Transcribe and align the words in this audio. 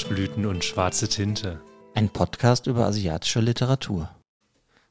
Kirschblüten 0.00 0.44
und 0.44 0.62
schwarze 0.62 1.08
Tinte. 1.08 1.58
Ein 1.94 2.10
Podcast 2.10 2.66
über 2.66 2.84
asiatische 2.84 3.40
Literatur. 3.40 4.10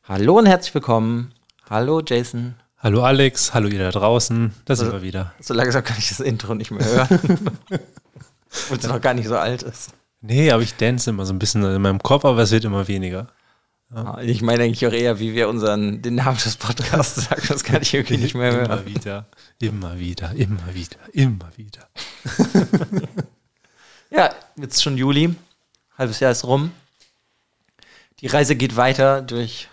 Hallo 0.04 0.40
und 0.40 0.48
herzlich 0.48 0.74
willkommen. 0.74 1.32
Hallo 1.70 2.02
Jason. 2.04 2.55
Hallo 2.80 3.04
Alex, 3.04 3.54
hallo 3.54 3.68
ihr 3.68 3.78
da 3.78 3.91
draußen. 3.91 4.55
Da 4.66 4.76
sind 4.76 4.88
Also- 4.88 4.98
wir 4.98 5.04
wieder. 5.04 5.32
So 5.40 5.54
langsam 5.54 5.84
kann 5.84 5.98
ich 6.00 6.10
das 6.10 6.22
Intro 6.22 6.55
nicht 6.55 6.72
mehr 6.72 6.84
hören. 6.84 7.20
Und 8.72 8.84
es 8.84 8.88
noch 8.88 9.00
gar 9.00 9.14
nicht 9.14 9.28
so 9.28 9.38
alt 9.38 9.62
ist. 9.62 9.91
Nee, 10.22 10.50
aber 10.50 10.64
ich 10.64 10.73
dance 10.76 11.08
immer 11.12 11.28
so 11.28 11.34
ein 11.34 11.40
bisschen 11.40 11.64
in 11.64 11.84
meinem 11.84 12.00
Kopf, 12.02 12.26
aber 12.26 12.40
es 12.42 12.50
wird 12.50 12.66
immer 12.66 12.88
weniger. 12.88 13.28
Ah, 13.94 14.17
Ich 14.23 14.42
meine 14.42 14.64
eigentlich 14.64 14.88
auch 14.88 14.92
eher, 14.92 15.20
wie 15.20 15.36
wir 15.36 15.50
unseren, 15.50 16.02
den 16.02 16.16
Namen 16.16 16.38
des 16.44 16.56
Podcasts 16.58 17.26
sagen. 17.30 17.44
Das 17.48 17.64
kann 17.64 17.84
ich 17.84 17.94
irgendwie 17.94 18.17
nicht 18.17 18.34
mehr 18.34 18.52
hören. 18.56 18.66
Immer 18.72 18.86
wieder, 18.88 19.28
immer 19.59 20.00
wieder, 20.00 20.31
immer 20.34 20.73
wieder, 20.73 20.98
immer 21.14 21.50
wieder. 21.58 21.88
Ja, 24.09 24.34
jetzt 24.55 24.84
schon 24.84 24.98
Juli. 24.98 25.36
Halbes 25.98 26.20
Jahr 26.20 26.32
ist 26.32 26.45
rum. 26.45 26.72
Die 28.20 28.28
Reise 28.28 28.55
geht 28.55 28.76
weiter 28.76 29.22
durch 29.22 29.68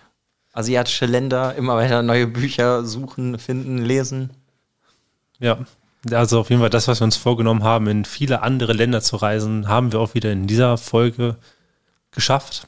asiatische 0.53 1.05
Länder, 1.05 1.55
immer 1.55 1.75
weiter 1.75 2.03
neue 2.03 2.27
Bücher 2.27 2.85
suchen, 2.85 3.39
finden, 3.39 3.79
lesen. 3.79 4.31
Ja, 5.39 5.59
also 6.11 6.39
auf 6.39 6.49
jeden 6.49 6.61
Fall 6.61 6.69
das, 6.69 6.87
was 6.87 6.99
wir 7.01 7.05
uns 7.05 7.17
vorgenommen 7.17 7.63
haben, 7.63 7.87
in 7.87 8.05
viele 8.05 8.41
andere 8.41 8.73
Länder 8.73 9.01
zu 9.01 9.15
reisen, 9.15 9.67
haben 9.67 9.91
wir 9.91 9.99
auch 9.99 10.13
wieder 10.13 10.31
in 10.31 10.47
dieser 10.47 10.77
Folge 10.77 11.37
geschafft, 12.11 12.67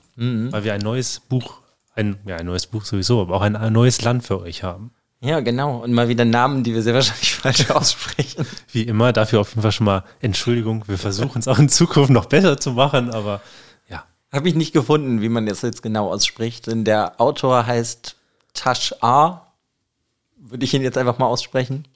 weil 0.51 0.63
wir 0.63 0.73
ein 0.73 0.81
neues 0.81 1.19
Buch, 1.19 1.59
ein, 1.93 2.17
ja, 2.25 2.37
ein 2.37 2.45
neues 2.45 2.67
Buch 2.67 2.85
sowieso, 2.85 3.21
aber 3.21 3.35
auch 3.35 3.41
ein, 3.41 3.55
ein 3.55 3.73
neues 3.73 4.01
Land 4.01 4.23
für 4.23 4.39
euch 4.39 4.63
haben. 4.63 4.91
Ja, 5.25 5.39
genau. 5.39 5.79
Und 5.79 5.91
mal 5.91 6.07
wieder 6.07 6.23
Namen, 6.23 6.63
die 6.63 6.75
wir 6.75 6.83
sehr 6.83 6.93
wahrscheinlich 6.93 7.33
falsch 7.35 7.71
aussprechen. 7.71 8.45
Wie 8.71 8.83
immer, 8.83 9.11
dafür 9.11 9.41
auf 9.41 9.49
jeden 9.49 9.63
Fall 9.63 9.71
schon 9.71 9.85
mal 9.85 10.03
Entschuldigung. 10.19 10.83
Wir 10.87 10.99
versuchen 10.99 11.39
es 11.39 11.47
auch 11.47 11.57
in 11.57 11.67
Zukunft 11.67 12.11
noch 12.11 12.27
besser 12.27 12.59
zu 12.59 12.73
machen, 12.73 13.09
aber 13.09 13.41
ja, 13.89 14.05
Habe 14.31 14.47
ich 14.47 14.53
nicht 14.53 14.71
gefunden, 14.71 15.23
wie 15.23 15.29
man 15.29 15.47
das 15.47 15.63
jetzt 15.63 15.81
genau 15.81 16.11
ausspricht. 16.11 16.67
Denn 16.67 16.83
der 16.83 17.19
Autor 17.19 17.65
heißt 17.65 18.17
Tash 18.53 18.93
A. 19.01 19.47
Würde 20.37 20.63
ich 20.63 20.75
ihn 20.75 20.83
jetzt 20.83 20.97
einfach 20.97 21.17
mal 21.17 21.25
aussprechen. 21.25 21.87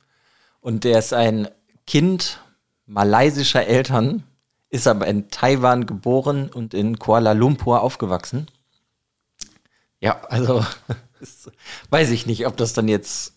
Und 0.60 0.84
der 0.84 0.98
ist 0.98 1.14
ein 1.14 1.50
Kind 1.86 2.40
malaysischer 2.88 3.68
Eltern, 3.68 4.24
ist 4.72 4.88
aber 4.88 5.06
in 5.06 5.30
Taiwan 5.30 5.86
geboren 5.86 6.50
und 6.52 6.74
in 6.74 6.98
Kuala 6.98 7.34
Lumpur 7.34 7.84
aufgewachsen. 7.84 8.48
Ja, 10.00 10.20
also 10.30 10.66
ist, 11.22 11.52
weiß 11.90 12.10
ich 12.12 12.26
nicht, 12.26 12.46
ob 12.48 12.58
das 12.58 12.74
dann 12.74 12.88
jetzt 12.88 13.34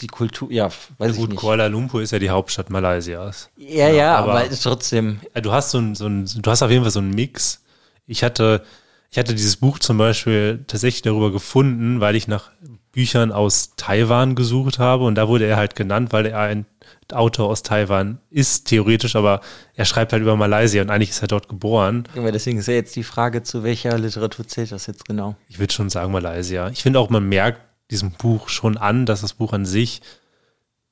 die 0.00 0.06
Kultur, 0.06 0.50
ja, 0.52 0.70
weiß 0.98 1.12
ich 1.12 1.18
gut, 1.18 1.30
nicht. 1.30 1.38
Kuala 1.40 1.66
Lumpur 1.66 2.02
ist 2.02 2.12
ja 2.12 2.18
die 2.20 2.30
Hauptstadt 2.30 2.70
Malaysias. 2.70 3.50
Ja, 3.56 3.88
ja, 3.88 4.16
aber- 4.16 4.32
aber, 4.32 4.44
ist 4.46 4.62
trotzdem, 4.62 5.20
Ja, 5.34 5.40
du 5.40 5.52
hast 5.52 5.70
so 5.70 5.78
ein, 5.78 5.94
so 5.94 6.06
ein, 6.06 6.24
du 6.24 6.50
hast 6.50 6.62
auf 6.62 6.70
jeden 6.70 6.82
Fall 6.84 6.92
so 6.92 7.00
einen 7.00 7.10
Mix. 7.10 7.62
Ich 8.06 8.22
hatte, 8.22 8.64
ich 9.10 9.18
hatte 9.18 9.34
dieses 9.34 9.56
Buch 9.56 9.78
zum 9.78 9.98
Beispiel 9.98 10.64
tatsächlich 10.66 11.02
darüber 11.02 11.32
gefunden, 11.32 12.00
weil 12.00 12.14
ich 12.14 12.28
nach 12.28 12.50
Büchern 12.92 13.32
aus 13.32 13.74
Taiwan 13.76 14.34
gesucht 14.34 14.78
habe 14.78 15.04
und 15.04 15.14
da 15.14 15.28
wurde 15.28 15.46
er 15.46 15.56
halt 15.56 15.76
genannt, 15.76 16.12
weil 16.12 16.26
er 16.26 16.40
ein 16.40 16.66
Autor 17.12 17.48
aus 17.48 17.62
Taiwan 17.62 18.18
ist, 18.30 18.66
theoretisch, 18.66 19.16
aber 19.16 19.40
er 19.74 19.84
schreibt 19.84 20.12
halt 20.12 20.22
über 20.22 20.36
Malaysia 20.36 20.82
und 20.82 20.90
eigentlich 20.90 21.10
ist 21.10 21.22
er 21.22 21.28
dort 21.28 21.48
geboren. 21.48 22.04
deswegen 22.14 22.58
ist 22.58 22.68
ja 22.68 22.74
jetzt 22.74 22.96
die 22.96 23.02
Frage, 23.02 23.42
zu 23.42 23.62
welcher 23.62 23.96
Literatur 23.98 24.46
zählt 24.46 24.72
das 24.72 24.86
jetzt 24.86 25.06
genau? 25.06 25.36
Ich 25.48 25.58
würde 25.58 25.72
schon 25.72 25.88
sagen 25.88 26.12
Malaysia. 26.12 26.68
Ich 26.68 26.82
finde 26.82 26.98
auch, 26.98 27.08
man 27.08 27.26
merkt 27.28 27.60
diesem 27.90 28.10
Buch 28.10 28.48
schon 28.48 28.76
an, 28.76 29.06
dass 29.06 29.22
das 29.22 29.32
Buch 29.32 29.52
an 29.54 29.64
sich 29.64 30.02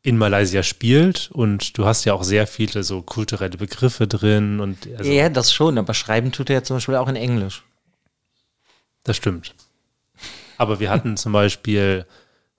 in 0.03 0.17
Malaysia 0.17 0.63
spielt 0.63 1.31
und 1.33 1.77
du 1.77 1.85
hast 1.85 2.05
ja 2.05 2.15
auch 2.15 2.23
sehr 2.23 2.47
viele 2.47 2.83
so 2.83 3.03
kulturelle 3.03 3.59
Begriffe 3.59 4.07
drin 4.07 4.61
und 4.61 4.89
also, 4.97 5.11
ja, 5.11 5.29
das 5.29 5.53
schon, 5.53 5.77
aber 5.77 5.93
schreiben 5.93 6.33
tut 6.33 6.49
er 6.49 6.57
ja 6.57 6.63
zum 6.63 6.77
Beispiel 6.77 6.95
auch 6.95 7.09
in 7.09 7.17
Englisch. 7.17 7.65
Das 9.07 9.17
stimmt. 9.17 9.55
Aber 10.59 10.81
wir 10.81 10.91
hatten 10.91 11.17
zum 11.17 11.33
Beispiel 11.33 12.07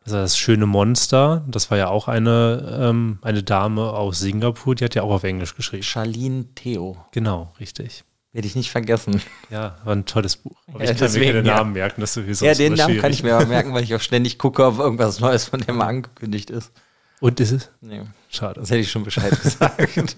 war 0.06 0.22
das 0.22 0.38
schöne 0.38 0.66
Monster, 0.66 1.44
das 1.48 1.70
war 1.70 1.78
ja 1.78 1.90
auch 1.90 2.08
eine, 2.08 2.80
ähm, 2.82 3.20
eine 3.22 3.44
Dame 3.44 3.92
aus 3.92 4.20
Singapur, 4.20 4.76
die 4.76 4.86
hat 4.86 4.96
ja 4.96 5.04
auch 5.04 5.12
auf 5.12 5.24
Englisch 5.24 5.56
geschrieben. 5.56 5.84
Charlene 5.84 6.46
Theo. 6.56 6.98
Genau, 7.12 7.54
richtig. 7.60 8.04
Werde 8.32 8.48
ich 8.48 8.56
nicht 8.56 8.72
vergessen. 8.72 9.22
Ja, 9.50 9.78
war 9.84 9.94
ein 9.96 10.06
tolles 10.06 10.38
Buch. 10.38 10.56
Aber 10.68 10.84
Ja, 10.84 10.92
ich 10.92 10.98
kann 10.98 11.08
mir 11.08 11.14
deswegen, 11.14 11.34
keine 11.34 11.48
ja. 11.48 11.56
Namen 11.58 11.74
merken, 11.74 12.02
das 12.02 12.12
ist 12.12 12.24
sowieso 12.24 12.46
ja, 12.46 12.54
den 12.54 12.74
Namen 12.74 13.00
kann 13.00 13.12
ich 13.12 13.24
mir 13.24 13.36
aber 13.36 13.46
merken, 13.48 13.74
weil 13.74 13.84
ich 13.84 13.94
auch 13.96 14.02
ständig 14.02 14.38
gucke, 14.38 14.66
ob 14.66 14.80
irgendwas 14.80 15.20
Neues 15.20 15.46
von 15.46 15.60
dem 15.60 15.78
mal 15.78 15.88
angekündigt 15.88 16.50
ist. 16.52 16.72
Und 17.20 17.40
ist 17.40 17.52
es? 17.52 17.72
Nee, 17.82 18.04
Schade. 18.30 18.60
sonst 18.60 18.70
hätte 18.70 18.82
ich 18.82 18.92
schon 18.92 19.04
Bescheid 19.04 19.32
gesagt. 19.44 20.16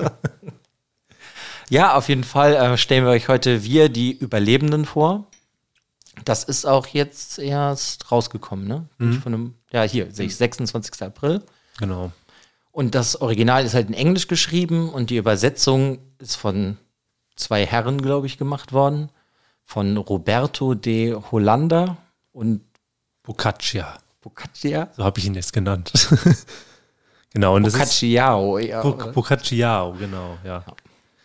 ja, 1.70 1.96
auf 1.96 2.10
jeden 2.10 2.24
Fall 2.26 2.54
äh, 2.56 2.78
stellen 2.78 3.06
wir 3.06 3.12
euch 3.12 3.28
heute 3.28 3.64
wir, 3.64 3.90
die 3.90 4.12
Überlebenden, 4.12 4.86
vor. 4.86 5.28
Das 6.26 6.44
ist 6.44 6.66
auch 6.66 6.88
jetzt 6.88 7.40
erst 7.40 8.12
rausgekommen, 8.12 8.68
ne? 8.68 8.88
Mhm. 8.98 9.22
Von 9.22 9.34
einem, 9.34 9.56
ja, 9.72 9.84
hier 9.84 10.12
sehe 10.12 10.26
ich, 10.26 10.36
26. 10.36 11.02
April. 11.04 11.44
Genau. 11.78 12.12
Und 12.72 12.96
das 12.96 13.20
Original 13.22 13.66
ist 13.66 13.74
halt 13.74 13.88
in 13.88 13.94
Englisch 13.94 14.28
geschrieben 14.28 14.90
und 14.90 15.10
die 15.10 15.18
Übersetzung 15.18 16.00
ist 16.20 16.36
von 16.36 16.78
zwei 17.36 17.66
Herren, 17.66 18.02
glaube 18.02 18.28
ich, 18.28 18.38
gemacht 18.38 18.74
worden. 18.74 19.10
Von 19.64 19.98
Roberto 19.98 20.74
de 20.76 21.16
Hollanda 21.32 21.98
und 22.32 22.62
Boccaccia. 23.24 23.98
Boccaccia. 24.22 24.90
So 24.96 25.04
habe 25.04 25.20
ich 25.20 25.26
ihn 25.26 25.36
jetzt 25.36 25.54
genannt. 25.54 25.92
genau, 27.34 27.56
und 27.56 27.64
das 27.64 27.74
ist 27.74 27.80
Boccacciao, 27.80 28.58
ja. 28.60 28.82
Boc- 28.82 29.12
Boccacciao, 29.14 29.94
genau, 29.94 30.38
ja. 30.44 30.64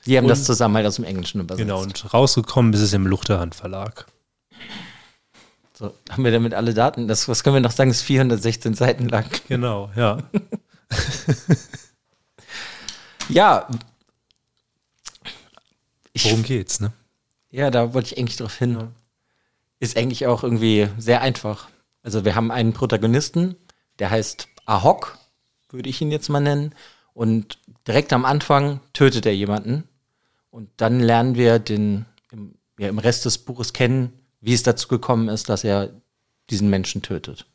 Die 0.07 0.17
haben 0.17 0.25
und- 0.25 0.29
das 0.31 0.45
zusammen 0.45 0.77
halt 0.77 0.87
aus 0.87 0.97
dem 0.97 1.05
Englischen 1.05 1.41
übersetzt. 1.41 1.67
Genau, 1.67 1.81
und 1.83 2.13
rausgekommen 2.13 2.73
ist 2.75 2.81
es 2.81 2.93
im 2.93 3.07
Luchterhand 3.07 3.55
Verlag. 3.55 4.07
So, 5.73 5.93
haben 6.11 6.25
wir 6.25 6.31
damit 6.31 6.55
alle 6.55 6.73
Daten? 6.73 7.09
Das, 7.09 7.29
was 7.29 7.43
können 7.43 7.57
wir 7.57 7.61
noch 7.61 7.73
sagen? 7.73 7.91
Das 7.91 7.99
ist 7.99 8.05
416 8.05 8.75
Seiten 8.75 9.09
lang. 9.09 9.27
Genau, 9.49 9.91
ja. 9.97 10.19
Ja. 13.29 13.69
Ich, 16.13 16.25
Worum 16.27 16.43
geht's, 16.43 16.81
ne? 16.81 16.93
ja, 17.51 17.71
da 17.71 17.95
wollte 17.95 18.13
ich 18.13 18.19
eigentlich 18.19 18.37
drauf 18.37 18.57
hin. 18.57 18.89
Ist 19.81 19.97
eigentlich 19.97 20.27
auch 20.27 20.43
irgendwie 20.43 20.89
sehr 20.99 21.21
einfach. 21.23 21.69
Also 22.03 22.25
wir 22.25 22.35
haben 22.35 22.51
einen 22.51 22.73
Protagonisten, 22.73 23.57
der 23.99 24.11
heißt 24.11 24.49
Ahok, 24.67 25.19
würde 25.71 25.89
ich 25.89 26.01
ihn 26.01 26.13
jetzt 26.13 26.29
mal 26.29 26.41
nennen. 26.41 26.75
Und 27.15 27.59
direkt 27.87 28.13
am 28.13 28.25
Anfang 28.25 28.81
tötet 28.93 29.27
er 29.27 29.35
jemanden. 29.35 29.89
Und 30.51 30.71
dann 30.77 31.01
lernen 31.01 31.35
wir 31.35 31.59
den 31.59 32.07
im, 32.31 32.55
ja, 32.79 32.89
im 32.89 32.99
Rest 32.99 33.25
des 33.25 33.39
Buches 33.39 33.73
kennen, 33.73 34.13
wie 34.45 34.53
es 34.53 34.63
dazu 34.63 34.89
gekommen 34.89 35.29
ist, 35.29 35.49
dass 35.49 35.65
er 35.65 35.91
diesen 36.51 36.69
Menschen 36.69 37.03
tötet. 37.03 37.47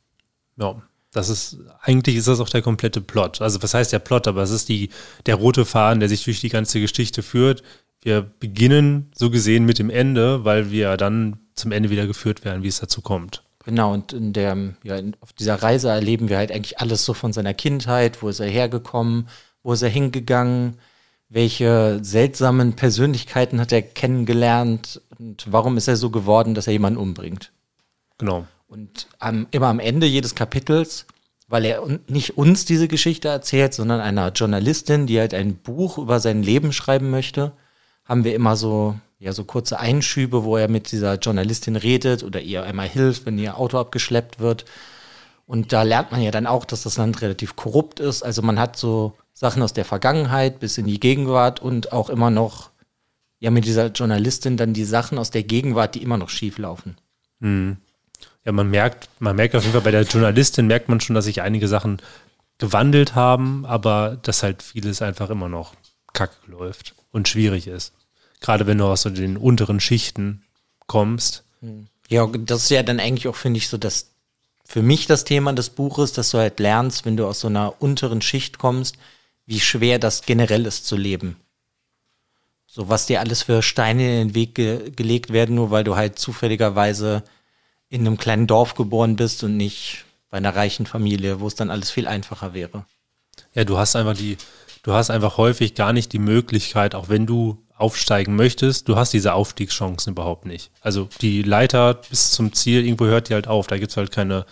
Ja. 0.58 0.82
Das 1.12 1.30
ist, 1.30 1.58
eigentlich 1.82 2.18
ist 2.18 2.28
das 2.28 2.40
auch 2.40 2.50
der 2.50 2.62
komplette 2.62 3.02
Plot. 3.02 3.42
Also 3.42 3.64
was 3.64 3.74
heißt 3.74 3.92
der 3.92 3.98
Plot, 3.98 4.28
aber 4.28 4.44
es 4.44 4.52
ist 4.52 4.70
die, 4.70 4.90
der 5.26 5.36
rote 5.36 5.66
Faden, 5.66 6.00
der 6.00 6.10
sich 6.10 6.24
durch 6.24 6.40
die 6.40 6.50
ganze 6.50 6.80
Geschichte 6.80 7.24
führt. 7.24 7.64
Wir 8.02 8.22
beginnen 8.22 9.12
so 9.16 9.32
gesehen 9.32 9.66
mit 9.66 9.80
dem 9.80 9.90
Ende, 9.90 10.46
weil 10.46 10.70
wir 10.70 10.98
dann 10.98 11.40
zum 11.56 11.72
Ende 11.72 11.90
wieder 11.90 12.06
geführt 12.06 12.46
werden, 12.46 12.62
wie 12.62 12.68
es 12.68 12.80
dazu 12.80 13.02
kommt. 13.02 13.44
Genau, 13.66 13.92
und 13.92 14.14
in 14.14 14.34
der, 14.34 14.56
ja, 14.84 14.98
in, 14.98 15.16
auf 15.20 15.34
dieser 15.34 15.56
Reise 15.56 15.90
erleben 15.90 16.30
wir 16.30 16.38
halt 16.38 16.52
eigentlich 16.52 16.80
alles 16.80 17.06
so 17.06 17.16
von 17.16 17.34
seiner 17.34 17.56
Kindheit, 17.56 18.22
wo 18.22 18.30
ist 18.30 18.40
er 18.40 18.48
hergekommen, 18.48 19.28
wo 19.64 19.74
ist 19.74 19.82
er 19.82 19.90
hingegangen, 19.90 20.78
welche 21.30 22.00
seltsamen 22.02 22.74
Persönlichkeiten 22.74 23.62
hat 23.62 23.72
er 23.72 23.84
kennengelernt 23.84 25.00
und 25.20 25.46
warum 25.50 25.78
ist 25.78 25.88
er 25.88 25.96
so 25.96 26.10
geworden, 26.10 26.56
dass 26.56 26.68
er 26.68 26.74
jemanden 26.74 27.00
umbringt. 27.00 27.52
Genau. 28.18 28.48
Und 28.68 29.08
am, 29.20 29.48
immer 29.52 29.68
am 29.68 29.80
Ende 29.80 30.08
jedes 30.08 30.34
Kapitels, 30.36 31.06
weil 31.48 31.66
er 31.66 31.84
un, 31.84 32.00
nicht 32.08 32.38
uns 32.38 32.66
diese 32.66 32.88
Geschichte 32.88 33.28
erzählt, 33.28 33.74
sondern 33.74 34.02
einer 34.02 34.32
Journalistin, 34.32 35.08
die 35.08 35.20
halt 35.20 35.34
ein 35.34 35.56
Buch 35.56 35.98
über 36.00 36.20
sein 36.20 36.44
Leben 36.44 36.74
schreiben 36.74 37.10
möchte, 37.12 37.52
haben 38.06 38.24
wir 38.24 38.34
immer 38.34 38.56
so, 38.56 38.96
ja, 39.20 39.34
so 39.34 39.44
kurze 39.44 39.80
Einschübe, 39.80 40.44
wo 40.44 40.58
er 40.58 40.68
mit 40.68 40.92
dieser 40.92 41.16
Journalistin 41.16 41.76
redet 41.76 42.24
oder 42.24 42.42
ihr 42.42 42.64
einmal 42.64 42.88
hilft, 42.88 43.26
wenn 43.26 43.38
ihr 43.38 43.58
Auto 43.58 43.78
abgeschleppt 43.78 44.40
wird. 44.40 44.66
Und 45.46 45.74
da 45.74 45.84
lernt 45.84 46.12
man 46.12 46.22
ja 46.22 46.32
dann 46.32 46.48
auch, 46.48 46.66
dass 46.66 46.84
das 46.84 46.98
Land 46.98 47.22
relativ 47.22 47.56
korrupt 47.56 48.00
ist. 48.00 48.24
Also 48.24 48.42
man 48.42 48.60
hat 48.60 48.78
so 48.78 49.14
Sachen 49.40 49.62
aus 49.64 49.72
der 49.72 49.86
Vergangenheit 49.86 50.60
bis 50.60 50.78
in 50.78 50.86
die 50.86 51.00
Gegenwart 51.00 51.62
und 51.62 51.94
auch 51.94 52.10
immer 52.10 52.30
noch, 52.30 52.72
ja, 53.40 53.52
mit 53.52 53.64
dieser 53.64 53.88
Journalistin 53.88 54.58
dann 54.58 54.74
die 54.74 54.84
Sachen 54.84 55.18
aus 55.18 55.32
der 55.32 55.44
Gegenwart, 55.44 55.96
die 55.96 56.04
immer 56.04 56.18
noch 56.18 56.28
schief 56.28 56.58
laufen. 56.58 56.98
Ja, 57.40 58.52
man 58.52 58.70
merkt, 58.70 59.08
man 59.20 59.38
merkt 59.38 59.56
auf 59.56 59.64
jeden 59.64 59.72
Fall 59.72 59.82
bei 59.82 59.92
der 59.92 60.02
Journalistin 60.02 60.68
merkt 60.68 60.90
man 60.90 61.00
schon, 61.00 61.14
dass 61.14 61.24
sich 61.24 61.42
einige 61.42 61.70
Sachen 61.70 62.02
gewandelt 62.58 63.16
haben, 63.16 63.66
aber 63.66 64.20
dass 64.22 64.44
halt 64.44 64.62
vieles 64.62 65.02
einfach 65.02 65.30
immer 65.30 65.48
noch 65.48 65.74
kacke 66.12 66.36
läuft 66.48 66.96
und 67.14 67.30
schwierig 67.30 67.68
ist. 67.68 67.94
Gerade 68.42 68.68
wenn 68.68 68.78
du 68.78 68.88
aus 68.88 69.04
so 69.04 69.10
den 69.10 69.38
unteren 69.38 69.80
Schichten 69.80 70.44
kommst. 70.86 71.46
Ja, 72.10 72.28
das 72.28 72.64
ist 72.64 72.72
ja 72.72 72.84
dann 72.84 73.00
eigentlich 73.00 73.30
auch, 73.30 73.38
finde 73.38 73.60
ich, 73.60 73.70
so 73.70 73.78
das 73.78 74.12
für 74.66 74.82
mich 74.82 75.08
das 75.08 75.24
Thema 75.24 75.54
des 75.54 75.70
Buches, 75.70 76.12
dass 76.12 76.32
du 76.32 76.40
halt 76.40 76.60
lernst, 76.60 77.06
wenn 77.06 77.16
du 77.16 77.26
aus 77.26 77.40
so 77.40 77.48
einer 77.48 77.82
unteren 77.82 78.22
Schicht 78.22 78.58
kommst, 78.58 78.98
wie 79.50 79.60
schwer 79.60 79.98
das 79.98 80.22
generell 80.22 80.68
ist 80.68 80.86
zu 80.86 80.96
leben. 80.96 81.36
So 82.68 82.88
was 82.88 83.08
dir 83.08 83.20
alles 83.20 83.42
für 83.42 83.64
Steine 83.64 84.22
in 84.22 84.28
den 84.28 84.36
Weg 84.36 84.54
ge 84.54 84.92
gelegt 84.92 85.34
werden, 85.34 85.56
nur 85.56 85.72
weil 85.72 85.84
du 85.84 85.96
halt 85.96 86.20
zufälligerweise 86.20 87.24
in 87.90 88.02
einem 88.02 88.18
kleinen 88.18 88.46
Dorf 88.46 88.76
geboren 88.76 89.16
bist 89.16 89.44
und 89.44 89.58
nicht 89.58 90.06
bei 90.30 90.38
einer 90.38 90.56
reichen 90.56 90.86
Familie, 90.86 91.40
wo 91.40 91.48
es 91.48 91.56
dann 91.56 91.72
alles 91.72 91.90
viel 91.90 92.08
einfacher 92.08 92.54
wäre. 92.54 92.86
Ja, 93.56 93.64
du 93.64 93.80
hast 93.80 93.96
einfach 93.96 94.16
die, 94.16 94.38
du 94.84 94.94
hast 94.94 95.10
einfach 95.10 95.38
häufig 95.38 95.74
gar 95.74 95.94
nicht 95.94 96.14
die 96.14 96.20
Möglichkeit, 96.20 96.94
auch 96.94 97.10
wenn 97.10 97.26
du 97.26 97.58
aufsteigen 97.76 98.36
möchtest, 98.36 98.88
du 98.88 98.98
hast 98.98 99.14
diese 99.14 99.34
Aufstiegschancen 99.34 100.14
überhaupt 100.14 100.46
nicht. 100.46 100.70
Also 100.82 101.10
die 101.22 101.42
Leiter 101.42 101.96
bis 101.96 102.30
zum 102.30 102.54
Ziel, 102.54 102.86
irgendwo 102.86 103.06
hört 103.06 103.30
die 103.30 103.34
halt 103.34 103.48
auf, 103.48 103.66
da 103.66 103.80
gibt 103.80 103.90
es 103.90 103.98
halt 103.98 104.12
keine, 104.12 104.46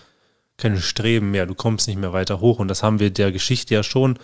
keine 0.58 0.82
Streben 0.82 1.30
mehr, 1.30 1.46
du 1.46 1.54
kommst 1.54 1.88
nicht 1.88 2.00
mehr 2.00 2.14
weiter 2.14 2.40
hoch 2.40 2.58
und 2.58 2.68
das 2.68 2.82
haben 2.82 3.00
wir 3.00 3.12
der 3.12 3.32
Geschichte 3.32 3.76
ja 3.76 3.84
schon 3.84 4.18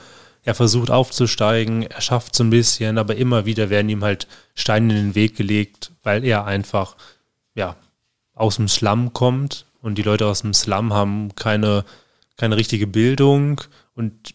er 0.43 0.55
versucht 0.55 0.91
aufzusteigen, 0.91 1.83
er 1.83 2.01
schafft 2.01 2.35
so 2.35 2.43
ein 2.43 2.49
bisschen, 2.49 2.97
aber 2.97 3.15
immer 3.15 3.45
wieder 3.45 3.69
werden 3.69 3.89
ihm 3.89 4.03
halt 4.03 4.27
Steine 4.55 4.97
in 4.97 5.07
den 5.07 5.15
Weg 5.15 5.35
gelegt, 5.35 5.91
weil 6.03 6.23
er 6.25 6.45
einfach, 6.45 6.95
ja, 7.55 7.75
aus 8.35 8.57
dem 8.57 8.67
Slum 8.67 9.13
kommt 9.13 9.65
und 9.81 9.97
die 9.97 10.03
Leute 10.03 10.27
aus 10.27 10.41
dem 10.41 10.53
Slum 10.53 10.93
haben 10.93 11.33
keine, 11.35 11.85
keine 12.37 12.57
richtige 12.57 12.87
Bildung 12.87 13.61
und 13.95 14.33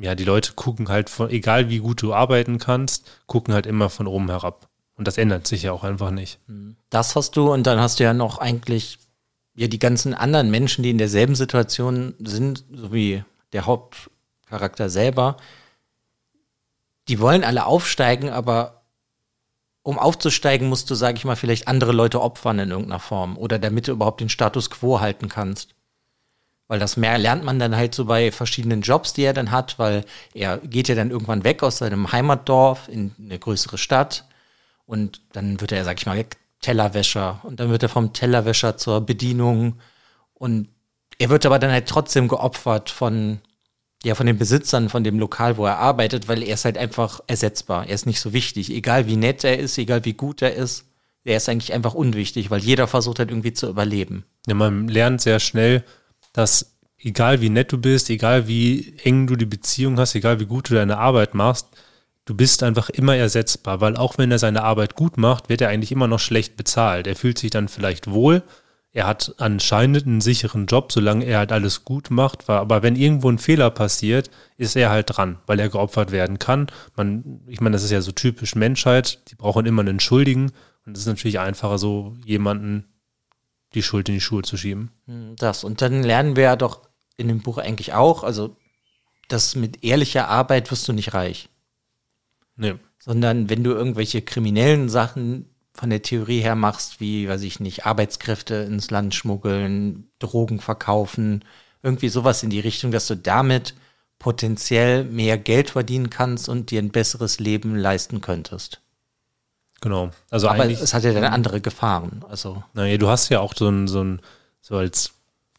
ja, 0.00 0.14
die 0.14 0.24
Leute 0.24 0.52
gucken 0.54 0.88
halt 0.88 1.10
von, 1.10 1.30
egal 1.30 1.68
wie 1.68 1.78
gut 1.78 2.00
du 2.02 2.14
arbeiten 2.14 2.58
kannst, 2.58 3.10
gucken 3.26 3.54
halt 3.54 3.66
immer 3.66 3.90
von 3.90 4.06
oben 4.06 4.28
herab. 4.28 4.68
Und 4.94 5.08
das 5.08 5.18
ändert 5.18 5.46
sich 5.46 5.62
ja 5.62 5.72
auch 5.72 5.82
einfach 5.82 6.10
nicht. 6.10 6.38
Das 6.90 7.16
hast 7.16 7.36
du 7.36 7.52
und 7.52 7.66
dann 7.66 7.80
hast 7.80 7.98
du 7.98 8.04
ja 8.04 8.14
noch 8.14 8.38
eigentlich 8.38 8.98
ja 9.54 9.66
die 9.66 9.78
ganzen 9.78 10.14
anderen 10.14 10.50
Menschen, 10.50 10.82
die 10.82 10.90
in 10.90 10.98
derselben 10.98 11.34
Situation 11.34 12.14
sind, 12.18 12.64
so 12.72 12.92
wie 12.92 13.24
der 13.52 13.66
Haupt, 13.66 14.10
Charakter 14.50 14.90
selber, 14.90 15.36
die 17.08 17.18
wollen 17.20 17.44
alle 17.44 17.66
aufsteigen, 17.66 18.28
aber 18.30 18.82
um 19.82 19.98
aufzusteigen, 19.98 20.68
musst 20.68 20.90
du, 20.90 20.94
sag 20.94 21.16
ich 21.16 21.24
mal, 21.24 21.36
vielleicht 21.36 21.66
andere 21.66 21.92
Leute 21.92 22.20
opfern 22.20 22.58
in 22.58 22.70
irgendeiner 22.70 23.00
Form 23.00 23.38
oder 23.38 23.58
damit 23.58 23.88
du 23.88 23.92
überhaupt 23.92 24.20
den 24.20 24.28
Status 24.28 24.70
quo 24.70 25.00
halten 25.00 25.28
kannst. 25.28 25.74
Weil 26.68 26.78
das 26.78 26.96
mehr 26.96 27.18
lernt 27.18 27.42
man 27.42 27.58
dann 27.58 27.74
halt 27.74 27.94
so 27.94 28.04
bei 28.04 28.30
verschiedenen 28.30 28.82
Jobs, 28.82 29.12
die 29.12 29.22
er 29.22 29.32
dann 29.32 29.50
hat, 29.50 29.78
weil 29.78 30.04
er 30.34 30.58
geht 30.58 30.88
ja 30.88 30.94
dann 30.94 31.10
irgendwann 31.10 31.42
weg 31.42 31.62
aus 31.62 31.78
seinem 31.78 32.12
Heimatdorf 32.12 32.88
in 32.88 33.14
eine 33.18 33.38
größere 33.38 33.78
Stadt 33.78 34.24
und 34.86 35.20
dann 35.32 35.60
wird 35.60 35.72
er, 35.72 35.84
sag 35.84 35.98
ich 35.98 36.06
mal, 36.06 36.24
Tellerwäscher 36.60 37.40
und 37.42 37.58
dann 37.58 37.70
wird 37.70 37.82
er 37.82 37.88
vom 37.88 38.12
Tellerwäscher 38.12 38.76
zur 38.76 39.00
Bedienung 39.00 39.80
und 40.34 40.68
er 41.18 41.30
wird 41.30 41.44
aber 41.44 41.58
dann 41.58 41.72
halt 41.72 41.88
trotzdem 41.88 42.28
geopfert 42.28 42.90
von 42.90 43.40
ja, 44.02 44.14
von 44.14 44.26
den 44.26 44.38
Besitzern 44.38 44.88
von 44.88 45.04
dem 45.04 45.18
Lokal, 45.18 45.56
wo 45.56 45.66
er 45.66 45.78
arbeitet, 45.78 46.26
weil 46.26 46.42
er 46.42 46.54
ist 46.54 46.64
halt 46.64 46.78
einfach 46.78 47.20
ersetzbar. 47.26 47.86
Er 47.86 47.94
ist 47.94 48.06
nicht 48.06 48.20
so 48.20 48.32
wichtig. 48.32 48.70
Egal 48.70 49.06
wie 49.06 49.16
nett 49.16 49.44
er 49.44 49.58
ist, 49.58 49.76
egal 49.76 50.04
wie 50.04 50.14
gut 50.14 50.40
er 50.40 50.54
ist, 50.54 50.86
er 51.24 51.36
ist 51.36 51.48
eigentlich 51.48 51.74
einfach 51.74 51.94
unwichtig, 51.94 52.50
weil 52.50 52.60
jeder 52.60 52.86
versucht 52.86 53.18
halt 53.18 53.30
irgendwie 53.30 53.52
zu 53.52 53.68
überleben. 53.68 54.24
Ja, 54.46 54.54
man 54.54 54.88
lernt 54.88 55.20
sehr 55.20 55.38
schnell, 55.38 55.84
dass 56.32 56.78
egal 56.98 57.42
wie 57.42 57.50
nett 57.50 57.72
du 57.72 57.78
bist, 57.78 58.08
egal 58.08 58.48
wie 58.48 58.94
eng 59.04 59.26
du 59.26 59.36
die 59.36 59.46
Beziehung 59.46 59.98
hast, 59.98 60.14
egal 60.14 60.40
wie 60.40 60.46
gut 60.46 60.70
du 60.70 60.74
deine 60.74 60.96
Arbeit 60.96 61.34
machst, 61.34 61.66
du 62.24 62.34
bist 62.34 62.62
einfach 62.62 62.88
immer 62.88 63.16
ersetzbar, 63.16 63.82
weil 63.82 63.96
auch 63.96 64.16
wenn 64.16 64.30
er 64.30 64.38
seine 64.38 64.62
Arbeit 64.62 64.94
gut 64.94 65.18
macht, 65.18 65.50
wird 65.50 65.60
er 65.60 65.68
eigentlich 65.68 65.92
immer 65.92 66.08
noch 66.08 66.20
schlecht 66.20 66.56
bezahlt. 66.56 67.06
Er 67.06 67.16
fühlt 67.16 67.38
sich 67.38 67.50
dann 67.50 67.68
vielleicht 67.68 68.10
wohl, 68.10 68.42
er 68.92 69.06
hat 69.06 69.34
anscheinend 69.38 70.06
einen 70.06 70.20
sicheren 70.20 70.66
Job, 70.66 70.90
solange 70.90 71.24
er 71.24 71.38
halt 71.38 71.52
alles 71.52 71.84
gut 71.84 72.10
macht. 72.10 72.48
Aber 72.50 72.82
wenn 72.82 72.96
irgendwo 72.96 73.30
ein 73.30 73.38
Fehler 73.38 73.70
passiert, 73.70 74.30
ist 74.56 74.74
er 74.74 74.90
halt 74.90 75.16
dran, 75.16 75.38
weil 75.46 75.60
er 75.60 75.68
geopfert 75.68 76.10
werden 76.10 76.40
kann. 76.40 76.66
Man, 76.96 77.40
ich 77.46 77.60
meine, 77.60 77.74
das 77.74 77.84
ist 77.84 77.92
ja 77.92 78.00
so 78.00 78.10
typisch 78.10 78.56
Menschheit. 78.56 79.30
Die 79.30 79.36
brauchen 79.36 79.64
immer 79.64 79.82
einen 79.82 80.00
Schuldigen. 80.00 80.50
Und 80.84 80.96
es 80.96 81.02
ist 81.02 81.06
natürlich 81.06 81.38
einfacher, 81.38 81.78
so 81.78 82.16
jemanden 82.24 82.88
die 83.74 83.82
Schuld 83.82 84.08
in 84.08 84.16
die 84.16 84.20
Schuhe 84.20 84.42
zu 84.42 84.56
schieben. 84.56 84.90
Hm, 85.06 85.36
das. 85.36 85.62
Und 85.62 85.82
dann 85.82 86.02
lernen 86.02 86.34
wir 86.34 86.42
ja 86.44 86.56
doch 86.56 86.82
in 87.16 87.28
dem 87.28 87.42
Buch 87.42 87.58
eigentlich 87.58 87.92
auch, 87.92 88.24
also, 88.24 88.56
dass 89.28 89.54
mit 89.54 89.84
ehrlicher 89.84 90.28
Arbeit 90.28 90.68
wirst 90.72 90.88
du 90.88 90.92
nicht 90.92 91.14
reich. 91.14 91.48
Nee. 92.56 92.74
Sondern 92.98 93.48
wenn 93.48 93.62
du 93.62 93.70
irgendwelche 93.70 94.20
kriminellen 94.20 94.88
Sachen 94.88 95.54
von 95.72 95.90
der 95.90 96.02
Theorie 96.02 96.40
her 96.40 96.56
machst, 96.56 97.00
wie, 97.00 97.28
weiß 97.28 97.42
ich 97.42 97.60
nicht, 97.60 97.86
Arbeitskräfte 97.86 98.54
ins 98.54 98.90
Land 98.90 99.14
schmuggeln, 99.14 100.10
Drogen 100.18 100.60
verkaufen, 100.60 101.44
irgendwie 101.82 102.08
sowas 102.08 102.42
in 102.42 102.50
die 102.50 102.60
Richtung, 102.60 102.90
dass 102.90 103.06
du 103.06 103.16
damit 103.16 103.74
potenziell 104.18 105.04
mehr 105.04 105.38
Geld 105.38 105.70
verdienen 105.70 106.10
kannst 106.10 106.48
und 106.48 106.70
dir 106.70 106.80
ein 106.80 106.90
besseres 106.90 107.40
Leben 107.40 107.74
leisten 107.74 108.20
könntest. 108.20 108.80
Genau. 109.80 110.10
Also 110.30 110.48
Aber 110.48 110.68
es 110.68 110.92
hat 110.92 111.04
ja 111.04 111.12
dann 111.12 111.24
andere 111.24 111.60
Gefahren. 111.60 112.22
Also. 112.28 112.62
Naja, 112.74 112.98
du 112.98 113.08
hast 113.08 113.30
ja 113.30 113.40
auch 113.40 113.54
so 113.56 113.68
ein, 113.68 113.88
so 113.88 114.04
ein, 114.04 114.20
so 114.60 114.76
als 114.76 115.12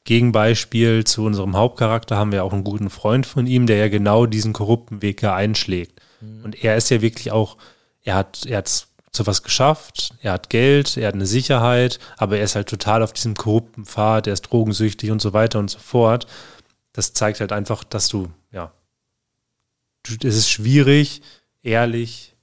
Gegenbeispiel 0.03 1.03
zu 1.03 1.23
unserem 1.23 1.55
Hauptcharakter 1.55 2.17
haben 2.17 2.31
wir 2.31 2.43
auch 2.43 2.53
einen 2.53 2.63
guten 2.63 2.89
Freund 2.89 3.25
von 3.25 3.47
ihm, 3.47 3.65
der 3.65 3.77
ja 3.77 3.89
genau 3.89 4.27
diesen 4.27 4.53
korrupten 4.53 5.01
Weg 5.01 5.23
einschlägt. 5.23 5.99
Mhm. 6.21 6.43
Und 6.43 6.63
er 6.63 6.75
ist 6.75 6.89
ja 6.89 7.01
wirklich 7.01 7.31
auch, 7.31 7.57
er 8.03 8.15
hat, 8.15 8.45
er 8.45 8.59
hat 8.59 8.87
zu 9.11 9.27
was 9.27 9.43
geschafft, 9.43 10.13
er 10.21 10.33
hat 10.33 10.49
Geld, 10.49 10.95
er 10.95 11.09
hat 11.09 11.15
eine 11.15 11.25
Sicherheit, 11.25 11.99
aber 12.17 12.37
er 12.37 12.43
ist 12.43 12.55
halt 12.55 12.69
total 12.69 13.03
auf 13.03 13.11
diesem 13.11 13.35
korrupten 13.35 13.85
Pfad, 13.85 14.27
er 14.27 14.33
ist 14.33 14.43
drogensüchtig 14.43 15.11
und 15.11 15.21
so 15.21 15.33
weiter 15.33 15.59
und 15.59 15.69
so 15.69 15.79
fort. 15.79 16.27
Das 16.93 17.13
zeigt 17.13 17.41
halt 17.41 17.51
einfach, 17.51 17.83
dass 17.83 18.07
du, 18.07 18.29
ja, 18.51 18.71
es 20.07 20.35
ist 20.35 20.49
schwierig, 20.49 21.21
ehrlich 21.61 22.35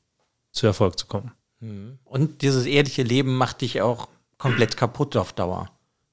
zu 0.53 0.67
Erfolg 0.67 0.99
zu 0.99 1.07
kommen. 1.07 1.33
Hm. 1.61 1.99
Und 2.05 2.43
dieses 2.43 2.67
ehrliche 2.67 3.03
Leben 3.03 3.35
macht 3.35 3.63
dich 3.63 3.81
auch 3.81 4.09
komplett 4.37 4.77
kaputt 4.77 5.17
auf 5.17 5.33
Dauer. 5.33 5.71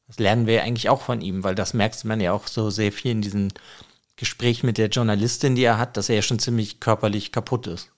Das 0.07 0.19
lernen 0.19 0.47
wir 0.47 0.63
eigentlich 0.63 0.89
auch 0.89 1.01
von 1.01 1.21
ihm, 1.21 1.43
weil 1.43 1.55
das 1.55 1.73
merkst 1.73 2.05
man 2.05 2.21
ja 2.21 2.31
auch 2.31 2.47
so 2.47 2.69
sehr 2.69 2.91
viel 2.91 3.11
in 3.11 3.21
diesem 3.21 3.49
Gespräch 4.15 4.63
mit 4.63 4.77
der 4.77 4.89
Journalistin, 4.89 5.55
die 5.55 5.63
er 5.63 5.77
hat, 5.77 5.97
dass 5.97 6.09
er 6.09 6.15
ja 6.15 6.21
schon 6.21 6.39
ziemlich 6.39 6.79
körperlich 6.79 7.31
kaputt 7.31 7.67
ist. 7.67 7.91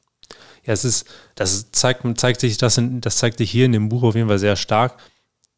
Ja, 0.67 0.73
es 0.73 0.83
ist, 0.83 1.07
das 1.35 1.71
zeigt, 1.71 2.03
zeigt 2.19 2.41
sich, 2.41 2.57
das, 2.57 2.77
in, 2.77 3.01
das 3.01 3.17
zeigt 3.17 3.37
sich 3.37 3.49
hier 3.49 3.65
in 3.65 3.71
dem 3.71 3.89
Buch 3.89 4.03
auf 4.03 4.15
jeden 4.15 4.27
Fall 4.27 4.37
sehr 4.37 4.57
stark. 4.57 4.97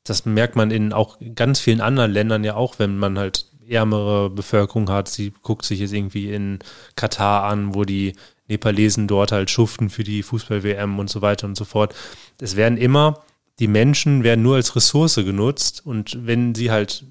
Das 0.03 0.25
merkt 0.25 0.55
man 0.55 0.71
in 0.71 0.93
auch 0.93 1.17
ganz 1.35 1.59
vielen 1.59 1.81
anderen 1.81 2.11
Ländern 2.11 2.43
ja 2.43 2.55
auch, 2.55 2.77
wenn 2.77 2.97
man 2.97 3.17
halt 3.17 3.47
ärmere 3.67 4.29
Bevölkerung 4.29 4.89
hat. 4.89 5.07
Sie 5.07 5.33
guckt 5.41 5.65
sich 5.65 5.79
jetzt 5.79 5.93
irgendwie 5.93 6.31
in 6.31 6.59
Katar 6.95 7.43
an, 7.43 7.73
wo 7.73 7.83
die 7.83 8.13
Nepalesen 8.47 9.07
dort 9.07 9.31
halt 9.31 9.49
schuften 9.49 9.89
für 9.89 10.03
die 10.03 10.23
Fußball-WM 10.23 10.99
und 10.99 11.09
so 11.09 11.21
weiter 11.21 11.47
und 11.47 11.55
so 11.55 11.65
fort. 11.65 11.95
Es 12.39 12.55
werden 12.55 12.77
immer, 12.77 13.23
die 13.59 13.67
Menschen 13.67 14.23
werden 14.23 14.43
nur 14.43 14.55
als 14.55 14.75
Ressource 14.75 15.15
genutzt 15.15 15.85
und 15.85 16.25
wenn 16.25 16.55
sie 16.55 16.71
halt 16.71 17.05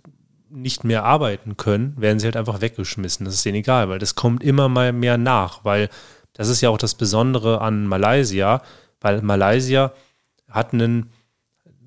nicht 0.50 0.83
mehr 0.83 1.05
arbeiten 1.05 1.57
können, 1.57 1.95
werden 1.99 2.19
sie 2.19 2.26
halt 2.26 2.37
einfach 2.37 2.61
weggeschmissen. 2.61 3.26
Das 3.26 3.35
ist 3.35 3.45
denen 3.45 3.59
egal, 3.59 3.88
weil 3.88 3.99
das 3.99 4.14
kommt 4.14 4.43
immer 4.43 4.69
mal 4.69 4.93
mehr 4.93 5.19
nach, 5.19 5.64
weil 5.64 5.90
das 6.38 6.49
ist 6.49 6.61
ja 6.61 6.71
auch 6.71 6.78
das 6.78 6.95
Besondere 6.95 7.61
an 7.61 7.87
Malaysia, 7.87 8.62
weil 9.00 9.21
Malaysia 9.23 9.92
hat 10.49 10.73
einen 10.73 11.11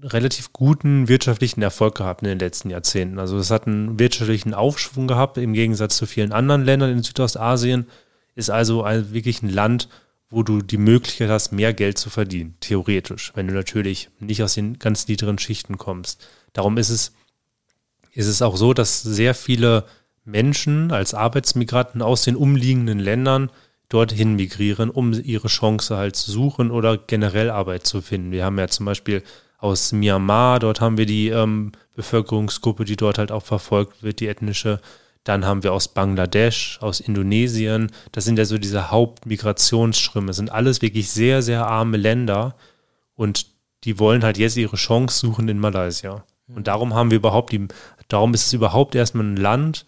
relativ 0.04 0.52
guten 0.52 1.08
wirtschaftlichen 1.08 1.62
Erfolg 1.62 1.96
gehabt 1.96 2.22
in 2.22 2.28
den 2.28 2.40
letzten 2.40 2.70
Jahrzehnten. 2.70 3.18
Also 3.18 3.38
es 3.38 3.50
hat 3.50 3.66
einen 3.66 3.98
wirtschaftlichen 3.98 4.54
Aufschwung 4.54 5.08
gehabt 5.08 5.38
im 5.38 5.54
Gegensatz 5.54 5.96
zu 5.96 6.06
vielen 6.06 6.34
anderen 6.34 6.66
Ländern 6.66 6.92
in 6.92 7.02
Südostasien. 7.02 7.88
Ist 8.36 8.50
also 8.50 8.84
ein, 8.84 9.14
wirklich 9.14 9.42
ein 9.42 9.50
Land, 9.50 9.88
wo 10.30 10.44
du 10.44 10.62
die 10.62 10.78
Möglichkeit 10.78 11.30
hast, 11.30 11.54
mehr 11.54 11.74
Geld 11.74 11.98
zu 11.98 12.10
verdienen, 12.10 12.56
theoretisch, 12.60 13.32
wenn 13.36 13.48
du 13.48 13.54
natürlich 13.54 14.10
nicht 14.20 14.44
aus 14.44 14.56
den 14.56 14.80
ganz 14.80 15.08
niederen 15.08 15.40
Schichten 15.40 15.78
kommst. 15.78 16.28
Darum 16.52 16.78
ist 16.78 16.90
es, 16.90 17.14
ist 18.12 18.28
es 18.28 18.42
auch 18.42 18.58
so, 18.58 18.74
dass 18.74 19.02
sehr 19.02 19.34
viele 19.34 19.86
Menschen 20.26 20.92
als 20.92 21.14
Arbeitsmigranten 21.14 22.02
aus 22.02 22.24
den 22.24 22.36
umliegenden 22.36 23.00
Ländern 23.00 23.50
dorthin 23.92 24.36
migrieren, 24.36 24.90
um 24.90 25.12
ihre 25.14 25.50
Chance 25.50 25.98
halt 25.98 26.16
zu 26.16 26.32
suchen 26.32 26.72
oder 26.72 26.98
generell 26.98 27.50
Arbeit 27.50 27.86
zu 27.86 28.02
finden. 28.02 28.32
Wir 28.32 28.46
haben 28.46 28.58
ja 28.58 28.70
zum 28.70 28.86
Beispiel 28.86 29.22
aus 29.58 29.92
Myanmar, 29.92 30.60
dort 30.60 30.80
haben 30.80 30.98
wir 30.98 31.06
die 31.06 31.28
ähm, 31.28 31.74
Bevölkerungsgruppe, 31.94 32.86
die 32.86 32.96
dort 32.96 33.18
halt 33.18 33.32
auch 33.32 33.44
verfolgt 33.44 34.02
wird, 34.02 34.22
die 34.22 34.28
ethnische. 34.28 34.80
Dann 35.24 35.46
haben 35.46 35.62
wir 35.62 35.74
aus 35.74 35.90
Bangladesch, 35.90 36.80
aus 36.82 37.00
Indonesien. 37.00 37.92
Das 38.12 38.24
sind 38.24 38.40
ja 38.40 38.46
so 38.46 38.58
diese 38.58 38.90
Hauptmigrationsströme. 38.90 40.28
Das 40.28 40.38
sind 40.38 40.52
alles 40.52 40.82
wirklich 40.82 41.12
sehr, 41.12 41.42
sehr 41.42 41.68
arme 41.68 41.98
Länder. 41.98 42.56
Und 43.14 43.46
die 43.84 44.00
wollen 44.00 44.24
halt 44.24 44.38
jetzt 44.38 44.58
ihre 44.58 44.78
Chance 44.78 45.20
suchen 45.20 45.48
in 45.48 45.60
Malaysia. 45.60 46.24
Und 46.48 46.68
darum 46.68 46.94
haben 46.94 47.12
wir 47.12 47.18
überhaupt 47.18 47.52
die, 47.52 47.68
darum 48.08 48.34
ist 48.34 48.48
es 48.48 48.54
überhaupt 48.54 48.96
erstmal 48.96 49.26
ein 49.26 49.38
Land, 49.38 49.86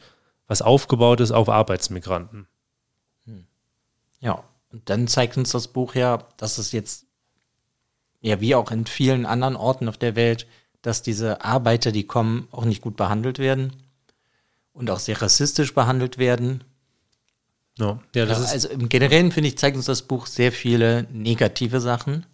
was 0.47 0.61
aufgebaut 0.61 1.19
ist 1.19 1.31
auf 1.31 1.49
Arbeitsmigranten. 1.49 2.47
Ja, 4.23 4.43
und 4.71 4.89
dann 4.89 5.07
zeigt 5.07 5.37
uns 5.37 5.51
das 5.51 5.67
Buch 5.67 5.95
ja, 5.95 6.25
dass 6.37 6.57
es 6.57 6.71
jetzt, 6.71 7.05
ja, 8.21 8.39
wie 8.39 8.55
auch 8.55 8.71
in 8.71 8.85
vielen 8.85 9.25
anderen 9.25 9.55
Orten 9.55 9.89
auf 9.89 9.97
der 9.97 10.15
Welt, 10.15 10.47
dass 10.81 11.01
diese 11.01 11.43
Arbeiter, 11.43 11.91
die 11.91 12.07
kommen, 12.07 12.47
auch 12.51 12.65
nicht 12.65 12.81
gut 12.81 12.95
behandelt 12.95 13.37
werden 13.37 13.73
und 14.71 14.89
auch 14.89 14.99
sehr 14.99 15.21
rassistisch 15.21 15.73
behandelt 15.73 16.17
werden. 16.17 16.63
No. 17.77 18.01
Ja, 18.15 18.25
das 18.25 18.39
ja, 18.39 18.51
also 18.51 18.69
im 18.69 18.87
Generellen, 18.87 19.31
finde 19.31 19.49
ich, 19.49 19.57
zeigt 19.57 19.75
uns 19.75 19.85
das 19.85 20.03
Buch 20.03 20.25
sehr 20.25 20.51
viele 20.51 21.03
negative 21.11 21.81
Sachen. 21.81 22.25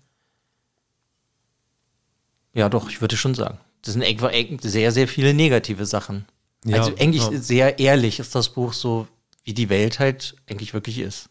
Ja, 2.53 2.69
doch, 2.69 2.89
ich 2.89 3.01
würde 3.01 3.17
schon 3.17 3.36
sagen. 3.36 3.58
Das 3.81 3.93
sind 3.93 4.03
etwa 4.03 4.31
sehr, 4.62 4.91
sehr 4.91 5.08
viele 5.08 5.34
negative 5.34 5.86
Sachen. 5.86 6.25
Ja, 6.65 6.77
also 6.77 6.91
eigentlich 7.00 7.24
ja. 7.24 7.38
sehr 7.39 7.79
ehrlich 7.79 8.19
ist 8.19 8.36
das 8.36 8.50
Buch 8.50 8.74
so, 8.74 9.08
wie 9.43 9.53
die 9.53 9.69
Welt 9.69 10.00
halt 10.00 10.36
eigentlich 10.48 10.74
wirklich 10.74 11.00
ist. 11.00 11.29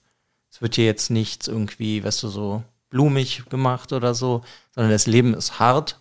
Es 0.51 0.63
wird 0.63 0.75
hier 0.75 0.87
jetzt 0.87 1.11
nichts 1.11 1.49
irgendwie, 1.49 2.03
weißt 2.03 2.23
du, 2.23 2.29
so 2.29 2.63
blumig 2.91 3.45
gemacht 3.51 3.93
oder 3.93 4.15
so, 4.15 4.43
sondern 4.75 4.93
das 4.93 5.07
Leben 5.07 5.35
ist 5.35 5.59
hart. 5.59 5.99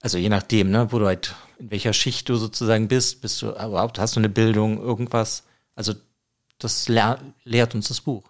Also 0.00 0.16
je 0.16 0.28
nachdem, 0.28 0.70
ne, 0.70 0.92
wo 0.92 0.98
du 0.98 1.06
halt, 1.06 1.34
in 1.58 1.70
welcher 1.70 1.92
Schicht 1.92 2.28
du 2.28 2.36
sozusagen 2.36 2.88
bist, 2.88 3.20
bist 3.20 3.42
du 3.42 3.50
überhaupt, 3.50 3.98
hast 3.98 4.16
du 4.16 4.20
eine 4.20 4.28
Bildung, 4.28 4.80
irgendwas. 4.80 5.44
Also 5.74 5.94
das 6.58 6.88
lehr 6.88 7.18
lehrt 7.44 7.74
uns 7.74 7.88
das 7.88 8.00
Buch. 8.00 8.24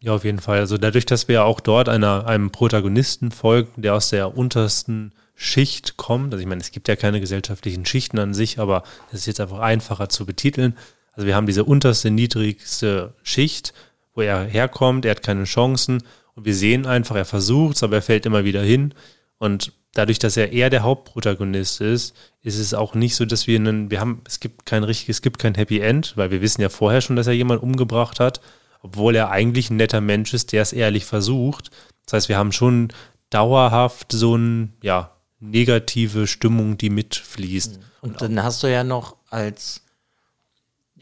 Ja, 0.00 0.14
auf 0.14 0.24
jeden 0.24 0.40
Fall. 0.40 0.58
Also 0.58 0.78
dadurch, 0.78 1.06
dass 1.06 1.28
wir 1.28 1.36
ja 1.36 1.44
auch 1.44 1.60
dort 1.60 1.88
einer, 1.88 2.26
einem 2.26 2.50
Protagonisten 2.50 3.30
folgen, 3.30 3.82
der 3.82 3.94
aus 3.94 4.10
der 4.10 4.36
untersten 4.36 5.12
Schicht 5.36 5.96
kommt. 5.96 6.32
Also 6.32 6.42
ich 6.42 6.48
meine, 6.48 6.60
es 6.60 6.72
gibt 6.72 6.88
ja 6.88 6.96
keine 6.96 7.20
gesellschaftlichen 7.20 7.86
Schichten 7.86 8.18
an 8.18 8.34
sich, 8.34 8.58
aber 8.58 8.82
es 9.08 9.20
ist 9.20 9.26
jetzt 9.26 9.40
einfach 9.40 9.60
einfacher 9.60 10.08
zu 10.08 10.26
betiteln. 10.26 10.76
Also 11.12 11.26
wir 11.26 11.36
haben 11.36 11.46
diese 11.46 11.64
unterste, 11.64 12.10
niedrigste 12.10 13.14
Schicht, 13.22 13.74
wo 14.14 14.22
er 14.22 14.44
herkommt, 14.44 15.04
er 15.04 15.12
hat 15.12 15.22
keine 15.22 15.44
Chancen 15.44 16.02
und 16.34 16.44
wir 16.44 16.54
sehen 16.54 16.86
einfach, 16.86 17.16
er 17.16 17.24
versucht 17.24 17.76
es, 17.76 17.82
aber 17.82 17.96
er 17.96 18.02
fällt 18.02 18.26
immer 18.26 18.44
wieder 18.44 18.62
hin. 18.62 18.94
Und 19.38 19.72
dadurch, 19.94 20.18
dass 20.18 20.36
er 20.36 20.52
eher 20.52 20.70
der 20.70 20.82
Hauptprotagonist 20.82 21.80
ist, 21.80 22.16
ist 22.42 22.58
es 22.58 22.74
auch 22.74 22.94
nicht 22.94 23.16
so, 23.16 23.24
dass 23.24 23.46
wir 23.46 23.58
einen, 23.58 23.90
wir 23.90 24.00
haben, 24.00 24.22
es 24.26 24.40
gibt 24.40 24.66
kein 24.66 24.84
richtiges, 24.84 25.18
es 25.18 25.22
gibt 25.22 25.38
kein 25.38 25.54
Happy 25.54 25.80
End, 25.80 26.16
weil 26.16 26.30
wir 26.30 26.40
wissen 26.40 26.62
ja 26.62 26.68
vorher 26.68 27.00
schon, 27.00 27.16
dass 27.16 27.26
er 27.26 27.32
jemanden 27.34 27.64
umgebracht 27.64 28.20
hat, 28.20 28.40
obwohl 28.82 29.14
er 29.14 29.30
eigentlich 29.30 29.70
ein 29.70 29.76
netter 29.76 30.00
Mensch 30.00 30.34
ist, 30.34 30.52
der 30.52 30.62
es 30.62 30.72
ehrlich 30.72 31.04
versucht. 31.04 31.70
Das 32.06 32.14
heißt, 32.14 32.28
wir 32.28 32.38
haben 32.38 32.52
schon 32.52 32.92
dauerhaft 33.30 34.12
so 34.12 34.36
ein, 34.36 34.72
ja, 34.82 35.12
negative 35.40 36.26
Stimmung, 36.26 36.78
die 36.78 36.90
mitfließt. 36.90 37.80
Und 38.00 38.22
dann 38.22 38.42
hast 38.42 38.62
du 38.62 38.68
ja 38.68 38.84
noch 38.84 39.16
als, 39.28 39.81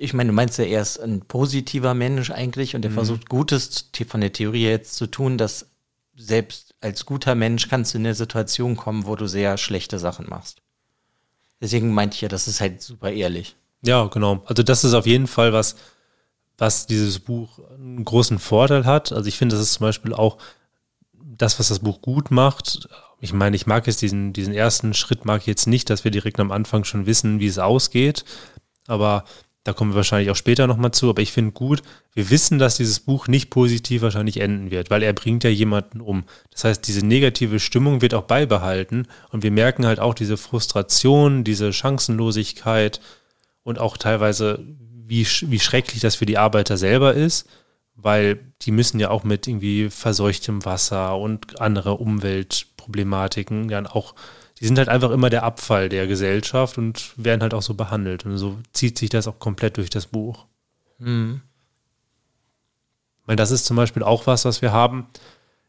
ich 0.01 0.15
meine, 0.15 0.29
du 0.29 0.35
meinst 0.35 0.59
ja, 0.59 0.65
er 0.65 0.81
ist 0.81 0.99
ein 0.99 1.21
positiver 1.21 1.93
Mensch 1.93 2.31
eigentlich 2.31 2.75
und 2.75 2.85
er 2.87 2.91
versucht 2.91 3.29
Gutes 3.29 3.91
von 4.09 4.23
der 4.23 4.33
Theorie 4.33 4.65
jetzt 4.65 4.95
zu 4.95 5.07
tun, 5.07 5.37
dass 5.37 5.67
selbst 6.17 6.75
als 6.81 7.05
guter 7.05 7.35
Mensch 7.35 7.69
kannst 7.69 7.93
du 7.93 7.99
in 7.99 8.07
eine 8.07 8.15
Situation 8.15 8.77
kommen, 8.77 9.05
wo 9.05 9.15
du 9.15 9.27
sehr 9.27 9.59
schlechte 9.59 9.99
Sachen 9.99 10.27
machst. 10.29 10.63
Deswegen 11.61 11.93
meinte 11.93 12.15
ich 12.15 12.23
ja, 12.23 12.29
das 12.29 12.49
ist 12.49 12.63
halt 12.63 12.81
super 12.81 13.13
ehrlich. 13.13 13.57
Ja, 13.83 14.07
genau. 14.07 14.43
Also 14.47 14.63
das 14.63 14.85
ist 14.85 14.95
auf 14.95 15.07
jeden 15.07 15.27
Fall 15.27 15.53
was, 15.53 15.77
was 16.57 16.87
dieses 16.87 17.19
Buch 17.19 17.59
einen 17.75 18.05
großen 18.05 18.39
Vorteil 18.39 18.87
hat. 18.87 19.13
Also 19.13 19.29
ich 19.29 19.37
finde, 19.37 19.57
das 19.57 19.63
ist 19.63 19.75
zum 19.75 19.85
Beispiel 19.85 20.15
auch 20.15 20.39
das, 21.13 21.59
was 21.59 21.69
das 21.69 21.81
Buch 21.81 22.01
gut 22.01 22.31
macht. 22.31 22.89
Ich 23.21 23.35
meine, 23.35 23.55
ich 23.55 23.67
mag 23.67 23.87
jetzt 23.87 24.01
diesen, 24.01 24.33
diesen 24.33 24.55
ersten 24.55 24.95
Schritt, 24.95 25.27
mag 25.27 25.43
ich 25.43 25.47
jetzt 25.47 25.67
nicht, 25.67 25.91
dass 25.91 26.05
wir 26.05 26.11
direkt 26.11 26.41
am 26.41 26.53
Anfang 26.53 26.85
schon 26.85 27.05
wissen, 27.05 27.39
wie 27.39 27.47
es 27.47 27.59
ausgeht. 27.59 28.25
Aber 28.87 29.25
da 29.65 29.75
kommen 29.75 29.93
wir 29.93 29.97
wahrscheinlich 29.97 30.31
auch 30.31 30.37
später 30.37 30.67
nochmal 30.67 30.93
zu. 30.93 31.11
Aber 31.11 31.21
ich 31.21 31.33
finde 31.33 31.53
gut, 31.53 31.83
wir 32.15 32.31
wissen, 32.31 32.59
dass 32.59 32.79
dieses 32.79 33.01
Buch 33.01 33.29
nicht 33.29 33.51
positiv 33.51 34.03
wahrscheinlich 34.03 34.41
enden 34.41 34.71
wird, 34.71 34.91
weil 34.91 35.03
er 35.03 35.13
bringt 35.13 35.45
ja 35.45 35.51
jemanden 35.51 36.01
um. 36.01 36.25
Das 36.51 36.65
heißt, 36.65 36.87
diese 36.89 37.05
negative 37.05 37.61
Stimmung 37.61 38.01
wird 38.01 38.15
auch 38.15 38.23
beibehalten. 38.23 39.07
Und 39.31 39.43
wir 39.43 39.51
merken 39.51 39.85
halt 39.85 40.01
auch 40.01 40.15
diese 40.15 40.39
Frustration, 40.39 41.45
diese 41.45 41.73
Chancenlosigkeit 41.73 43.01
und 43.63 43.79
auch 43.79 43.99
teilweise, 43.99 44.65
wie, 45.07 45.27
wie 45.27 45.61
schrecklich 45.61 46.01
das 46.01 46.17
für 46.17 46.27
die 46.27 46.39
Arbeiter 46.39 46.79
selber 46.79 47.13
ist, 47.13 47.47
weil 47.95 48.41
die 48.63 48.71
müssen 48.71 48.99
ja 48.99 49.11
auch 49.11 49.25
mit 49.25 49.47
irgendwie 49.47 49.91
verseuchtem 49.91 50.65
Wasser 50.65 51.19
und 51.19 51.61
andere 51.61 51.95
Umweltproblematiken 51.95 53.69
dann 53.69 53.87
auch, 53.87 54.15
die 54.61 54.67
sind 54.67 54.79
halt 54.79 54.91
einfach 54.91 55.11
immer 55.11 55.31
der 55.31 55.43
Abfall 55.43 55.89
der 55.89 56.07
Gesellschaft 56.07 56.77
und 56.77 57.13
werden 57.17 57.41
halt 57.41 57.55
auch 57.55 57.63
so 57.63 57.75
behandelt. 57.75 58.27
Und 58.27 58.37
so 58.37 58.59
zieht 58.73 58.99
sich 58.99 59.09
das 59.09 59.27
auch 59.27 59.39
komplett 59.39 59.79
durch 59.79 59.89
das 59.89 60.07
Buch. 60.07 60.45
Weil 63.25 63.37
das 63.37 63.51
ist 63.51 63.65
zum 63.65 63.77
Beispiel 63.77 64.03
auch 64.03 64.27
was, 64.27 64.45
was 64.45 64.61
wir 64.61 64.73
haben. 64.73 65.07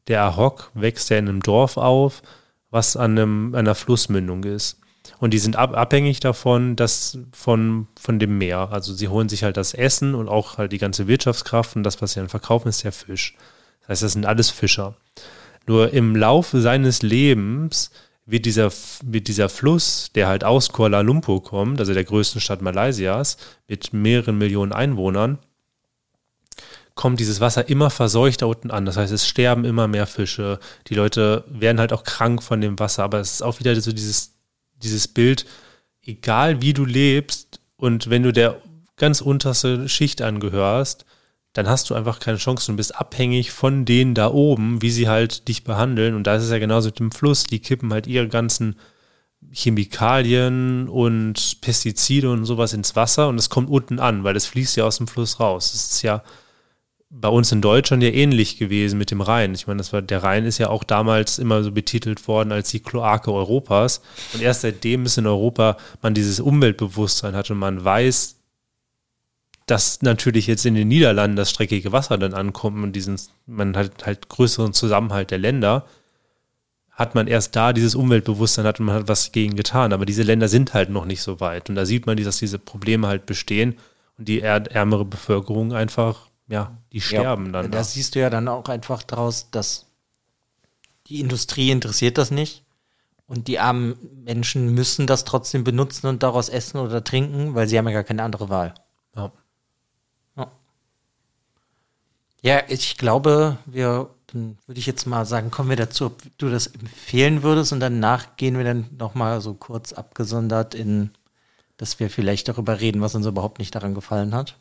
Der 0.08 0.24
Ahok 0.24 0.72
wächst 0.74 1.10
ja 1.10 1.18
in 1.18 1.30
einem 1.30 1.42
Dorf 1.42 1.78
auf, 1.78 2.22
was 2.70 2.98
an 2.98 3.18
einem, 3.18 3.56
einer 3.56 3.76
Flussmündung 3.76 4.44
ist. 4.44 4.80
Und 5.20 5.32
die 5.34 5.40
sind 5.40 5.56
ab, 5.56 5.76
abhängig 5.76 6.20
davon, 6.20 6.76
dass 6.76 7.18
von, 7.32 7.88
von 7.98 8.20
dem 8.20 8.38
Meer. 8.38 8.70
Also 8.72 8.94
sie 8.94 9.08
holen 9.08 9.30
sich 9.30 9.44
halt 9.44 9.56
das 9.56 9.74
Essen 9.74 10.16
und 10.16 10.28
auch 10.28 10.58
halt 10.58 10.74
die 10.74 10.80
ganze 10.80 11.08
Wirtschaftskraft 11.08 11.76
und 11.76 11.84
das, 11.84 12.02
was 12.02 12.14
sie 12.14 12.20
dann 12.20 12.30
verkaufen, 12.30 12.68
ist 12.68 12.84
der 12.84 12.92
Fisch. 12.92 13.38
Das 13.82 13.90
heißt, 13.90 14.04
das 14.04 14.14
sind 14.14 14.26
alles 14.26 14.50
Fischer. 14.50 14.96
Nur 15.66 15.94
im 15.94 16.16
Laufe 16.16 16.60
seines 16.60 17.04
Lebens 17.04 17.92
wird 18.32 18.46
dieser, 18.46 18.72
wird 19.04 19.28
dieser 19.28 19.50
Fluss, 19.50 20.12
der 20.16 20.28
halt 20.28 20.44
aus 20.44 20.72
Kuala 20.72 21.02
Lumpur 21.02 21.44
kommt, 21.44 21.80
also 21.80 21.94
der 21.94 22.04
größten 22.04 22.40
Stadt 22.40 22.62
Malaysias, 22.62 23.38
mit 23.68 23.92
mehreren 23.94 24.38
Millionen 24.38 24.72
Einwohnern, 24.72 25.38
kommt 26.96 27.20
dieses 27.20 27.42
Wasser 27.42 27.68
immer 27.68 27.90
verseuchter 27.90 28.48
unten 28.48 28.72
an. 28.72 28.86
Das 28.86 28.98
heißt, 28.98 29.12
es 29.12 29.28
sterben 29.28 29.66
immer 29.66 29.88
mehr 29.88 30.08
Fische. 30.08 30.60
Die 30.88 30.96
Leute 30.96 31.44
werden 31.48 31.80
halt 31.80 31.94
auch 31.94 32.04
krank 32.04 32.42
von 32.44 32.62
dem 32.62 32.80
Wasser. 32.80 33.04
Aber 33.04 33.20
es 33.20 33.34
ist 33.34 33.42
auch 33.42 33.60
wieder 33.60 33.80
so 33.80 33.92
dieses, 33.92 34.34
dieses 34.82 35.08
Bild, 35.08 35.46
egal 36.02 36.62
wie 36.62 36.74
du 36.74 36.86
lebst 36.86 37.60
und 37.76 38.10
wenn 38.10 38.24
du 38.24 38.32
der 38.32 38.62
ganz 38.98 39.22
unterste 39.22 39.90
Schicht 39.90 40.22
angehörst, 40.22 41.06
dann 41.54 41.68
hast 41.68 41.90
du 41.90 41.96
einfach 41.96 42.20
keine 42.20 42.38
Chance 42.38 42.72
und 42.72 42.78
bist 42.78 42.96
abhängig 42.96 43.52
von 43.52 43.84
denen 43.86 44.14
da 44.14 44.32
oben, 44.32 44.82
wie 44.82 44.92
sie 44.92 45.10
halt 45.10 45.48
dich 45.48 45.64
behandeln. 45.64 46.16
Und 46.16 46.26
da 46.26 46.36
ist 46.36 46.44
es 46.44 46.52
ja 46.52 46.60
genauso 46.60 46.88
mit 46.90 47.00
dem 47.00 47.12
Fluss. 47.12 47.44
Die 47.44 47.60
kippen 47.60 47.92
halt 47.92 48.08
ihre 48.08 48.30
ganzen 48.30 48.78
Chemikalien 49.52 50.88
und 50.88 51.62
Pestizide 51.62 52.30
und 52.30 52.46
sowas 52.46 52.74
ins 52.74 52.96
Wasser 52.96 53.28
und 53.28 53.38
es 53.38 53.50
kommt 53.50 53.70
unten 53.70 54.00
an, 54.00 54.24
weil 54.24 54.36
es 54.36 54.46
fließt 54.46 54.78
ja 54.78 54.86
aus 54.86 54.98
dem 54.98 55.08
Fluss 55.08 55.40
raus. 55.40 55.72
Das 55.72 55.92
ist 55.92 56.02
ja 56.04 56.24
bei 57.10 57.28
uns 57.28 57.52
in 57.52 57.62
Deutschland 57.62 58.02
ja 58.04 58.10
ähnlich 58.10 58.58
gewesen 58.58 58.98
mit 58.98 59.12
dem 59.12 59.20
Rhein. 59.20 59.54
Ich 59.54 59.68
meine, 59.68 59.80
das 59.80 59.92
war, 59.92 60.02
der 60.02 60.24
Rhein 60.24 60.46
ist 60.46 60.60
ja 60.60 60.70
auch 60.70 60.86
damals 60.86 61.40
immer 61.40 61.62
so 61.64 61.72
betitelt 61.72 62.26
worden 62.28 62.54
als 62.54 62.70
die 62.70 62.80
Kloake 62.80 63.34
Europas. 63.34 64.02
Und 64.34 64.42
erst 64.42 64.62
seitdem 64.62 65.06
ist 65.06 65.18
in 65.18 65.28
Europa 65.28 65.76
man 66.02 66.14
dieses 66.14 66.40
Umweltbewusstsein 66.40 67.36
hat 67.36 67.52
und 67.52 67.58
man 67.58 67.84
weiß, 67.84 68.41
dass 69.72 70.02
natürlich 70.02 70.48
jetzt 70.48 70.66
in 70.66 70.76
den 70.76 70.90
Niederlanden 70.90 71.38
das 71.38 71.50
streckige 71.50 71.94
Wasser 71.94 72.18
dann 72.18 72.34
ankommt 72.34 72.84
und 72.84 72.92
diesen, 72.92 73.18
man 73.46 73.78
hat 73.78 74.06
halt 74.06 74.28
größeren 74.28 74.74
Zusammenhalt 74.74 75.32
der 75.32 75.38
Länder, 75.38 75.86
hat 76.92 77.16
man 77.16 77.26
erst 77.26 77.56
da 77.56 77.72
dieses 77.72 77.96
Umweltbewusstsein 77.96 78.66
hat 78.66 78.82
und 78.82 78.88
man 78.88 78.96
hat 78.96 79.08
was 79.08 79.32
gegen 79.32 79.56
getan. 79.56 79.94
Aber 79.94 80.06
diese 80.06 80.24
Länder 80.24 80.50
sind 80.50 80.74
halt 80.74 80.90
noch 80.90 81.06
nicht 81.06 81.22
so 81.22 81.40
weit. 81.40 81.70
Und 81.70 81.76
da 81.76 81.86
sieht 81.86 82.06
man, 82.06 82.18
dass 82.18 82.38
diese 82.38 82.60
Probleme 82.60 83.08
halt 83.08 83.26
bestehen 83.26 83.78
und 84.18 84.28
die 84.28 84.42
är- 84.42 84.70
ärmere 84.70 85.06
Bevölkerung 85.06 85.72
einfach, 85.72 86.28
ja, 86.50 86.78
die 86.92 87.00
sterben 87.00 87.46
ja, 87.46 87.52
dann. 87.54 87.72
Da 87.72 87.82
siehst 87.86 88.16
du 88.16 88.20
ja 88.20 88.30
dann 88.30 88.50
auch 88.50 88.68
einfach 88.68 89.04
draus, 89.04 89.52
dass 89.52 89.86
die 91.08 91.22
Industrie 91.22 91.72
interessiert 91.72 92.18
das 92.18 92.30
nicht. 92.30 92.66
Und 93.26 93.48
die 93.48 93.58
armen 93.60 93.96
Menschen 94.26 94.74
müssen 94.74 95.08
das 95.08 95.24
trotzdem 95.24 95.64
benutzen 95.64 96.08
und 96.08 96.24
daraus 96.24 96.50
essen 96.50 96.78
oder 96.78 97.02
trinken, 97.06 97.56
weil 97.56 97.70
sie 97.70 97.78
haben 97.78 97.88
ja 97.88 97.94
gar 97.94 98.04
keine 98.04 98.24
andere 98.24 98.50
Wahl. 98.50 98.74
Ja. 99.16 99.32
Ja, 102.42 102.64
ich 102.68 102.98
glaube, 102.98 103.58
wir, 103.66 104.10
dann 104.28 104.58
würde 104.66 104.80
ich 104.80 104.88
jetzt 104.88 105.06
mal 105.06 105.26
sagen, 105.26 105.52
kommen 105.52 105.70
wir 105.70 105.76
dazu, 105.76 106.08
ob 106.08 106.22
du 106.38 106.50
das 106.50 106.68
empfehlen 106.68 107.44
würdest 107.44 107.72
und 107.72 107.80
danach 107.80 108.36
gehen 108.36 108.58
wir 108.58 108.64
dann 108.64 108.88
nochmal 108.98 109.42
so 109.42 109.54
kurz 109.54 109.94
abgesondert 109.94 110.74
in, 110.74 111.12
dass 111.78 112.00
wir 112.00 112.10
vielleicht 112.10 112.48
darüber 112.48 112.80
reden, 112.80 113.02
was 113.02 113.14
uns 113.14 113.28
überhaupt 113.28 113.60
nicht 113.60 113.76
daran 113.76 113.94
gefallen 113.94 114.34
hat. 114.34 114.56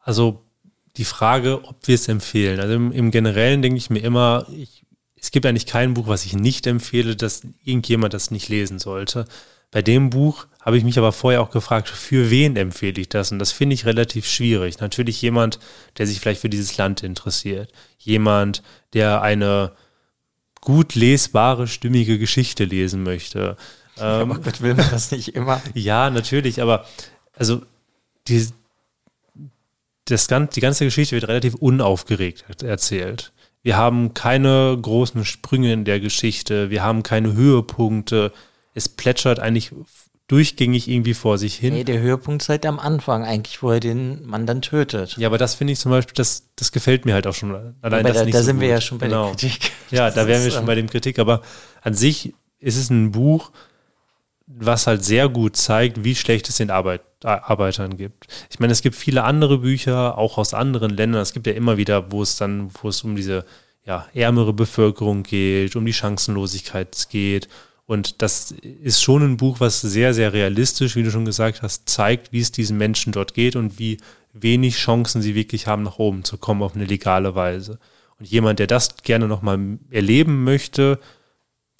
Also 0.00 0.42
die 0.96 1.04
Frage, 1.04 1.64
ob 1.64 1.76
wir 1.86 1.94
es 1.94 2.08
empfehlen. 2.08 2.60
Also 2.60 2.74
im, 2.74 2.92
im 2.92 3.10
Generellen 3.10 3.62
denke 3.62 3.78
ich 3.78 3.90
mir 3.90 4.00
immer, 4.00 4.46
ich, 4.50 4.84
es 5.16 5.30
gibt 5.30 5.44
eigentlich 5.44 5.66
kein 5.66 5.94
Buch, 5.94 6.06
was 6.06 6.24
ich 6.24 6.34
nicht 6.34 6.66
empfehle, 6.66 7.16
dass 7.16 7.42
irgendjemand 7.64 8.14
das 8.14 8.30
nicht 8.30 8.48
lesen 8.48 8.78
sollte. 8.78 9.26
Bei 9.70 9.82
dem 9.82 10.10
Buch 10.10 10.46
habe 10.64 10.78
ich 10.78 10.84
mich 10.84 10.98
aber 10.98 11.12
vorher 11.12 11.42
auch 11.42 11.50
gefragt, 11.50 11.88
für 11.88 12.30
wen 12.30 12.56
empfehle 12.56 13.00
ich 13.00 13.10
das? 13.10 13.30
Und 13.32 13.38
das 13.38 13.52
finde 13.52 13.74
ich 13.74 13.84
relativ 13.84 14.26
schwierig. 14.26 14.80
Natürlich 14.80 15.20
jemand, 15.20 15.58
der 15.98 16.06
sich 16.06 16.20
vielleicht 16.20 16.40
für 16.40 16.48
dieses 16.48 16.76
Land 16.78 17.02
interessiert. 17.02 17.70
Jemand, 17.98 18.62
der 18.94 19.20
eine 19.20 19.72
gut 20.62 20.94
lesbare, 20.94 21.68
stimmige 21.68 22.18
Geschichte 22.18 22.64
lesen 22.64 23.02
möchte. 23.02 23.56
Ähm, 23.98 24.30
Aber 24.32 24.40
Gott 24.40 24.62
will 24.62 24.74
man 24.74 24.90
das 24.90 25.10
nicht 25.10 25.34
immer. 25.34 25.60
ja, 25.74 26.08
natürlich, 26.10 26.62
aber 26.62 26.86
also 27.36 27.62
die, 28.26 28.48
das 30.06 30.26
die 30.26 30.60
ganze 30.60 30.84
Geschichte 30.84 31.14
wird 31.14 31.28
relativ 31.28 31.54
unaufgeregt 31.54 32.62
erzählt. 32.62 33.32
Wir 33.62 33.76
haben 33.76 34.14
keine 34.14 34.76
großen 34.80 35.24
Sprünge 35.24 35.72
in 35.72 35.84
der 35.84 36.00
Geschichte, 36.00 36.70
wir 36.70 36.82
haben 36.82 37.02
keine 37.02 37.32
Höhepunkte. 37.32 38.32
Es 38.74 38.88
plätschert 38.88 39.38
eigentlich 39.38 39.72
durchgängig 40.26 40.88
irgendwie 40.88 41.14
vor 41.14 41.36
sich 41.38 41.54
hin. 41.56 41.74
Nee, 41.74 41.84
der 41.84 42.00
Höhepunkt 42.00 42.42
ist 42.42 42.48
halt 42.48 42.64
am 42.64 42.78
Anfang 42.78 43.24
eigentlich, 43.24 43.62
wo 43.62 43.70
er 43.70 43.80
den 43.80 44.24
Mann 44.26 44.46
dann 44.46 44.62
tötet. 44.62 45.16
Ja, 45.18 45.28
aber 45.28 45.36
das 45.38 45.54
finde 45.54 45.74
ich 45.74 45.78
zum 45.78 45.90
Beispiel, 45.90 46.14
das, 46.14 46.48
das 46.56 46.72
gefällt 46.72 47.04
mir 47.04 47.12
halt 47.14 47.26
auch 47.26 47.34
schon. 47.34 47.54
Allein 47.54 47.74
Aber 47.82 48.02
das 48.02 48.18
da, 48.18 48.24
nicht 48.24 48.34
da 48.34 48.38
so 48.38 48.44
sind 48.46 48.60
wir 48.60 48.68
gut. 48.68 48.74
ja 48.74 48.80
schon 48.80 48.98
bei 48.98 49.06
Genau. 49.06 49.26
der 49.26 49.36
Kritik. 49.36 49.72
Ja, 49.90 50.06
Das 50.06 50.14
da 50.14 50.26
wären 50.26 50.42
wir 50.42 50.50
schon 50.50 50.60
ähm, 50.60 50.66
bei 50.66 50.74
dem 50.76 50.88
Kritik, 50.88 51.18
aber 51.18 51.42
an 51.82 51.94
sich 51.94 52.34
ist 52.58 52.76
es 52.78 52.88
ein 52.88 53.12
Buch, 53.12 53.52
was 54.46 54.86
halt 54.86 55.04
sehr 55.04 55.28
gut 55.28 55.56
zeigt, 55.56 56.04
wie 56.04 56.14
schlecht 56.14 56.48
es 56.48 56.56
den 56.56 56.70
Arbeit, 56.70 57.02
Arbeitern 57.22 57.96
gibt. 57.96 58.26
Ich 58.50 58.58
meine, 58.60 58.72
es 58.72 58.82
gibt 58.82 58.96
viele 58.96 59.24
andere 59.24 59.58
Bücher, 59.58 60.16
auch 60.18 60.38
aus 60.38 60.52
anderen 60.54 60.90
Ländern. 60.90 61.20
Es 61.22 61.32
gibt 61.32 61.46
ja 61.46 61.52
immer 61.54 61.76
wieder, 61.76 62.10
wo 62.12 62.22
es 62.22 62.36
dann, 62.36 62.70
wo 62.82 62.88
es 62.88 63.02
um 63.02 63.14
diese 63.16 63.44
ja, 63.84 64.06
ärmere 64.14 64.52
Bevölkerung 64.54 65.22
geht, 65.22 65.76
um 65.76 65.84
die 65.84 65.92
Chancenlosigkeit 65.92 67.08
geht. 67.10 67.48
Und 67.86 68.22
das 68.22 68.50
ist 68.50 69.02
schon 69.02 69.22
ein 69.22 69.36
Buch, 69.36 69.60
was 69.60 69.80
sehr, 69.80 70.14
sehr 70.14 70.32
realistisch, 70.32 70.96
wie 70.96 71.02
du 71.02 71.10
schon 71.10 71.26
gesagt 71.26 71.62
hast, 71.62 71.88
zeigt, 71.88 72.32
wie 72.32 72.40
es 72.40 72.50
diesen 72.50 72.78
Menschen 72.78 73.12
dort 73.12 73.34
geht 73.34 73.56
und 73.56 73.78
wie 73.78 73.98
wenig 74.32 74.76
Chancen 74.76 75.20
sie 75.20 75.34
wirklich 75.34 75.66
haben, 75.66 75.82
nach 75.82 75.98
oben 75.98 76.24
zu 76.24 76.38
kommen 76.38 76.62
auf 76.62 76.74
eine 76.74 76.86
legale 76.86 77.34
Weise. 77.34 77.78
Und 78.18 78.26
jemand, 78.26 78.58
der 78.58 78.66
das 78.66 78.96
gerne 78.98 79.28
nochmal 79.28 79.78
erleben 79.90 80.44
möchte, 80.44 80.98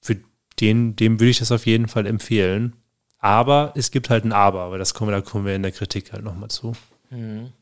für 0.02 0.16
den, 0.60 0.94
dem 0.96 1.20
würde 1.20 1.30
ich 1.30 1.38
das 1.38 1.52
auf 1.52 1.64
jeden 1.64 1.88
Fall 1.88 2.06
empfehlen. 2.06 2.74
Aber 3.18 3.72
es 3.74 3.90
gibt 3.90 4.10
halt 4.10 4.24
ein 4.24 4.32
Aber, 4.32 4.60
aber 4.60 4.76
das 4.76 4.92
kommen, 4.92 5.10
da 5.10 5.22
kommen 5.22 5.46
wir 5.46 5.54
in 5.54 5.62
der 5.62 5.72
Kritik 5.72 6.12
halt 6.12 6.24
nochmal 6.24 6.50
zu. 6.50 6.72
Mhm. 7.08 7.52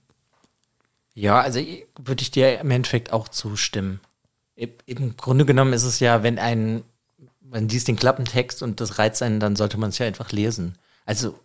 Ja, 1.14 1.40
also 1.40 1.61
würde 1.99 2.22
ich 2.22 2.30
dir 2.30 2.58
im 2.58 2.70
Endeffekt 2.70 3.12
auch 3.12 3.28
zustimmen. 3.28 4.00
Im 4.56 5.16
Grunde 5.16 5.44
genommen 5.44 5.72
ist 5.72 5.84
es 5.84 6.00
ja, 6.00 6.22
wenn 6.22 6.38
ein, 6.38 6.82
man 7.52 7.68
liest 7.68 7.87
den 7.87 7.97
Klappentext 7.97 8.62
und 8.62 8.80
das 8.80 8.99
reizt 8.99 9.23
einen, 9.23 9.38
dann 9.38 9.56
sollte 9.56 9.78
man 9.78 9.90
es 9.90 9.99
ja 9.99 10.06
einfach 10.06 10.32
lesen. 10.32 10.78
Also 11.04 11.38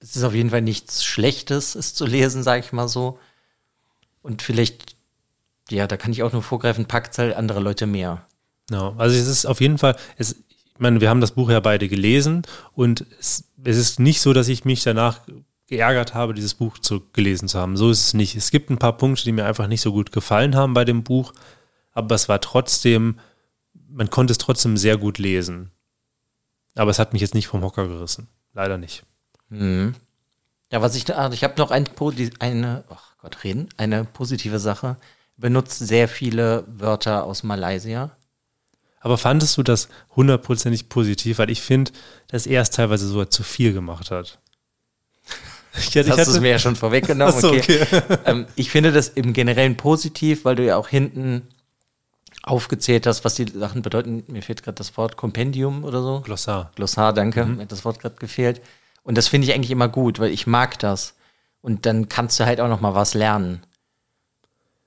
es 0.00 0.14
ist 0.14 0.22
auf 0.22 0.34
jeden 0.34 0.50
Fall 0.50 0.62
nichts 0.62 1.04
Schlechtes, 1.04 1.74
es 1.74 1.94
zu 1.94 2.06
lesen, 2.06 2.42
sage 2.44 2.64
ich 2.64 2.72
mal 2.72 2.88
so. 2.88 3.18
Und 4.22 4.40
vielleicht, 4.40 4.94
ja, 5.68 5.88
da 5.88 5.96
kann 5.96 6.12
ich 6.12 6.22
auch 6.22 6.32
nur 6.32 6.42
vorgreifen, 6.42 6.86
packt 6.86 7.18
halt 7.18 7.34
andere 7.34 7.58
Leute 7.58 7.86
mehr. 7.86 8.24
Ja, 8.70 8.94
also 8.96 9.16
es 9.16 9.26
ist 9.26 9.46
auf 9.46 9.60
jeden 9.60 9.78
Fall, 9.78 9.96
es, 10.16 10.32
ich 10.32 10.78
meine, 10.78 11.00
wir 11.00 11.10
haben 11.10 11.20
das 11.20 11.32
Buch 11.32 11.50
ja 11.50 11.58
beide 11.58 11.88
gelesen 11.88 12.42
und 12.74 13.04
es, 13.18 13.44
es 13.64 13.76
ist 13.76 13.98
nicht 13.98 14.20
so, 14.20 14.32
dass 14.32 14.46
ich 14.46 14.64
mich 14.64 14.84
danach 14.84 15.22
geärgert 15.66 16.14
habe, 16.14 16.34
dieses 16.34 16.54
Buch 16.54 16.78
zu, 16.78 17.02
gelesen 17.12 17.48
zu 17.48 17.58
haben. 17.58 17.76
So 17.76 17.90
ist 17.90 18.06
es 18.06 18.14
nicht. 18.14 18.36
Es 18.36 18.52
gibt 18.52 18.70
ein 18.70 18.78
paar 18.78 18.96
Punkte, 18.96 19.24
die 19.24 19.32
mir 19.32 19.44
einfach 19.44 19.66
nicht 19.66 19.80
so 19.80 19.92
gut 19.92 20.12
gefallen 20.12 20.54
haben 20.54 20.72
bei 20.72 20.84
dem 20.84 21.02
Buch, 21.02 21.32
aber 21.92 22.14
es 22.14 22.28
war 22.28 22.40
trotzdem, 22.40 23.18
man 23.88 24.10
konnte 24.10 24.32
es 24.32 24.38
trotzdem 24.38 24.76
sehr 24.76 24.96
gut 24.96 25.18
lesen. 25.18 25.70
Aber 26.74 26.90
es 26.90 26.98
hat 26.98 27.12
mich 27.12 27.22
jetzt 27.22 27.34
nicht 27.34 27.48
vom 27.48 27.62
Hocker 27.62 27.88
gerissen. 27.88 28.28
Leider 28.52 28.78
nicht. 28.78 29.02
Mhm. 29.48 29.94
Ja, 30.70 30.82
was 30.82 30.94
ich, 30.94 31.14
also 31.14 31.34
ich 31.34 31.44
habe 31.44 31.54
noch 31.58 31.70
ein, 31.70 31.88
eine, 32.38 32.84
oh 32.88 32.96
Gott, 33.18 33.42
reden, 33.44 33.68
eine 33.76 34.04
positive 34.04 34.58
Sache. 34.58 34.96
Benutzt 35.36 35.78
sehr 35.78 36.08
viele 36.08 36.64
Wörter 36.66 37.24
aus 37.24 37.42
Malaysia. 37.42 38.10
Aber 39.00 39.16
fandest 39.16 39.56
du 39.56 39.62
das 39.62 39.88
hundertprozentig 40.16 40.88
positiv? 40.88 41.38
Weil 41.38 41.50
ich 41.50 41.62
finde, 41.62 41.92
dass 42.26 42.46
er 42.46 42.62
es 42.62 42.70
teilweise 42.70 43.06
so 43.06 43.24
zu 43.24 43.42
viel 43.42 43.72
gemacht 43.72 44.10
hat. 44.10 44.38
Ich, 45.76 45.90
das 45.90 46.08
hast 46.08 46.34
du 46.34 46.40
mir 46.40 46.50
ja 46.50 46.58
schon 46.58 46.74
vorweggenommen. 46.74 47.40
So, 47.40 47.52
okay. 47.52 47.82
okay. 47.82 48.18
ähm, 48.24 48.46
ich 48.56 48.70
finde 48.70 48.90
das 48.90 49.10
im 49.10 49.32
Generellen 49.32 49.76
positiv, 49.76 50.44
weil 50.44 50.56
du 50.56 50.64
ja 50.64 50.76
auch 50.76 50.88
hinten 50.88 51.46
aufgezählt 52.42 53.06
hast, 53.06 53.24
was 53.24 53.34
die 53.34 53.46
Sachen 53.46 53.82
bedeuten. 53.82 54.24
Mir 54.28 54.42
fehlt 54.42 54.62
gerade 54.62 54.76
das 54.76 54.96
Wort 54.96 55.16
Kompendium 55.16 55.84
oder 55.84 56.02
so. 56.02 56.20
Glossar. 56.20 56.70
Glossar, 56.76 57.12
danke. 57.12 57.44
Mhm. 57.44 57.56
Mir 57.56 57.62
hat 57.62 57.72
das 57.72 57.84
Wort 57.84 58.00
gerade 58.00 58.16
gefehlt. 58.16 58.60
Und 59.02 59.16
das 59.16 59.28
finde 59.28 59.46
ich 59.46 59.54
eigentlich 59.54 59.70
immer 59.70 59.88
gut, 59.88 60.18
weil 60.18 60.30
ich 60.30 60.46
mag 60.46 60.78
das. 60.78 61.14
Und 61.60 61.86
dann 61.86 62.08
kannst 62.08 62.38
du 62.38 62.46
halt 62.46 62.60
auch 62.60 62.68
noch 62.68 62.80
mal 62.80 62.94
was 62.94 63.14
lernen. 63.14 63.62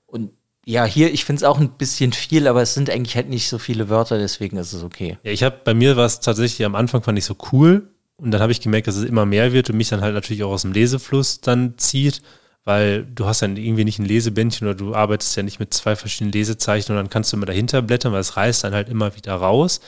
Und 0.06 0.30
ja, 0.64 0.84
hier, 0.84 1.12
ich 1.12 1.24
finde 1.24 1.40
es 1.40 1.44
auch 1.44 1.58
ein 1.58 1.70
bisschen 1.70 2.12
viel, 2.12 2.46
aber 2.46 2.62
es 2.62 2.74
sind 2.74 2.88
eigentlich 2.88 3.16
halt 3.16 3.28
nicht 3.28 3.48
so 3.48 3.58
viele 3.58 3.88
Wörter, 3.88 4.18
deswegen 4.18 4.56
ist 4.56 4.72
es 4.72 4.82
okay. 4.84 5.18
Ja, 5.24 5.32
ich 5.32 5.42
habe 5.42 5.58
bei 5.64 5.74
mir 5.74 5.96
war 5.96 6.06
es 6.06 6.20
tatsächlich 6.20 6.64
am 6.64 6.76
Anfang 6.76 7.02
fand 7.02 7.18
ich 7.18 7.24
so 7.24 7.36
cool 7.52 7.90
und 8.16 8.30
dann 8.30 8.40
habe 8.40 8.52
ich 8.52 8.60
gemerkt, 8.60 8.86
dass 8.86 8.96
es 8.96 9.04
immer 9.04 9.26
mehr 9.26 9.52
wird 9.52 9.70
und 9.70 9.76
mich 9.76 9.88
dann 9.88 10.02
halt 10.02 10.14
natürlich 10.14 10.44
auch 10.44 10.52
aus 10.52 10.62
dem 10.62 10.72
Lesefluss 10.72 11.40
dann 11.40 11.78
zieht, 11.78 12.22
weil 12.64 13.04
du 13.04 13.26
hast 13.26 13.42
dann 13.42 13.56
irgendwie 13.56 13.84
nicht 13.84 13.98
ein 13.98 14.04
Lesebändchen 14.04 14.68
oder 14.68 14.76
du 14.76 14.94
arbeitest 14.94 15.36
ja 15.36 15.42
nicht 15.42 15.58
mit 15.58 15.74
zwei 15.74 15.96
verschiedenen 15.96 16.32
Lesezeichen 16.32 16.92
und 16.92 16.96
dann 16.96 17.10
kannst 17.10 17.32
du 17.32 17.36
immer 17.36 17.46
dahinter 17.46 17.82
blättern, 17.82 18.12
weil 18.12 18.20
es 18.20 18.36
reißt 18.36 18.64
dann 18.64 18.74
halt 18.74 18.88
immer 18.88 19.16
wieder 19.16 19.34
raus. 19.34 19.80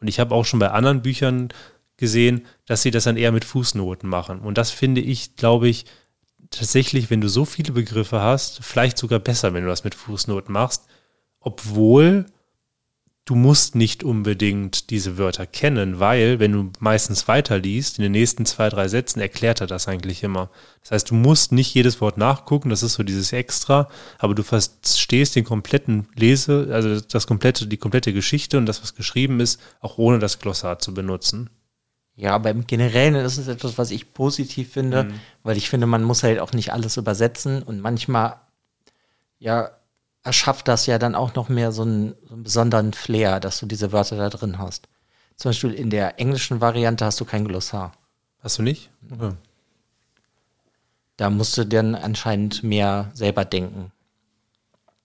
Und 0.00 0.08
ich 0.08 0.20
habe 0.20 0.34
auch 0.34 0.44
schon 0.44 0.60
bei 0.60 0.70
anderen 0.70 1.02
Büchern 1.02 1.48
gesehen, 1.96 2.46
dass 2.66 2.82
sie 2.82 2.90
das 2.90 3.04
dann 3.04 3.16
eher 3.16 3.32
mit 3.32 3.44
Fußnoten 3.44 4.08
machen. 4.08 4.40
Und 4.40 4.58
das 4.58 4.70
finde 4.70 5.00
ich, 5.00 5.36
glaube 5.36 5.68
ich, 5.68 5.84
tatsächlich, 6.50 7.10
wenn 7.10 7.20
du 7.20 7.28
so 7.28 7.44
viele 7.44 7.72
Begriffe 7.72 8.20
hast, 8.20 8.64
vielleicht 8.64 8.96
sogar 8.96 9.18
besser, 9.18 9.52
wenn 9.52 9.62
du 9.64 9.68
das 9.68 9.84
mit 9.84 9.94
Fußnoten 9.94 10.52
machst, 10.52 10.86
obwohl 11.40 12.26
du 13.30 13.36
musst 13.36 13.76
nicht 13.76 14.02
unbedingt 14.02 14.90
diese 14.90 15.16
Wörter 15.16 15.46
kennen, 15.46 16.00
weil 16.00 16.40
wenn 16.40 16.50
du 16.50 16.72
meistens 16.80 17.28
weiterliest, 17.28 17.98
in 17.98 18.02
den 18.02 18.10
nächsten 18.10 18.44
zwei, 18.44 18.68
drei 18.68 18.88
Sätzen 18.88 19.20
erklärt 19.20 19.60
er 19.60 19.68
das 19.68 19.86
eigentlich 19.86 20.24
immer. 20.24 20.50
Das 20.80 20.90
heißt, 20.90 21.10
du 21.10 21.14
musst 21.14 21.52
nicht 21.52 21.72
jedes 21.72 22.00
Wort 22.00 22.18
nachgucken, 22.18 22.70
das 22.70 22.82
ist 22.82 22.94
so 22.94 23.04
dieses 23.04 23.32
Extra, 23.32 23.88
aber 24.18 24.34
du 24.34 24.42
verstehst 24.42 25.36
den 25.36 25.44
kompletten 25.44 26.08
Lese, 26.16 26.70
also 26.72 27.00
das 27.00 27.28
komplette, 27.28 27.68
die 27.68 27.76
komplette 27.76 28.12
Geschichte 28.12 28.58
und 28.58 28.66
das, 28.66 28.82
was 28.82 28.96
geschrieben 28.96 29.38
ist, 29.38 29.60
auch 29.78 29.96
ohne 29.96 30.18
das 30.18 30.40
Glossar 30.40 30.80
zu 30.80 30.92
benutzen. 30.92 31.50
Ja, 32.16 32.34
aber 32.34 32.50
im 32.50 32.66
Generellen 32.66 33.14
ist 33.14 33.38
es 33.38 33.46
etwas, 33.46 33.78
was 33.78 33.92
ich 33.92 34.12
positiv 34.12 34.72
finde, 34.72 35.04
mhm. 35.04 35.20
weil 35.44 35.56
ich 35.56 35.70
finde, 35.70 35.86
man 35.86 36.02
muss 36.02 36.24
halt 36.24 36.40
auch 36.40 36.52
nicht 36.52 36.72
alles 36.72 36.96
übersetzen 36.96 37.62
und 37.62 37.80
manchmal, 37.80 38.40
ja, 39.38 39.70
erschafft 40.22 40.68
das 40.68 40.86
ja 40.86 40.98
dann 40.98 41.14
auch 41.14 41.34
noch 41.34 41.48
mehr 41.48 41.72
so 41.72 41.82
einen, 41.82 42.14
so 42.26 42.34
einen 42.34 42.42
besonderen 42.44 42.92
Flair, 42.92 43.40
dass 43.40 43.60
du 43.60 43.66
diese 43.66 43.92
Wörter 43.92 44.16
da 44.16 44.28
drin 44.28 44.58
hast. 44.58 44.88
Zum 45.36 45.50
Beispiel 45.50 45.72
in 45.72 45.90
der 45.90 46.20
englischen 46.20 46.60
Variante 46.60 47.04
hast 47.04 47.20
du 47.20 47.24
kein 47.24 47.46
Glossar. 47.46 47.92
Hast 48.40 48.58
du 48.58 48.62
nicht? 48.62 48.90
Okay. 49.10 49.32
Da 51.16 51.30
musst 51.30 51.56
du 51.56 51.64
dann 51.64 51.94
anscheinend 51.94 52.62
mehr 52.62 53.10
selber 53.14 53.44
denken. 53.44 53.92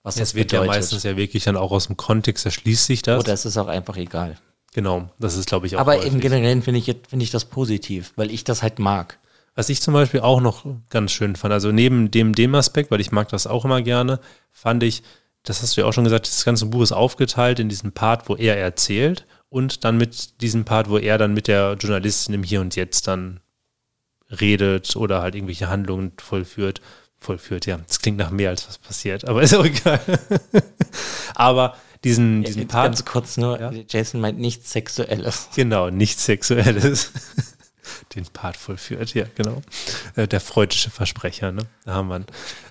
Was 0.02 0.14
das 0.14 0.34
wird 0.34 0.48
bedeutet. 0.48 0.72
ja 0.72 0.78
meistens 0.78 1.02
ja 1.02 1.16
wirklich 1.16 1.44
dann 1.44 1.56
auch 1.56 1.72
aus 1.72 1.88
dem 1.88 1.96
Kontext 1.96 2.44
erschließt 2.44 2.86
sich 2.86 3.02
das. 3.02 3.20
Oder 3.20 3.32
es 3.32 3.44
ist 3.44 3.56
auch 3.56 3.66
einfach 3.66 3.96
egal. 3.96 4.36
Genau, 4.72 5.08
das 5.18 5.36
ist, 5.36 5.48
glaube 5.48 5.66
ich, 5.66 5.76
auch. 5.76 5.80
Aber 5.80 5.96
häufig. 5.96 6.12
im 6.12 6.20
Generellen 6.20 6.62
finde 6.62 6.80
ich, 6.80 6.94
finde 7.08 7.24
ich 7.24 7.30
das 7.30 7.46
positiv, 7.46 8.12
weil 8.16 8.30
ich 8.30 8.44
das 8.44 8.62
halt 8.62 8.78
mag. 8.78 9.18
Was 9.56 9.70
ich 9.70 9.80
zum 9.80 9.94
Beispiel 9.94 10.20
auch 10.20 10.40
noch 10.40 10.64
ganz 10.90 11.12
schön 11.12 11.34
fand, 11.34 11.52
also 11.52 11.72
neben 11.72 12.10
dem, 12.10 12.34
dem 12.34 12.54
Aspekt, 12.54 12.90
weil 12.90 13.00
ich 13.00 13.10
mag 13.10 13.30
das 13.30 13.46
auch 13.46 13.64
immer 13.64 13.80
gerne, 13.80 14.20
fand 14.52 14.82
ich, 14.82 15.02
das 15.42 15.62
hast 15.62 15.76
du 15.76 15.80
ja 15.80 15.86
auch 15.86 15.92
schon 15.92 16.04
gesagt, 16.04 16.28
das 16.28 16.44
ganze 16.44 16.66
Buch 16.66 16.82
ist 16.82 16.92
aufgeteilt 16.92 17.58
in 17.58 17.70
diesen 17.70 17.92
Part, 17.92 18.28
wo 18.28 18.36
er 18.36 18.58
erzählt 18.58 19.26
und 19.48 19.84
dann 19.84 19.96
mit 19.96 20.42
diesem 20.42 20.66
Part, 20.66 20.90
wo 20.90 20.98
er 20.98 21.16
dann 21.16 21.32
mit 21.32 21.48
der 21.48 21.74
Journalistin 21.80 22.34
im 22.34 22.42
Hier 22.42 22.60
und 22.60 22.76
Jetzt 22.76 23.08
dann 23.08 23.40
redet 24.40 24.94
oder 24.94 25.22
halt 25.22 25.34
irgendwelche 25.34 25.70
Handlungen 25.70 26.12
vollführt. 26.18 26.82
Vollführt, 27.18 27.64
ja. 27.64 27.78
Das 27.78 28.00
klingt 28.00 28.18
nach 28.18 28.30
mehr 28.30 28.50
als 28.50 28.68
was 28.68 28.76
passiert, 28.76 29.26
aber 29.26 29.42
ist 29.42 29.54
auch 29.54 29.64
egal. 29.64 30.00
aber 31.34 31.76
diesen, 32.04 32.42
diesen 32.42 32.68
Part. 32.68 32.88
Ganz 32.88 33.04
kurz 33.06 33.38
nur, 33.38 33.58
ja? 33.58 33.72
Jason 33.88 34.20
meint 34.20 34.38
nichts 34.38 34.70
Sexuelles. 34.70 35.48
Genau, 35.54 35.88
nichts 35.88 36.26
Sexuelles. 36.26 37.10
Den 38.16 38.24
Part 38.24 38.56
vollführt, 38.56 39.12
ja, 39.14 39.26
genau. 39.34 39.60
Äh, 40.14 40.26
der 40.26 40.40
freudische 40.40 40.90
Versprecher, 40.90 41.52
ne? 41.52 41.62
Da 41.84 41.92
haben 41.94 42.08
wir 42.08 42.16
ihn. 42.16 42.26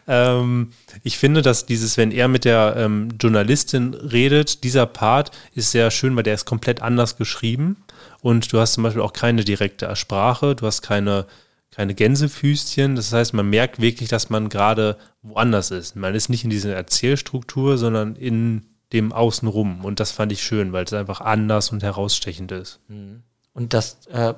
Ähm, 0.07 0.71
ich 1.03 1.19
finde, 1.19 1.43
dass 1.43 1.67
dieses, 1.67 1.97
wenn 1.97 2.11
er 2.11 2.27
mit 2.27 2.45
der 2.45 2.73
ähm, 2.77 3.09
Journalistin 3.21 3.93
redet, 3.93 4.63
dieser 4.63 4.87
Part 4.87 5.29
ist 5.53 5.69
sehr 5.69 5.91
schön, 5.91 6.15
weil 6.15 6.23
der 6.23 6.33
ist 6.33 6.45
komplett 6.45 6.81
anders 6.81 7.15
geschrieben. 7.15 7.77
Und 8.21 8.51
du 8.51 8.59
hast 8.59 8.73
zum 8.73 8.83
Beispiel 8.83 9.03
auch 9.03 9.13
keine 9.13 9.43
direkte 9.43 9.95
Sprache, 9.95 10.55
du 10.55 10.65
hast 10.65 10.81
keine, 10.81 11.27
keine 11.69 11.93
Gänsefüßchen. 11.93 12.95
Das 12.95 13.13
heißt, 13.13 13.35
man 13.35 13.47
merkt 13.47 13.79
wirklich, 13.79 14.09
dass 14.09 14.31
man 14.31 14.49
gerade 14.49 14.97
woanders 15.21 15.69
ist. 15.69 15.95
Man 15.95 16.15
ist 16.15 16.29
nicht 16.29 16.43
in 16.43 16.49
dieser 16.49 16.73
Erzählstruktur, 16.75 17.77
sondern 17.77 18.15
in 18.15 18.65
dem 18.93 19.11
Außenrum. 19.11 19.85
Und 19.85 19.99
das 19.99 20.11
fand 20.11 20.31
ich 20.31 20.41
schön, 20.41 20.73
weil 20.73 20.85
es 20.85 20.93
einfach 20.93 21.21
anders 21.21 21.71
und 21.71 21.83
herausstechend 21.83 22.51
ist. 22.51 22.79
Mhm. 22.87 23.21
Und 23.53 23.73
das, 23.73 24.05
äh, 24.07 24.33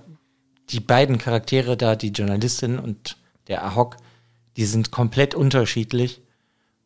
die 0.69 0.79
beiden 0.79 1.17
Charaktere 1.17 1.77
da, 1.77 1.95
die 1.95 2.09
Journalistin 2.09 2.79
und 2.79 3.17
der 3.47 3.63
Ahok, 3.65 3.97
die 4.57 4.65
sind 4.65 4.91
komplett 4.91 5.35
unterschiedlich. 5.35 6.21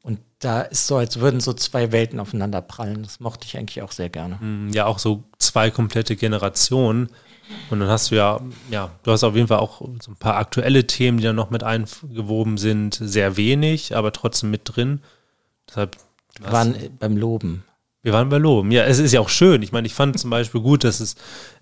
Und 0.03 0.19
da 0.39 0.61
ist 0.61 0.87
so, 0.87 0.97
als 0.97 1.19
würden 1.19 1.39
so 1.39 1.53
zwei 1.53 1.91
Welten 1.91 2.19
aufeinander 2.19 2.61
prallen. 2.61 3.03
Das 3.03 3.19
mochte 3.19 3.45
ich 3.45 3.57
eigentlich 3.57 3.81
auch 3.81 3.91
sehr 3.91 4.09
gerne. 4.09 4.37
Mhm, 4.41 4.69
ja, 4.73 4.85
auch 4.85 4.99
so 4.99 5.23
zwei 5.37 5.71
komplette 5.71 6.15
Generationen. 6.15 7.09
Und 7.69 7.79
dann 7.79 7.89
hast 7.89 8.11
du 8.11 8.15
ja, 8.15 8.39
ja, 8.69 8.91
du 9.03 9.11
hast 9.11 9.23
auf 9.23 9.35
jeden 9.35 9.47
Fall 9.47 9.59
auch 9.59 9.81
so 10.01 10.11
ein 10.11 10.15
paar 10.15 10.37
aktuelle 10.37 10.87
Themen, 10.87 11.17
die 11.17 11.23
da 11.23 11.33
noch 11.33 11.49
mit 11.49 11.63
eingewoben 11.63 12.57
sind. 12.57 12.97
Sehr 13.01 13.37
wenig, 13.37 13.95
aber 13.95 14.11
trotzdem 14.13 14.51
mit 14.51 14.61
drin. 14.65 15.01
Deshalb 15.67 15.97
waren 16.39 16.75
beim 16.99 17.17
Loben. 17.17 17.63
Wir 18.03 18.13
waren 18.13 18.29
bei 18.29 18.37
Loben. 18.37 18.71
Ja, 18.71 18.83
es 18.85 18.97
ist 18.97 19.11
ja 19.11 19.19
auch 19.19 19.29
schön. 19.29 19.61
Ich 19.61 19.71
meine, 19.71 19.85
ich 19.85 19.93
fand 19.93 20.17
zum 20.17 20.31
Beispiel 20.31 20.61
gut, 20.61 20.83
dass 20.83 20.99
es, 20.99 21.15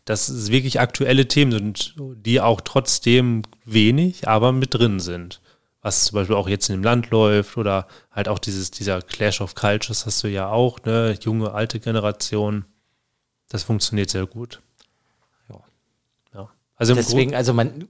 dass 0.05 0.29
es 0.29 0.51
wirklich 0.51 0.79
aktuelle 0.79 1.27
Themen 1.27 1.51
sind, 1.51 1.95
die 1.97 2.39
auch 2.39 2.61
trotzdem 2.61 3.41
wenig, 3.65 4.27
aber 4.27 4.51
mit 4.53 4.73
drin 4.73 4.99
sind. 4.99 5.41
Was 5.81 6.05
zum 6.05 6.15
Beispiel 6.15 6.35
auch 6.35 6.47
jetzt 6.47 6.69
in 6.69 6.75
dem 6.75 6.83
Land 6.83 7.09
läuft 7.09 7.57
oder 7.57 7.87
halt 8.11 8.29
auch 8.29 8.39
dieses, 8.39 8.71
dieser 8.71 9.01
Clash 9.01 9.41
of 9.41 9.55
Cultures 9.55 10.05
hast 10.05 10.23
du 10.23 10.27
ja 10.27 10.49
auch, 10.49 10.79
ne? 10.83 11.17
Junge, 11.21 11.53
alte 11.53 11.79
Generation. 11.79 12.65
Das 13.49 13.63
funktioniert 13.63 14.09
sehr 14.09 14.25
gut. 14.25 14.61
Ja. 15.49 15.61
ja. 16.33 16.49
Also 16.75 16.95
Deswegen, 16.95 17.35
also 17.35 17.53
man, 17.53 17.87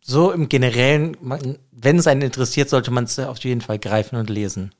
so 0.00 0.32
im 0.32 0.48
Generellen, 0.48 1.16
man, 1.20 1.58
wenn 1.70 1.98
es 1.98 2.06
einen 2.06 2.22
interessiert, 2.22 2.68
sollte 2.68 2.90
man 2.90 3.04
es 3.04 3.18
auf 3.18 3.38
jeden 3.38 3.60
Fall 3.60 3.78
greifen 3.78 4.16
und 4.16 4.30
lesen. 4.30 4.72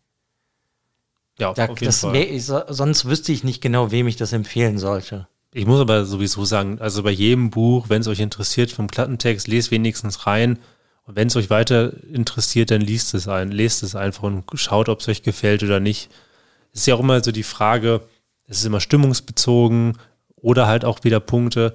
Ja, 1.38 1.53
Da, 1.53 1.66
auf 1.66 1.81
jeden 1.81 1.92
Fall. 1.92 2.12
wär, 2.12 2.66
sonst 2.68 3.05
wüsste 3.05 3.33
ich 3.33 3.45
nicht 3.45 3.61
genau, 3.61 3.90
wem 3.90 4.07
ich 4.07 4.16
das 4.16 4.33
empfehlen 4.33 4.79
sollte. 4.79 5.29
Ich 5.55 5.66
muss 5.66 5.81
aber 5.81 6.05
sowieso 6.07 6.45
sagen, 6.45 6.79
also 6.81 7.03
bei 7.03 7.11
jedem 7.11 7.51
Buch, 7.51 7.88
wenn 7.88 8.01
es 8.01 8.09
euch 8.09 8.21
interessiert 8.21 8.71
vom 8.71 8.88
Klappentext, 8.88 9.49
lest 9.49 9.71
wenigstens 9.71 10.27
rein. 10.27 10.59
Und 11.05 11.16
wenn 11.16 11.29
es 11.29 11.37
euch 11.37 11.51
weiter 11.51 11.92
interessiert, 12.11 12.71
dann 12.71 12.81
liest 12.81 13.12
es 13.12 13.29
ein, 13.29 13.51
lest 13.51 13.83
es 13.83 13.95
einfach 13.95 14.23
und 14.23 14.45
schaut, 14.55 14.88
ob 14.88 15.01
es 15.01 15.09
euch 15.09 15.23
gefällt 15.23 15.62
oder 15.62 15.81
nicht. 15.81 16.11
Es 16.73 16.81
ist 16.81 16.87
ja 16.87 16.95
auch 16.95 17.01
immer 17.01 17.23
so 17.23 17.33
die 17.33 17.42
Frage, 17.42 18.01
es 18.47 18.59
ist 18.59 18.64
immer 18.64 18.81
stimmungsbezogen 18.81 19.99
oder 20.37 20.66
halt 20.66 20.85
auch 20.85 21.05
wieder 21.05 21.21
Punkte. 21.21 21.75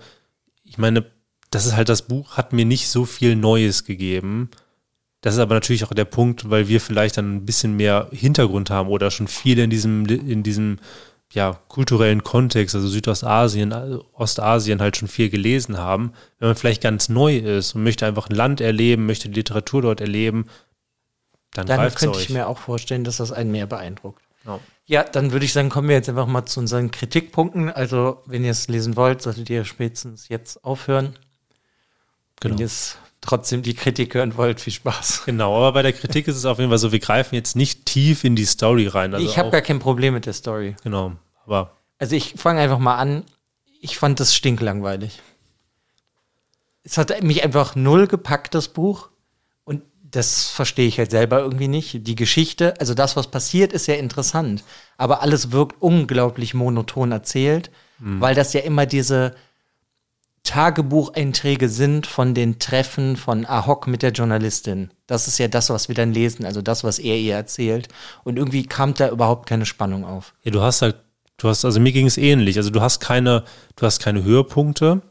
Ich 0.63 0.77
meine, 0.77 1.05
das 1.51 1.65
ist 1.65 1.75
halt 1.75 1.89
das 1.89 2.03
Buch, 2.03 2.37
hat 2.37 2.53
mir 2.53 2.65
nicht 2.65 2.89
so 2.89 3.05
viel 3.05 3.35
Neues 3.35 3.83
gegeben. 3.83 4.49
Das 5.21 5.33
ist 5.33 5.39
aber 5.39 5.55
natürlich 5.55 5.83
auch 5.83 5.93
der 5.93 6.05
Punkt, 6.05 6.49
weil 6.49 6.67
wir 6.67 6.79
vielleicht 6.79 7.17
dann 7.17 7.37
ein 7.37 7.45
bisschen 7.45 7.75
mehr 7.75 8.07
Hintergrund 8.11 8.69
haben 8.69 8.89
oder 8.89 9.09
schon 9.11 9.27
viel 9.27 9.57
in 9.59 9.69
diesem, 9.69 10.05
in 10.05 10.43
diesem 10.43 10.79
ja, 11.33 11.59
kulturellen 11.67 12.23
Kontext, 12.23 12.75
also 12.75 12.87
Südostasien, 12.87 13.73
Ostasien 14.13 14.79
halt 14.79 14.95
schon 14.95 15.07
viel 15.07 15.29
gelesen 15.29 15.77
haben. 15.77 16.13
Wenn 16.39 16.49
man 16.49 16.55
vielleicht 16.55 16.81
ganz 16.81 17.09
neu 17.09 17.37
ist 17.37 17.75
und 17.75 17.83
möchte 17.83 18.05
einfach 18.05 18.29
ein 18.29 18.35
Land 18.35 18.61
erleben, 18.61 19.05
möchte 19.05 19.27
die 19.27 19.35
Literatur 19.35 19.81
dort 19.81 20.01
erleben, 20.01 20.45
dann, 21.53 21.65
Dann 21.65 21.93
könnte 21.93 22.19
ich 22.19 22.29
mir 22.29 22.47
auch 22.47 22.59
vorstellen, 22.59 23.03
dass 23.03 23.17
das 23.17 23.31
einen 23.31 23.51
mehr 23.51 23.65
beeindruckt. 23.65 24.21
Ja. 24.45 24.59
Ja, 24.85 25.03
dann 25.03 25.31
würde 25.31 25.43
ich 25.43 25.51
sagen, 25.53 25.69
kommen 25.69 25.89
wir 25.89 25.95
jetzt 25.95 26.07
einfach 26.07 26.27
mal 26.27 26.45
zu 26.45 26.59
unseren 26.61 26.91
Kritikpunkten. 26.91 27.69
Also, 27.69 28.21
wenn 28.25 28.45
ihr 28.45 28.51
es 28.51 28.67
lesen 28.69 28.95
wollt, 28.95 29.21
solltet 29.21 29.49
ihr 29.49 29.65
spätestens 29.65 30.29
jetzt 30.29 30.63
aufhören. 30.63 31.17
Wenn 32.41 32.51
Genau. 32.51 32.61
ihr 32.61 32.65
es 32.67 32.97
trotzdem 33.21 33.61
die 33.61 33.73
Kritik 33.73 34.13
hören 34.13 34.37
wollt, 34.37 34.61
viel 34.61 34.73
Spaß. 34.73 35.23
Genau, 35.25 35.55
aber 35.57 35.73
bei 35.73 35.81
der 35.81 35.93
Kritik 35.93 36.27
ist 36.27 36.35
es 36.35 36.45
auf 36.45 36.59
jeden 36.59 36.69
Fall 36.69 36.77
so, 36.77 36.91
wir 36.91 36.99
greifen 36.99 37.35
jetzt 37.35 37.55
nicht 37.55 37.85
tief 37.85 38.23
in 38.23 38.35
die 38.35 38.45
Story 38.45 38.87
rein. 38.87 39.13
Also 39.13 39.25
ich 39.25 39.37
habe 39.37 39.49
gar 39.49 39.61
kein 39.61 39.79
Problem 39.79 40.13
mit 40.13 40.25
der 40.25 40.33
Story. 40.33 40.75
Genau, 40.83 41.13
aber 41.45 41.71
Also 41.99 42.15
ich 42.15 42.35
fange 42.37 42.61
einfach 42.61 42.79
mal 42.79 42.95
an. 42.95 43.23
Ich 43.81 43.97
fand 43.97 44.19
das 44.19 44.35
stinklangweilig. 44.35 45.21
Es 46.83 46.97
hat 46.97 47.21
mich 47.23 47.43
einfach 47.43 47.75
null 47.75 48.07
gepackt, 48.07 48.55
das 48.55 48.69
Buch. 48.69 49.09
Und 49.65 49.83
das 50.03 50.49
verstehe 50.49 50.87
ich 50.87 50.97
halt 50.97 51.11
selber 51.11 51.39
irgendwie 51.39 51.67
nicht. 51.67 52.07
Die 52.07 52.15
Geschichte, 52.15 52.79
also 52.79 52.93
das, 52.93 53.15
was 53.15 53.27
passiert, 53.27 53.73
ist 53.73 53.87
ja 53.87 53.95
interessant. 53.95 54.63
Aber 54.97 55.21
alles 55.21 55.51
wirkt 55.51 55.81
unglaublich 55.81 56.53
monoton 56.53 57.11
erzählt, 57.11 57.71
weil 57.99 58.35
das 58.35 58.53
ja 58.53 58.61
immer 58.61 58.85
diese 58.85 59.35
Tagebucheinträge 60.47 61.67
sind 61.67 62.07
von 62.07 62.33
den 62.33 62.57
Treffen 62.57 63.17
von 63.17 63.45
Ahok 63.45 63.85
mit 63.85 64.01
der 64.01 64.11
Journalistin. 64.11 64.91
Das 65.05 65.27
ist 65.27 65.37
ja 65.39 65.49
das, 65.49 65.69
was 65.69 65.89
wir 65.89 65.95
dann 65.95 66.13
lesen, 66.13 66.45
also 66.45 66.61
das, 66.61 66.85
was 66.85 66.99
er 66.99 67.17
ihr 67.17 67.35
erzählt. 67.35 67.89
Und 68.23 68.37
irgendwie 68.37 68.65
kam 68.65 68.93
da 68.93 69.09
überhaupt 69.09 69.45
keine 69.47 69.65
Spannung 69.65 70.05
auf. 70.05 70.33
Ja, 70.43 70.51
du 70.51 70.61
hast 70.61 70.81
halt, 70.81 70.95
du 71.35 71.49
hast, 71.49 71.65
also 71.65 71.81
mir 71.81 71.91
ging 71.91 72.07
es 72.07 72.17
ähnlich. 72.17 72.55
Also 72.55 72.69
du 72.69 72.79
hast 72.79 73.01
keine, 73.01 73.43
du 73.75 73.85
hast 73.85 74.01
keine 74.01 74.23
Höhepunkte. 74.23 75.01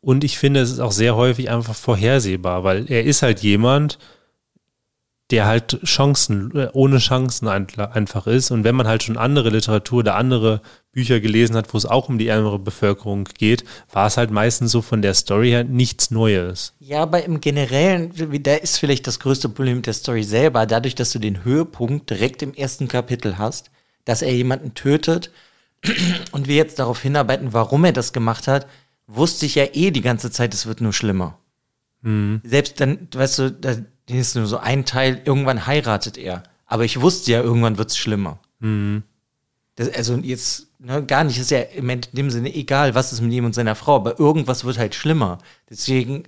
Und 0.00 0.24
ich 0.24 0.38
finde, 0.38 0.60
es 0.60 0.70
ist 0.70 0.80
auch 0.80 0.92
sehr 0.92 1.16
häufig 1.16 1.50
einfach 1.50 1.74
vorhersehbar, 1.74 2.64
weil 2.64 2.90
er 2.90 3.04
ist 3.04 3.20
halt 3.20 3.40
jemand, 3.40 3.98
der 5.32 5.46
halt 5.46 5.80
Chancen, 5.84 6.54
äh, 6.54 6.68
ohne 6.72 6.98
Chancen 6.98 7.48
ein- 7.48 7.66
einfach 7.78 8.26
ist. 8.26 8.50
Und 8.50 8.62
wenn 8.64 8.76
man 8.76 8.86
halt 8.86 9.02
schon 9.02 9.16
andere 9.16 9.48
Literatur 9.50 10.00
oder 10.00 10.14
andere 10.14 10.60
Bücher 10.92 11.18
gelesen 11.20 11.56
hat, 11.56 11.72
wo 11.72 11.78
es 11.78 11.86
auch 11.86 12.08
um 12.08 12.18
die 12.18 12.28
ärmere 12.28 12.58
Bevölkerung 12.58 13.24
geht, 13.38 13.64
war 13.90 14.06
es 14.06 14.16
halt 14.18 14.30
meistens 14.30 14.70
so 14.70 14.82
von 14.82 15.02
der 15.02 15.14
Story 15.14 15.48
her 15.48 15.64
nichts 15.64 16.10
Neues. 16.10 16.74
Ja, 16.78 17.02
aber 17.02 17.24
im 17.24 17.40
Generellen, 17.40 18.12
da 18.42 18.54
ist 18.54 18.78
vielleicht 18.78 19.06
das 19.06 19.18
größte 19.18 19.48
Problem 19.48 19.76
mit 19.78 19.86
der 19.86 19.94
Story 19.94 20.22
selber, 20.22 20.66
dadurch, 20.66 20.94
dass 20.94 21.10
du 21.10 21.18
den 21.18 21.42
Höhepunkt 21.44 22.10
direkt 22.10 22.42
im 22.42 22.54
ersten 22.54 22.86
Kapitel 22.88 23.38
hast, 23.38 23.70
dass 24.04 24.22
er 24.22 24.34
jemanden 24.34 24.74
tötet 24.74 25.30
und 26.32 26.46
wir 26.46 26.56
jetzt 26.56 26.78
darauf 26.78 27.00
hinarbeiten, 27.00 27.52
warum 27.52 27.84
er 27.84 27.92
das 27.92 28.12
gemacht 28.12 28.46
hat, 28.46 28.66
wusste 29.06 29.46
ich 29.46 29.54
ja 29.56 29.64
eh 29.72 29.90
die 29.90 30.00
ganze 30.02 30.30
Zeit, 30.30 30.52
es 30.54 30.66
wird 30.66 30.80
nur 30.80 30.92
schlimmer. 30.92 31.38
Selbst 32.44 32.80
dann, 32.80 33.06
weißt 33.14 33.38
du, 33.38 33.50
da 34.06 34.14
ist 34.14 34.34
nur 34.34 34.46
so 34.46 34.58
ein 34.58 34.84
Teil, 34.84 35.20
irgendwann 35.24 35.66
heiratet 35.66 36.18
er. 36.18 36.42
Aber 36.66 36.84
ich 36.84 37.00
wusste 37.00 37.32
ja, 37.32 37.40
irgendwann 37.40 37.78
wird's 37.78 37.96
schlimmer. 37.96 38.38
Das, 39.76 39.92
also 39.94 40.16
jetzt 40.16 40.68
ne, 40.78 41.04
gar 41.04 41.24
nicht, 41.24 41.38
ist 41.38 41.50
ja 41.50 41.60
im 41.60 41.88
in 41.90 42.00
dem 42.12 42.30
Sinne 42.30 42.54
egal, 42.54 42.94
was 42.94 43.12
ist 43.12 43.20
mit 43.20 43.32
ihm 43.32 43.44
und 43.44 43.54
seiner 43.54 43.74
Frau, 43.74 43.96
aber 43.96 44.18
irgendwas 44.18 44.64
wird 44.64 44.78
halt 44.78 44.94
schlimmer. 44.94 45.38
Deswegen, 45.68 46.24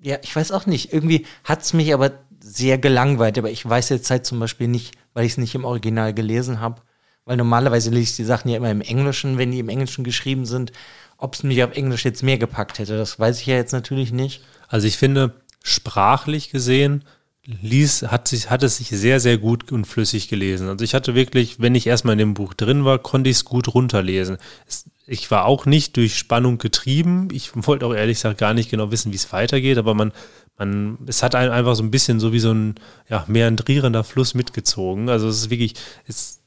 ja, 0.00 0.18
ich 0.22 0.34
weiß 0.34 0.52
auch 0.52 0.66
nicht, 0.66 0.92
irgendwie 0.92 1.26
hat's 1.44 1.72
mich 1.72 1.92
aber 1.92 2.12
sehr 2.40 2.78
gelangweilt, 2.78 3.38
aber 3.38 3.50
ich 3.50 3.68
weiß 3.68 3.88
jetzt 3.88 4.10
halt 4.10 4.24
zum 4.24 4.38
Beispiel 4.38 4.68
nicht, 4.68 4.94
weil 5.14 5.24
ich 5.24 5.32
es 5.32 5.38
nicht 5.38 5.54
im 5.54 5.64
Original 5.64 6.14
gelesen 6.14 6.60
habe, 6.60 6.82
weil 7.24 7.36
normalerweise 7.36 7.90
lese 7.90 8.10
ich 8.10 8.16
die 8.16 8.24
Sachen 8.24 8.50
ja 8.50 8.56
immer 8.56 8.70
im 8.70 8.80
Englischen, 8.80 9.38
wenn 9.38 9.50
die 9.50 9.58
im 9.58 9.68
Englischen 9.68 10.04
geschrieben 10.04 10.46
sind. 10.46 10.72
Ob 11.18 11.34
es 11.34 11.42
mich 11.42 11.64
auf 11.64 11.72
Englisch 11.72 12.04
jetzt 12.04 12.22
mehr 12.22 12.38
gepackt 12.38 12.78
hätte, 12.78 12.96
das 12.96 13.18
weiß 13.18 13.40
ich 13.40 13.46
ja 13.46 13.54
jetzt 13.54 13.72
natürlich 13.72 14.12
nicht. 14.12 14.44
Also 14.68 14.86
ich 14.86 14.96
finde, 14.96 15.34
sprachlich 15.62 16.50
gesehen, 16.50 17.04
ließ, 17.46 18.04
hat, 18.08 18.28
sich, 18.28 18.50
hat 18.50 18.62
es 18.62 18.76
sich 18.76 18.88
sehr, 18.88 19.20
sehr 19.20 19.38
gut 19.38 19.70
und 19.70 19.86
flüssig 19.86 20.28
gelesen. 20.28 20.68
Also 20.68 20.84
ich 20.84 20.94
hatte 20.94 21.14
wirklich, 21.14 21.60
wenn 21.60 21.74
ich 21.74 21.86
erstmal 21.86 22.14
in 22.14 22.18
dem 22.18 22.34
Buch 22.34 22.54
drin 22.54 22.84
war, 22.84 22.98
konnte 22.98 23.30
ich 23.30 23.36
es 23.36 23.44
gut 23.44 23.72
runterlesen. 23.74 24.38
Es, 24.66 24.84
ich 25.06 25.30
war 25.30 25.44
auch 25.44 25.66
nicht 25.66 25.96
durch 25.96 26.16
Spannung 26.18 26.58
getrieben. 26.58 27.28
Ich 27.32 27.50
wollte 27.54 27.86
auch 27.86 27.94
ehrlich 27.94 28.18
gesagt 28.18 28.38
gar 28.38 28.54
nicht 28.54 28.70
genau 28.70 28.90
wissen, 28.90 29.12
wie 29.12 29.16
es 29.16 29.32
weitergeht, 29.32 29.78
aber 29.78 29.94
man, 29.94 30.12
man, 30.58 30.98
es 31.06 31.22
hat 31.22 31.36
einen 31.36 31.52
einfach 31.52 31.76
so 31.76 31.84
ein 31.84 31.92
bisschen 31.92 32.18
so 32.18 32.32
wie 32.32 32.40
so 32.40 32.52
ein 32.52 32.74
ja, 33.08 33.24
meandrierender 33.28 34.02
Fluss 34.02 34.34
mitgezogen. 34.34 35.08
Also 35.08 35.28
es 35.28 35.38
ist 35.38 35.50
wirklich, 35.50 35.74
es, 36.08 36.40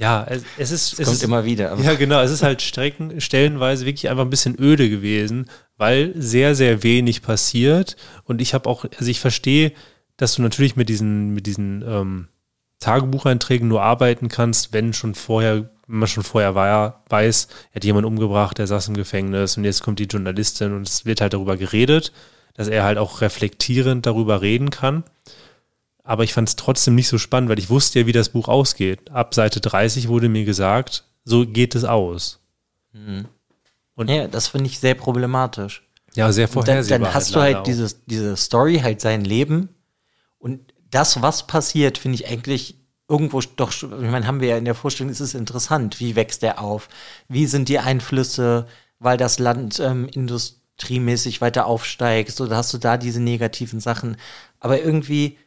ja, 0.00 0.24
es, 0.26 0.44
es 0.56 0.70
ist. 0.70 0.92
Das 0.92 1.00
es 1.00 1.04
kommt 1.04 1.16
ist, 1.18 1.22
immer 1.24 1.44
wieder. 1.44 1.72
Aber 1.72 1.82
ja, 1.82 1.94
genau. 1.94 2.22
Es 2.22 2.30
ist 2.30 2.42
halt 2.42 2.62
Strecken, 2.62 3.20
stellenweise 3.20 3.84
wirklich 3.84 4.08
einfach 4.08 4.24
ein 4.24 4.30
bisschen 4.30 4.58
öde 4.58 4.88
gewesen, 4.88 5.50
weil 5.76 6.14
sehr, 6.16 6.54
sehr 6.54 6.82
wenig 6.82 7.20
passiert. 7.20 7.96
Und 8.24 8.40
ich 8.40 8.54
habe 8.54 8.66
auch, 8.66 8.86
also 8.86 9.10
ich 9.10 9.20
verstehe, 9.20 9.72
dass 10.16 10.36
du 10.36 10.42
natürlich 10.42 10.74
mit 10.74 10.88
diesen, 10.88 11.34
mit 11.34 11.46
diesen 11.46 11.84
ähm, 11.86 12.28
Tagebucheinträgen 12.78 13.68
nur 13.68 13.82
arbeiten 13.82 14.28
kannst, 14.28 14.72
wenn 14.72 14.94
schon 14.94 15.14
vorher, 15.14 15.70
wenn 15.86 15.98
man 15.98 16.08
schon 16.08 16.24
vorher 16.24 16.54
war, 16.54 17.04
weiß, 17.10 17.48
er 17.72 17.74
hat 17.76 17.84
jemanden 17.84 18.08
umgebracht, 18.08 18.56
der 18.56 18.66
saß 18.66 18.88
im 18.88 18.94
Gefängnis 18.94 19.58
und 19.58 19.64
jetzt 19.64 19.82
kommt 19.82 19.98
die 19.98 20.04
Journalistin 20.04 20.72
und 20.72 20.88
es 20.88 21.04
wird 21.04 21.20
halt 21.20 21.34
darüber 21.34 21.58
geredet, 21.58 22.10
dass 22.54 22.68
er 22.68 22.84
halt 22.84 22.96
auch 22.96 23.20
reflektierend 23.20 24.06
darüber 24.06 24.40
reden 24.40 24.70
kann. 24.70 25.04
Aber 26.02 26.24
ich 26.24 26.32
fand 26.32 26.48
es 26.48 26.56
trotzdem 26.56 26.94
nicht 26.94 27.08
so 27.08 27.18
spannend, 27.18 27.50
weil 27.50 27.58
ich 27.58 27.70
wusste 27.70 28.00
ja, 28.00 28.06
wie 28.06 28.12
das 28.12 28.30
Buch 28.30 28.48
ausgeht. 28.48 29.10
Ab 29.10 29.34
Seite 29.34 29.60
30 29.60 30.08
wurde 30.08 30.28
mir 30.28 30.44
gesagt, 30.44 31.04
so 31.24 31.46
geht 31.46 31.74
es 31.74 31.84
aus. 31.84 32.40
ja, 34.08 34.26
das 34.28 34.48
finde 34.48 34.66
ich 34.66 34.78
sehr 34.78 34.94
problematisch. 34.94 35.82
Ja, 36.14 36.32
sehr 36.32 36.48
Und 36.48 36.56
dann, 36.56 36.64
vorhersehbar. 36.64 36.98
dann 36.98 37.14
hast 37.14 37.34
du 37.34 37.38
leider 37.38 37.58
halt 37.58 37.66
dieses, 37.66 38.04
diese 38.06 38.36
Story, 38.36 38.80
halt 38.82 39.00
sein 39.00 39.24
Leben. 39.24 39.68
Und 40.38 40.72
das, 40.90 41.22
was 41.22 41.46
passiert, 41.46 41.98
finde 41.98 42.16
ich 42.16 42.28
eigentlich 42.28 42.76
irgendwo 43.08 43.40
doch, 43.56 43.72
ich 43.72 43.82
meine, 43.82 44.26
haben 44.26 44.40
wir 44.40 44.48
ja 44.48 44.56
in 44.56 44.64
der 44.64 44.74
Vorstellung, 44.74 45.10
ist 45.10 45.20
es 45.20 45.34
interessant. 45.34 46.00
Wie 46.00 46.16
wächst 46.16 46.42
er 46.42 46.60
auf? 46.60 46.88
Wie 47.28 47.46
sind 47.46 47.68
die 47.68 47.78
Einflüsse, 47.80 48.66
weil 48.98 49.16
das 49.16 49.38
Land 49.38 49.80
ähm, 49.80 50.08
industriemäßig 50.08 51.40
weiter 51.40 51.66
aufsteigt? 51.66 52.30
So, 52.32 52.46
da 52.46 52.56
hast 52.56 52.72
du 52.72 52.78
da 52.78 52.96
diese 52.96 53.20
negativen 53.20 53.80
Sachen. 53.80 54.16
Aber 54.60 54.80
irgendwie, 54.80 55.38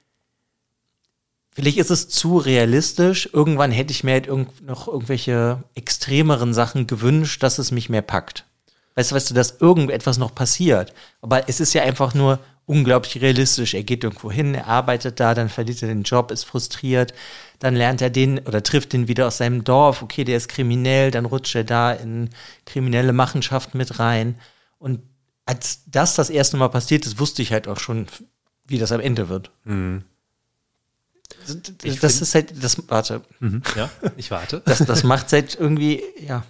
vielleicht 1.53 1.77
ist 1.77 1.91
es 1.91 2.09
zu 2.09 2.37
realistisch. 2.37 3.29
Irgendwann 3.31 3.71
hätte 3.71 3.91
ich 3.91 4.03
mir 4.03 4.13
halt 4.13 4.27
irgend, 4.27 4.65
noch 4.65 4.87
irgendwelche 4.87 5.63
extremeren 5.75 6.53
Sachen 6.53 6.87
gewünscht, 6.87 7.43
dass 7.43 7.59
es 7.59 7.71
mich 7.71 7.89
mehr 7.89 8.01
packt. 8.01 8.45
Weißt 8.95 9.11
du, 9.11 9.15
weißt 9.15 9.29
du, 9.31 9.33
dass 9.33 9.59
irgendetwas 9.59 10.17
noch 10.17 10.35
passiert. 10.35 10.93
Aber 11.21 11.49
es 11.49 11.59
ist 11.59 11.73
ja 11.73 11.83
einfach 11.83 12.13
nur 12.13 12.39
unglaublich 12.65 13.21
realistisch. 13.21 13.73
Er 13.73 13.83
geht 13.83 14.03
irgendwo 14.03 14.31
hin, 14.31 14.55
er 14.55 14.67
arbeitet 14.67 15.19
da, 15.19 15.33
dann 15.33 15.49
verliert 15.49 15.81
er 15.81 15.89
den 15.89 16.03
Job, 16.03 16.31
ist 16.31 16.43
frustriert, 16.43 17.13
dann 17.59 17.75
lernt 17.75 18.01
er 18.01 18.09
den 18.09 18.39
oder 18.39 18.63
trifft 18.63 18.93
den 18.93 19.07
wieder 19.07 19.27
aus 19.27 19.37
seinem 19.37 19.63
Dorf. 19.63 20.01
Okay, 20.01 20.23
der 20.23 20.37
ist 20.37 20.47
kriminell, 20.47 21.11
dann 21.11 21.25
rutscht 21.25 21.55
er 21.55 21.63
da 21.63 21.91
in 21.91 22.29
kriminelle 22.65 23.13
Machenschaften 23.13 23.77
mit 23.77 23.99
rein. 23.99 24.39
Und 24.77 25.01
als 25.45 25.83
das 25.87 26.15
das 26.15 26.29
erste 26.29 26.57
Mal 26.57 26.69
passiert 26.69 27.05
ist, 27.05 27.19
wusste 27.19 27.41
ich 27.41 27.51
halt 27.51 27.67
auch 27.67 27.79
schon, 27.79 28.07
wie 28.65 28.77
das 28.77 28.91
am 28.91 29.01
Ende 29.01 29.27
wird. 29.27 29.51
Das, 31.83 31.99
das 31.99 32.21
ist 32.21 32.35
halt, 32.35 32.63
das, 32.63 32.77
warte, 32.87 33.21
Mhm. 33.39 33.61
Ja, 33.75 33.89
ich 34.17 34.31
warte. 34.31 34.61
das, 34.65 34.79
das 34.79 35.03
macht 35.03 35.31
halt 35.33 35.55
irgendwie, 35.59 36.03
ja, 36.25 36.43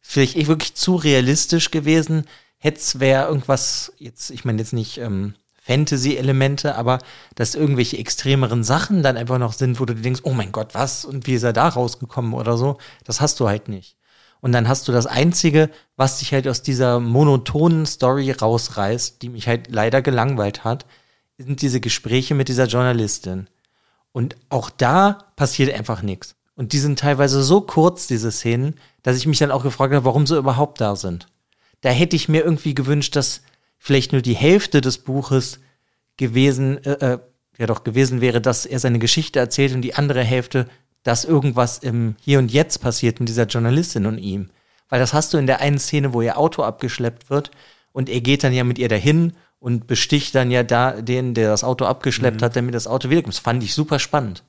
vielleicht 0.00 0.36
eh 0.36 0.46
wirklich 0.46 0.74
zu 0.74 0.96
realistisch 0.96 1.70
gewesen. 1.70 2.24
Hätte 2.58 2.78
es 2.78 3.00
wäre 3.00 3.28
irgendwas, 3.28 3.92
jetzt, 3.98 4.30
ich 4.30 4.44
meine 4.44 4.58
jetzt 4.58 4.72
nicht 4.72 4.98
ähm, 4.98 5.34
Fantasy-Elemente, 5.62 6.76
aber 6.76 6.98
dass 7.34 7.54
irgendwelche 7.54 7.98
extremeren 7.98 8.64
Sachen 8.64 9.02
dann 9.02 9.16
einfach 9.16 9.38
noch 9.38 9.54
sind, 9.54 9.80
wo 9.80 9.86
du 9.86 9.94
dir 9.94 10.02
denkst, 10.02 10.20
oh 10.24 10.34
mein 10.34 10.52
Gott, 10.52 10.74
was? 10.74 11.04
Und 11.04 11.26
wie 11.26 11.34
ist 11.34 11.42
er 11.42 11.52
da 11.54 11.68
rausgekommen 11.68 12.34
oder 12.34 12.56
so? 12.56 12.78
Das 13.04 13.20
hast 13.20 13.40
du 13.40 13.48
halt 13.48 13.68
nicht. 13.68 13.96
Und 14.40 14.52
dann 14.52 14.68
hast 14.68 14.86
du 14.86 14.92
das 14.92 15.06
Einzige, 15.06 15.70
was 15.96 16.18
dich 16.18 16.34
halt 16.34 16.46
aus 16.46 16.60
dieser 16.60 17.00
monotonen 17.00 17.86
Story 17.86 18.30
rausreißt, 18.30 19.22
die 19.22 19.30
mich 19.30 19.48
halt 19.48 19.68
leider 19.70 20.02
gelangweilt 20.02 20.64
hat, 20.64 20.84
sind 21.38 21.62
diese 21.62 21.80
Gespräche 21.80 22.34
mit 22.34 22.48
dieser 22.48 22.66
Journalistin. 22.66 23.48
Und 24.14 24.36
auch 24.48 24.70
da 24.70 25.24
passiert 25.34 25.74
einfach 25.74 26.02
nichts. 26.02 26.36
Und 26.54 26.72
die 26.72 26.78
sind 26.78 27.00
teilweise 27.00 27.42
so 27.42 27.62
kurz, 27.62 28.06
diese 28.06 28.30
Szenen, 28.30 28.76
dass 29.02 29.16
ich 29.16 29.26
mich 29.26 29.40
dann 29.40 29.50
auch 29.50 29.64
gefragt 29.64 29.92
habe, 29.92 30.04
warum 30.04 30.24
sie 30.24 30.38
überhaupt 30.38 30.80
da 30.80 30.94
sind. 30.94 31.26
Da 31.80 31.90
hätte 31.90 32.14
ich 32.14 32.28
mir 32.28 32.44
irgendwie 32.44 32.74
gewünscht, 32.74 33.16
dass 33.16 33.42
vielleicht 33.76 34.12
nur 34.12 34.22
die 34.22 34.36
Hälfte 34.36 34.80
des 34.80 34.98
Buches 34.98 35.58
gewesen, 36.16 36.82
äh, 36.84 37.14
äh, 37.14 37.18
ja 37.58 37.66
doch 37.66 37.82
gewesen 37.82 38.20
wäre, 38.20 38.40
dass 38.40 38.66
er 38.66 38.78
seine 38.78 39.00
Geschichte 39.00 39.40
erzählt 39.40 39.74
und 39.74 39.82
die 39.82 39.96
andere 39.96 40.22
Hälfte, 40.22 40.68
dass 41.02 41.24
irgendwas 41.24 41.78
im 41.78 42.14
Hier 42.20 42.38
und 42.38 42.52
Jetzt 42.52 42.78
passiert 42.78 43.18
mit 43.18 43.28
dieser 43.28 43.46
Journalistin 43.46 44.06
und 44.06 44.18
ihm. 44.18 44.48
Weil 44.88 45.00
das 45.00 45.12
hast 45.12 45.34
du 45.34 45.38
in 45.38 45.48
der 45.48 45.60
einen 45.60 45.80
Szene, 45.80 46.12
wo 46.12 46.22
ihr 46.22 46.38
Auto 46.38 46.62
abgeschleppt 46.62 47.30
wird 47.30 47.50
und 47.90 48.08
er 48.08 48.20
geht 48.20 48.44
dann 48.44 48.52
ja 48.52 48.62
mit 48.62 48.78
ihr 48.78 48.88
dahin 48.88 49.32
und 49.64 49.86
besticht 49.86 50.34
dann 50.34 50.50
ja 50.50 50.62
da 50.62 50.92
den, 50.92 51.34
der 51.34 51.48
das 51.48 51.64
Auto 51.64 51.84
abgeschleppt 51.84 52.40
mhm. 52.40 52.44
hat, 52.44 52.56
damit 52.56 52.74
das 52.74 52.86
Auto 52.86 53.10
wiederkommt. 53.10 53.34
Das 53.34 53.40
fand 53.40 53.62
ich 53.62 53.74
super 53.74 53.98
spannend 53.98 54.44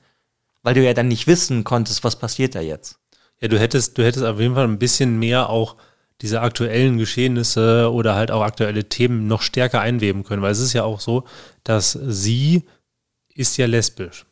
weil 0.66 0.74
du 0.74 0.84
ja 0.84 0.94
dann 0.94 1.06
nicht 1.06 1.28
wissen 1.28 1.62
konntest, 1.62 2.02
was 2.02 2.16
passiert 2.16 2.56
da 2.56 2.60
jetzt. 2.60 2.98
Ja, 3.40 3.46
du 3.46 3.56
hättest, 3.56 3.96
du 3.98 4.04
hättest 4.04 4.24
auf 4.24 4.40
jeden 4.40 4.56
Fall 4.56 4.64
ein 4.64 4.80
bisschen 4.80 5.16
mehr 5.16 5.48
auch 5.48 5.76
diese 6.22 6.40
aktuellen 6.40 6.98
Geschehnisse 6.98 7.92
oder 7.92 8.16
halt 8.16 8.32
auch 8.32 8.42
aktuelle 8.42 8.88
Themen 8.88 9.28
noch 9.28 9.42
stärker 9.42 9.80
einweben 9.80 10.24
können, 10.24 10.42
weil 10.42 10.50
es 10.50 10.58
ist 10.58 10.72
ja 10.72 10.82
auch 10.82 10.98
so, 10.98 11.22
dass 11.62 11.92
sie 11.92 12.64
ist 13.32 13.56
ja 13.58 13.66
lesbisch. 13.66 14.26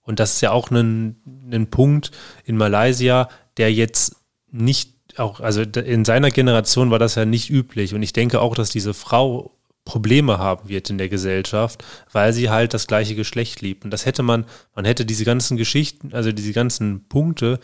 Und 0.00 0.20
das 0.20 0.36
ist 0.36 0.40
ja 0.40 0.52
auch 0.52 0.70
ein, 0.70 1.16
ein 1.52 1.66
Punkt 1.68 2.12
in 2.46 2.56
Malaysia, 2.56 3.28
der 3.58 3.70
jetzt 3.70 4.16
nicht 4.50 4.94
auch, 5.18 5.40
also 5.40 5.60
in 5.60 6.06
seiner 6.06 6.30
Generation 6.30 6.90
war 6.90 6.98
das 6.98 7.16
ja 7.16 7.26
nicht 7.26 7.50
üblich. 7.50 7.92
Und 7.92 8.02
ich 8.02 8.14
denke 8.14 8.40
auch, 8.40 8.54
dass 8.54 8.70
diese 8.70 8.94
Frau 8.94 9.53
Probleme 9.84 10.38
haben 10.38 10.68
wird 10.68 10.88
in 10.90 10.98
der 10.98 11.08
Gesellschaft, 11.08 11.84
weil 12.10 12.32
sie 12.32 12.50
halt 12.50 12.72
das 12.72 12.86
gleiche 12.86 13.14
Geschlecht 13.14 13.60
liebt. 13.60 13.84
Und 13.84 13.90
das 13.90 14.06
hätte 14.06 14.22
man, 14.22 14.46
man 14.74 14.84
hätte 14.84 15.04
diese 15.04 15.24
ganzen 15.24 15.56
Geschichten, 15.56 16.12
also 16.12 16.32
diese 16.32 16.52
ganzen 16.52 17.06
Punkte 17.08 17.60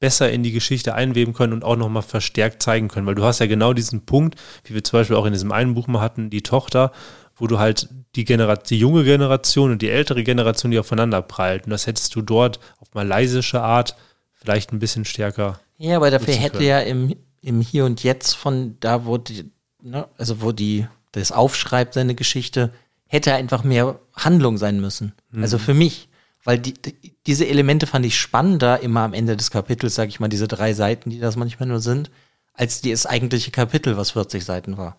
besser 0.00 0.30
in 0.30 0.42
die 0.42 0.52
Geschichte 0.52 0.94
einweben 0.94 1.34
können 1.34 1.52
und 1.52 1.64
auch 1.64 1.76
nochmal 1.76 2.02
verstärkt 2.02 2.62
zeigen 2.62 2.88
können. 2.88 3.06
Weil 3.06 3.16
du 3.16 3.24
hast 3.24 3.40
ja 3.40 3.46
genau 3.46 3.72
diesen 3.72 4.06
Punkt, 4.06 4.36
wie 4.64 4.74
wir 4.74 4.84
zum 4.84 5.00
Beispiel 5.00 5.16
auch 5.16 5.26
in 5.26 5.32
diesem 5.32 5.52
einen 5.52 5.74
Buch 5.74 5.88
mal 5.88 6.00
hatten, 6.00 6.30
die 6.30 6.42
Tochter, 6.42 6.92
wo 7.36 7.46
du 7.46 7.58
halt 7.58 7.88
die, 8.14 8.24
Generation, 8.24 8.66
die 8.70 8.78
junge 8.78 9.04
Generation 9.04 9.72
und 9.72 9.82
die 9.82 9.90
ältere 9.90 10.24
Generation, 10.24 10.70
die 10.70 10.78
aufeinander 10.78 11.20
prallt. 11.20 11.64
Und 11.64 11.70
das 11.70 11.86
hättest 11.86 12.14
du 12.14 12.22
dort 12.22 12.60
auf 12.78 12.94
malaysische 12.94 13.60
Art 13.60 13.96
vielleicht 14.32 14.72
ein 14.72 14.78
bisschen 14.78 15.04
stärker. 15.04 15.60
Ja, 15.76 15.96
aber 15.96 16.10
dafür 16.10 16.34
hätte 16.34 16.64
ja 16.64 16.80
im, 16.80 17.14
im 17.42 17.60
Hier 17.60 17.84
und 17.84 18.02
Jetzt 18.02 18.34
von 18.34 18.76
da, 18.80 19.04
wo 19.04 19.18
die, 19.18 19.50
ne, 19.82 20.08
also 20.16 20.40
wo 20.40 20.52
die 20.52 20.86
das 21.12 21.32
aufschreibt, 21.32 21.94
seine 21.94 22.14
Geschichte, 22.14 22.72
hätte 23.06 23.34
einfach 23.34 23.64
mehr 23.64 23.98
Handlung 24.14 24.58
sein 24.58 24.80
müssen. 24.80 25.14
Mhm. 25.30 25.42
Also 25.42 25.58
für 25.58 25.74
mich. 25.74 26.08
Weil 26.44 26.58
die, 26.58 26.74
die, 26.74 27.14
diese 27.26 27.46
Elemente 27.46 27.86
fand 27.86 28.06
ich 28.06 28.18
spannender 28.18 28.80
immer 28.80 29.00
am 29.00 29.12
Ende 29.12 29.36
des 29.36 29.50
Kapitels, 29.50 29.94
sag 29.94 30.08
ich 30.08 30.20
mal, 30.20 30.28
diese 30.28 30.48
drei 30.48 30.72
Seiten, 30.72 31.10
die 31.10 31.18
das 31.18 31.36
manchmal 31.36 31.68
nur 31.68 31.80
sind, 31.80 32.10
als 32.54 32.80
das 32.80 33.06
eigentliche 33.06 33.50
Kapitel, 33.50 33.96
was 33.96 34.12
40 34.12 34.44
Seiten 34.44 34.76
war. 34.76 34.96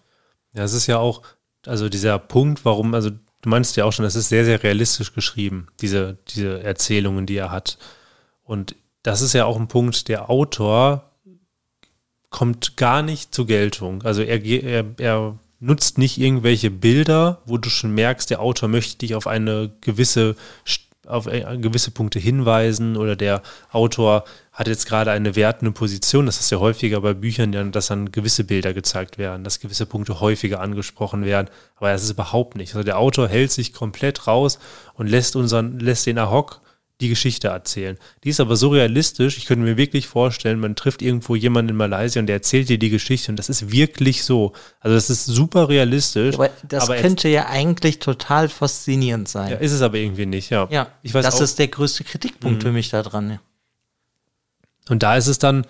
Ja, 0.53 0.63
es 0.63 0.73
ist 0.73 0.87
ja 0.87 0.97
auch, 0.97 1.23
also 1.65 1.89
dieser 1.89 2.19
Punkt, 2.19 2.65
warum, 2.65 2.93
also 2.93 3.09
du 3.09 3.49
meinst 3.49 3.77
ja 3.77 3.85
auch 3.85 3.93
schon, 3.93 4.05
es 4.05 4.15
ist 4.15 4.29
sehr, 4.29 4.45
sehr 4.45 4.61
realistisch 4.61 5.13
geschrieben, 5.13 5.67
diese, 5.79 6.17
diese 6.29 6.61
Erzählungen, 6.61 7.25
die 7.25 7.37
er 7.37 7.51
hat. 7.51 7.77
Und 8.43 8.75
das 9.03 9.21
ist 9.21 9.33
ja 9.33 9.45
auch 9.45 9.57
ein 9.57 9.67
Punkt, 9.67 10.07
der 10.07 10.29
Autor 10.29 11.11
kommt 12.29 12.77
gar 12.77 13.01
nicht 13.01 13.33
zur 13.33 13.47
Geltung. 13.47 14.03
Also 14.03 14.21
er, 14.21 14.43
er, 14.43 14.85
er 14.97 15.39
nutzt 15.59 15.97
nicht 15.97 16.17
irgendwelche 16.17 16.71
Bilder, 16.71 17.41
wo 17.45 17.57
du 17.57 17.69
schon 17.69 17.93
merkst, 17.93 18.29
der 18.29 18.41
Autor 18.41 18.69
möchte 18.69 18.97
dich 18.97 19.15
auf 19.15 19.27
eine 19.27 19.71
gewisse 19.81 20.35
auf 21.09 21.25
gewisse 21.25 21.89
Punkte 21.89 22.19
hinweisen 22.19 22.95
oder 22.95 23.15
der 23.15 23.41
Autor 23.71 24.25
hat 24.53 24.67
jetzt 24.67 24.85
gerade 24.85 25.09
eine 25.09 25.35
wertende 25.35 25.71
Position. 25.71 26.27
Das 26.27 26.39
ist 26.39 26.51
ja 26.51 26.59
häufiger 26.59 27.01
bei 27.01 27.15
Büchern, 27.15 27.71
dass 27.71 27.87
dann 27.87 28.11
gewisse 28.11 28.43
Bilder 28.43 28.73
gezeigt 28.73 29.17
werden, 29.17 29.43
dass 29.43 29.59
gewisse 29.59 29.87
Punkte 29.87 30.19
häufiger 30.19 30.61
angesprochen 30.61 31.25
werden. 31.25 31.49
Aber 31.77 31.91
das 31.91 32.03
ist 32.03 32.11
überhaupt 32.11 32.57
nicht. 32.57 32.75
Also 32.75 32.83
der 32.83 32.99
Autor 32.99 33.27
hält 33.27 33.51
sich 33.51 33.73
komplett 33.73 34.27
raus 34.27 34.59
und 34.93 35.07
lässt 35.07 35.35
unseren, 35.35 35.79
lässt 35.79 36.05
den 36.05 36.19
Ahok 36.19 36.61
die 37.01 37.09
Geschichte 37.09 37.47
erzählen. 37.47 37.97
Die 38.23 38.29
ist 38.29 38.39
aber 38.39 38.57
so 38.57 38.69
realistisch, 38.69 39.37
ich 39.37 39.45
könnte 39.45 39.63
mir 39.63 39.77
wirklich 39.77 40.07
vorstellen, 40.07 40.59
man 40.59 40.75
trifft 40.75 41.01
irgendwo 41.01 41.35
jemanden 41.35 41.69
in 41.69 41.75
Malaysia 41.77 42.19
und 42.19 42.27
der 42.27 42.35
erzählt 42.35 42.67
dir 42.67 42.77
die 42.77 42.89
Geschichte 42.89 43.31
und 43.31 43.37
das 43.37 43.47
ist 43.47 43.71
wirklich 43.71 44.23
so. 44.23 44.51
Also 44.81 44.95
das 44.95 45.09
ist 45.09 45.25
super 45.25 45.69
realistisch. 45.69 46.35
Aber 46.35 46.49
das 46.67 46.83
aber 46.83 46.97
könnte 46.97 47.29
ja 47.29 47.47
eigentlich 47.47 47.99
total 47.99 48.49
faszinierend 48.49 49.29
sein. 49.29 49.51
Ja, 49.51 49.57
ist 49.57 49.71
es 49.71 49.81
aber 49.81 49.97
irgendwie 49.97 50.25
nicht, 50.25 50.49
ja. 50.49 50.67
Ja, 50.69 50.87
ich 51.01 51.13
weiß 51.13 51.23
das 51.23 51.35
auch, 51.35 51.41
ist 51.41 51.57
der 51.57 51.69
größte 51.69 52.03
Kritikpunkt 52.03 52.59
mhm. 52.59 52.67
für 52.67 52.71
mich 52.73 52.89
daran. 52.89 53.31
Ja. 53.31 53.39
Und 54.89 55.03
da 55.03 55.15
ist 55.15 55.27
es 55.27 55.39
dann, 55.39 55.65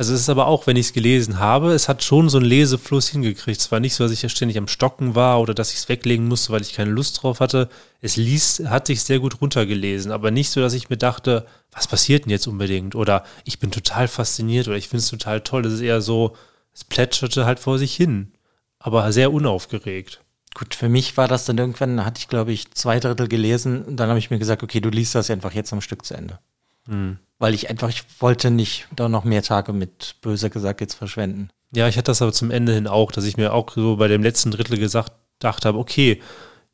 also 0.00 0.14
es 0.14 0.20
ist 0.20 0.30
aber 0.30 0.46
auch, 0.46 0.66
wenn 0.66 0.78
ich 0.78 0.86
es 0.86 0.92
gelesen 0.94 1.40
habe, 1.40 1.72
es 1.72 1.86
hat 1.86 2.02
schon 2.02 2.30
so 2.30 2.38
einen 2.38 2.46
Lesefluss 2.46 3.08
hingekriegt. 3.08 3.60
Es 3.60 3.70
war 3.70 3.80
nicht 3.80 3.92
so, 3.92 4.02
dass 4.02 4.12
ich 4.14 4.22
ja 4.22 4.30
ständig 4.30 4.56
am 4.56 4.66
Stocken 4.66 5.14
war 5.14 5.38
oder 5.42 5.52
dass 5.52 5.72
ich 5.72 5.76
es 5.76 5.90
weglegen 5.90 6.26
musste, 6.26 6.54
weil 6.54 6.62
ich 6.62 6.72
keine 6.72 6.90
Lust 6.90 7.22
drauf 7.22 7.40
hatte. 7.40 7.68
Es 8.00 8.16
liest, 8.16 8.66
hat 8.70 8.86
sich 8.86 9.02
sehr 9.02 9.18
gut 9.18 9.42
runtergelesen, 9.42 10.10
aber 10.10 10.30
nicht 10.30 10.48
so, 10.48 10.62
dass 10.62 10.72
ich 10.72 10.88
mir 10.88 10.96
dachte, 10.96 11.46
was 11.70 11.86
passiert 11.86 12.24
denn 12.24 12.30
jetzt 12.30 12.46
unbedingt? 12.46 12.94
Oder 12.94 13.24
ich 13.44 13.58
bin 13.58 13.72
total 13.72 14.08
fasziniert 14.08 14.68
oder 14.68 14.78
ich 14.78 14.88
finde 14.88 15.02
es 15.02 15.10
total 15.10 15.42
toll. 15.42 15.60
Das 15.60 15.74
ist 15.74 15.82
eher 15.82 16.00
so, 16.00 16.34
es 16.72 16.82
plätscherte 16.82 17.44
halt 17.44 17.58
vor 17.58 17.78
sich 17.78 17.94
hin, 17.94 18.32
aber 18.78 19.12
sehr 19.12 19.30
unaufgeregt. 19.34 20.22
Gut, 20.54 20.74
für 20.74 20.88
mich 20.88 21.18
war 21.18 21.28
das 21.28 21.44
dann 21.44 21.58
irgendwann, 21.58 21.98
da 21.98 22.06
hatte 22.06 22.20
ich 22.20 22.28
glaube 22.28 22.52
ich 22.52 22.70
zwei 22.70 23.00
Drittel 23.00 23.28
gelesen 23.28 23.84
und 23.84 23.96
dann 23.96 24.08
habe 24.08 24.18
ich 24.18 24.30
mir 24.30 24.38
gesagt, 24.38 24.62
okay, 24.62 24.80
du 24.80 24.88
liest 24.88 25.14
das 25.14 25.28
einfach 25.28 25.52
jetzt 25.52 25.74
am 25.74 25.82
Stück 25.82 26.06
zu 26.06 26.14
Ende. 26.14 26.38
Mhm 26.86 27.18
weil 27.40 27.54
ich 27.54 27.70
einfach, 27.70 27.88
ich 27.88 28.04
wollte 28.20 28.50
nicht 28.50 28.86
da 28.94 29.08
noch 29.08 29.24
mehr 29.24 29.42
Tage 29.42 29.72
mit, 29.72 30.16
böser 30.20 30.50
gesagt, 30.50 30.82
jetzt 30.82 30.94
verschwenden. 30.94 31.48
Ja, 31.72 31.88
ich 31.88 31.96
hatte 31.96 32.10
das 32.10 32.22
aber 32.22 32.34
zum 32.34 32.50
Ende 32.50 32.74
hin 32.74 32.86
auch, 32.86 33.10
dass 33.10 33.24
ich 33.24 33.38
mir 33.38 33.54
auch 33.54 33.70
so 33.74 33.96
bei 33.96 34.08
dem 34.08 34.22
letzten 34.22 34.50
Drittel 34.50 34.78
gesagt, 34.78 35.12
dachte 35.38 35.66
habe, 35.66 35.78
okay, 35.78 36.20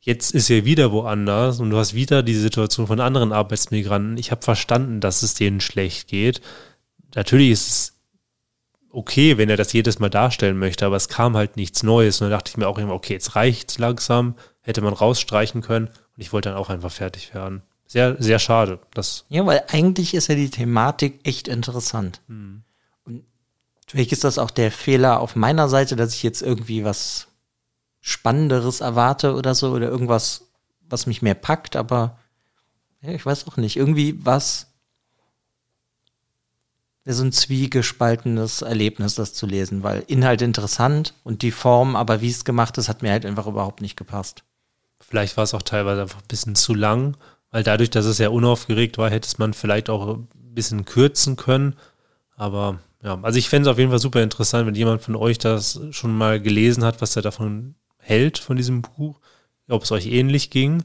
jetzt 0.01 0.31
ist 0.35 0.49
er 0.49 0.65
wieder 0.65 0.91
woanders 0.91 1.61
und 1.61 1.69
du 1.69 1.77
hast 1.77 1.93
wieder 1.93 2.21
die 2.21 2.35
Situation 2.35 2.85
von 2.85 2.99
anderen 2.99 3.31
Arbeitsmigranten. 3.31 4.17
Ich 4.17 4.29
habe 4.29 4.41
verstanden, 4.41 4.99
dass 4.99 5.23
es 5.23 5.35
denen 5.35 5.61
schlecht 5.61 6.09
geht. 6.09 6.41
Natürlich 7.15 7.51
ist 7.51 7.67
es 7.69 7.93
okay, 8.91 9.37
wenn 9.37 9.49
er 9.49 9.57
das 9.57 9.71
jedes 9.71 9.99
Mal 9.99 10.09
darstellen 10.09 10.59
möchte, 10.59 10.85
aber 10.85 10.97
es 10.97 11.07
kam 11.07 11.37
halt 11.37 11.55
nichts 11.55 11.81
Neues. 11.81 12.19
Und 12.19 12.25
dann 12.25 12.37
dachte 12.37 12.49
ich 12.49 12.57
mir 12.57 12.67
auch 12.67 12.77
immer, 12.77 12.93
okay, 12.93 13.13
jetzt 13.13 13.37
reicht's 13.37 13.77
langsam, 13.77 14.35
hätte 14.59 14.81
man 14.81 14.93
rausstreichen 14.93 15.61
können 15.61 15.87
und 15.87 16.21
ich 16.21 16.33
wollte 16.33 16.49
dann 16.49 16.57
auch 16.57 16.69
einfach 16.69 16.91
fertig 16.91 17.33
werden 17.33 17.61
sehr, 17.87 18.21
sehr 18.21 18.37
schade. 18.37 18.79
Das 18.93 19.25
ja, 19.29 19.45
weil 19.45 19.63
eigentlich 19.69 20.13
ist 20.13 20.27
ja 20.27 20.35
die 20.35 20.49
Thematik 20.49 21.19
echt 21.23 21.47
interessant. 21.47 22.21
Hm. 22.27 22.63
Und 23.05 23.23
vielleicht 23.87 24.11
ist 24.11 24.25
das 24.25 24.37
auch 24.37 24.51
der 24.51 24.71
Fehler 24.71 25.21
auf 25.21 25.35
meiner 25.35 25.69
Seite, 25.69 25.95
dass 25.95 26.13
ich 26.13 26.21
jetzt 26.21 26.41
irgendwie 26.41 26.83
was 26.83 27.27
Spannenderes 28.01 28.81
erwarte 28.81 29.35
oder 29.35 29.55
so 29.55 29.71
oder 29.71 29.87
irgendwas, 29.87 30.43
was 30.89 31.07
mich 31.07 31.21
mehr 31.21 31.33
packt, 31.33 31.75
aber 31.75 32.19
ja, 33.01 33.11
ich 33.11 33.25
weiß 33.25 33.47
auch 33.47 33.57
nicht. 33.57 33.77
Irgendwie 33.77 34.23
was 34.23 34.67
so 37.05 37.23
ein 37.23 37.31
zwiegespaltenes 37.31 38.61
Erlebnis, 38.63 39.15
das 39.15 39.33
zu 39.33 39.45
lesen, 39.45 39.81
weil 39.81 40.03
Inhalt 40.07 40.41
interessant 40.41 41.13
und 41.23 41.41
die 41.41 41.51
Form, 41.51 41.95
aber 41.95 42.21
wie 42.21 42.29
es 42.29 42.43
gemacht 42.43 42.77
ist, 42.77 42.89
hat 42.89 43.01
mir 43.01 43.11
halt 43.11 43.25
einfach 43.25 43.47
überhaupt 43.47 43.81
nicht 43.81 43.95
gepasst. 43.95 44.43
Vielleicht 44.99 45.37
war 45.37 45.45
es 45.45 45.53
auch 45.53 45.61
teilweise 45.61 46.01
einfach 46.01 46.19
ein 46.19 46.27
bisschen 46.27 46.55
zu 46.55 46.73
lang 46.73 47.15
weil 47.57 47.63
dadurch, 47.63 47.89
dass 47.89 48.05
es 48.05 48.19
ja 48.19 48.29
unaufgeregt 48.29 48.99
war, 48.99 49.09
hätte 49.09 49.27
man 49.39 49.51
vielleicht 49.51 49.89
auch 49.89 50.15
ein 50.15 50.27
bisschen 50.53 50.85
kürzen 50.85 51.37
können. 51.37 51.73
Aber 52.35 52.77
ja, 53.01 53.17
also 53.23 53.39
ich 53.39 53.49
fände 53.49 53.67
es 53.67 53.71
auf 53.71 53.79
jeden 53.79 53.89
Fall 53.89 53.97
super 53.97 54.21
interessant, 54.21 54.67
wenn 54.67 54.75
jemand 54.75 55.01
von 55.01 55.15
euch 55.15 55.39
das 55.39 55.81
schon 55.89 56.15
mal 56.15 56.39
gelesen 56.39 56.83
hat, 56.83 57.01
was 57.01 57.15
er 57.15 57.23
davon 57.23 57.73
hält, 57.97 58.37
von 58.37 58.57
diesem 58.57 58.83
Buch, 58.83 59.19
ob 59.67 59.81
es 59.81 59.91
euch 59.91 60.05
ähnlich 60.05 60.51
ging. 60.51 60.83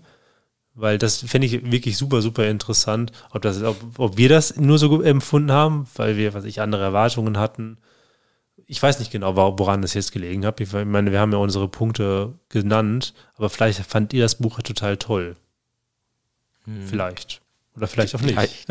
Weil 0.73 0.97
das 0.97 1.19
fände 1.19 1.47
ich 1.47 1.71
wirklich 1.71 1.99
super, 1.99 2.23
super 2.23 2.49
interessant, 2.49 3.13
ob, 3.33 3.43
das, 3.43 3.63
ob, 3.63 3.77
ob 3.99 4.17
wir 4.17 4.31
das 4.31 4.57
nur 4.57 4.79
so 4.79 5.03
empfunden 5.03 5.53
haben, 5.53 5.87
weil 5.97 6.17
wir, 6.17 6.33
was 6.33 6.47
ich, 6.47 6.63
andere 6.63 6.85
Erwartungen 6.85 7.37
hatten. 7.37 7.77
Ich 8.65 8.83
weiß 8.83 8.99
nicht 8.99 9.13
genau, 9.13 9.37
woran 9.37 9.83
das 9.83 9.93
jetzt 9.93 10.13
gelegen 10.13 10.47
hat. 10.47 10.59
Ich 10.59 10.73
meine, 10.73 11.13
wir 11.13 11.21
haben 11.21 11.33
ja 11.33 11.39
unsere 11.39 11.69
Punkte 11.69 12.33
genannt, 12.49 13.13
aber 13.35 13.51
vielleicht 13.51 13.79
fand 13.81 14.15
ihr 14.15 14.23
das 14.23 14.37
Buch 14.37 14.59
total 14.63 14.97
toll. 14.97 15.37
Hm. 16.65 16.87
Vielleicht. 16.87 17.41
Oder 17.77 17.87
vielleicht 17.87 18.15
auch 18.15 18.21
nicht. 18.21 18.39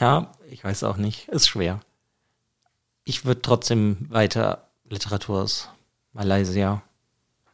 ja, 0.00 0.32
ich 0.50 0.64
weiß 0.64 0.84
auch 0.84 0.96
nicht. 0.96 1.28
Ist 1.28 1.48
schwer. 1.48 1.80
Ich 3.04 3.24
würde 3.24 3.42
trotzdem 3.42 4.06
weiter 4.08 4.68
Literatur 4.88 5.42
aus 5.42 5.68
Malaysia. 6.12 6.82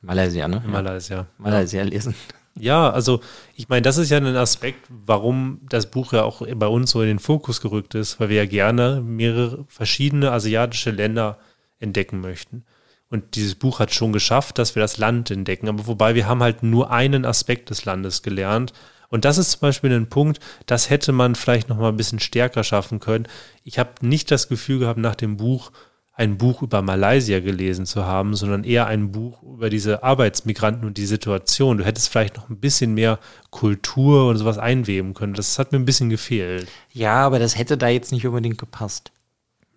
Malaysia, 0.01 0.47
ne? 0.47 0.62
Malaysia. 0.66 1.27
Malaysia 1.38 1.83
lesen. 1.83 2.14
Ja, 2.59 2.90
also 2.90 3.21
ich 3.55 3.69
meine, 3.69 3.83
das 3.83 3.99
ist 3.99 4.11
ja 4.11 4.16
ein 4.16 4.37
Aspekt, 4.37 4.87
warum 4.88 5.61
das 5.69 5.90
Buch 5.90 6.12
ja 6.12 6.23
auch 6.23 6.42
bei 6.55 6.66
uns 6.66 6.90
so 6.90 7.03
in 7.03 7.09
den 7.09 7.19
Fokus 7.19 7.61
gerückt 7.61 7.95
ist, 7.95 8.19
weil 8.19 8.31
wir 8.31 8.37
ja 8.37 8.47
gerne 8.47 9.03
mehrere 9.03 9.66
verschiedene 9.69 10.33
asiatische 10.33 10.90
Länder 10.90 11.38
entdecken 11.79 12.21
möchten. 12.21 12.64
Und 13.09 13.37
dieses 13.37 13.55
Buch 13.55 13.79
hat 13.79 13.95
schon 13.95 14.12
geschafft, 14.12 14.59
dass 14.59 14.75
wir 14.75 14.83
das 14.83 14.99
Land 14.99 15.31
entdecken. 15.31 15.69
Aber 15.69 15.87
wobei 15.87 16.14
wir 16.14 16.27
haben 16.27 16.42
halt 16.42 16.62
nur 16.62 16.90
einen 16.90 17.25
Aspekt 17.25 17.71
des 17.71 17.85
Landes 17.85 18.23
gelernt. 18.23 18.73
Und 19.09 19.25
das 19.25 19.38
ist 19.38 19.53
zum 19.53 19.61
Beispiel 19.61 19.92
ein 19.92 20.09
Punkt, 20.09 20.40
das 20.66 20.90
hätte 20.90 21.12
man 21.12 21.37
vielleicht 21.37 21.69
noch 21.69 21.79
mal 21.79 21.90
ein 21.90 21.97
bisschen 21.97 22.19
stärker 22.19 22.64
schaffen 22.64 22.99
können. 22.99 23.29
Ich 23.62 23.79
habe 23.79 23.90
nicht 24.01 24.31
das 24.31 24.49
Gefühl 24.49 24.81
gehabt, 24.81 24.99
nach 24.99 25.14
dem 25.14 25.37
Buch 25.37 25.71
ein 26.16 26.38
Buch 26.38 26.62
über 26.62 26.81
Malaysia 26.81 27.40
gelesen 27.40 27.85
zu 27.85 28.07
haben, 28.07 28.35
sondern 28.35 28.64
eher 28.64 28.87
ein 28.87 29.12
Buch 29.12 29.42
über 29.42 29.69
diese 29.69 30.03
Arbeitsmigranten 30.03 30.87
und 30.87 30.97
die 30.97 31.05
Situation. 31.05 31.77
Du 31.77 31.85
hättest 31.85 32.09
vielleicht 32.09 32.38
noch 32.38 32.49
ein 32.49 32.59
bisschen 32.59 32.95
mehr 32.95 33.19
Kultur 33.51 34.29
und 34.29 34.38
sowas 34.38 34.57
einweben 34.57 35.12
können. 35.12 35.35
Das 35.35 35.59
hat 35.59 35.73
mir 35.73 35.79
ein 35.79 35.85
bisschen 35.85 36.09
gefehlt. 36.09 36.69
Ja, 36.90 37.27
aber 37.27 37.38
das 37.38 37.59
hätte 37.59 37.77
da 37.77 37.88
jetzt 37.88 38.12
nicht 38.12 38.27
unbedingt 38.27 38.57
gepasst. 38.57 39.12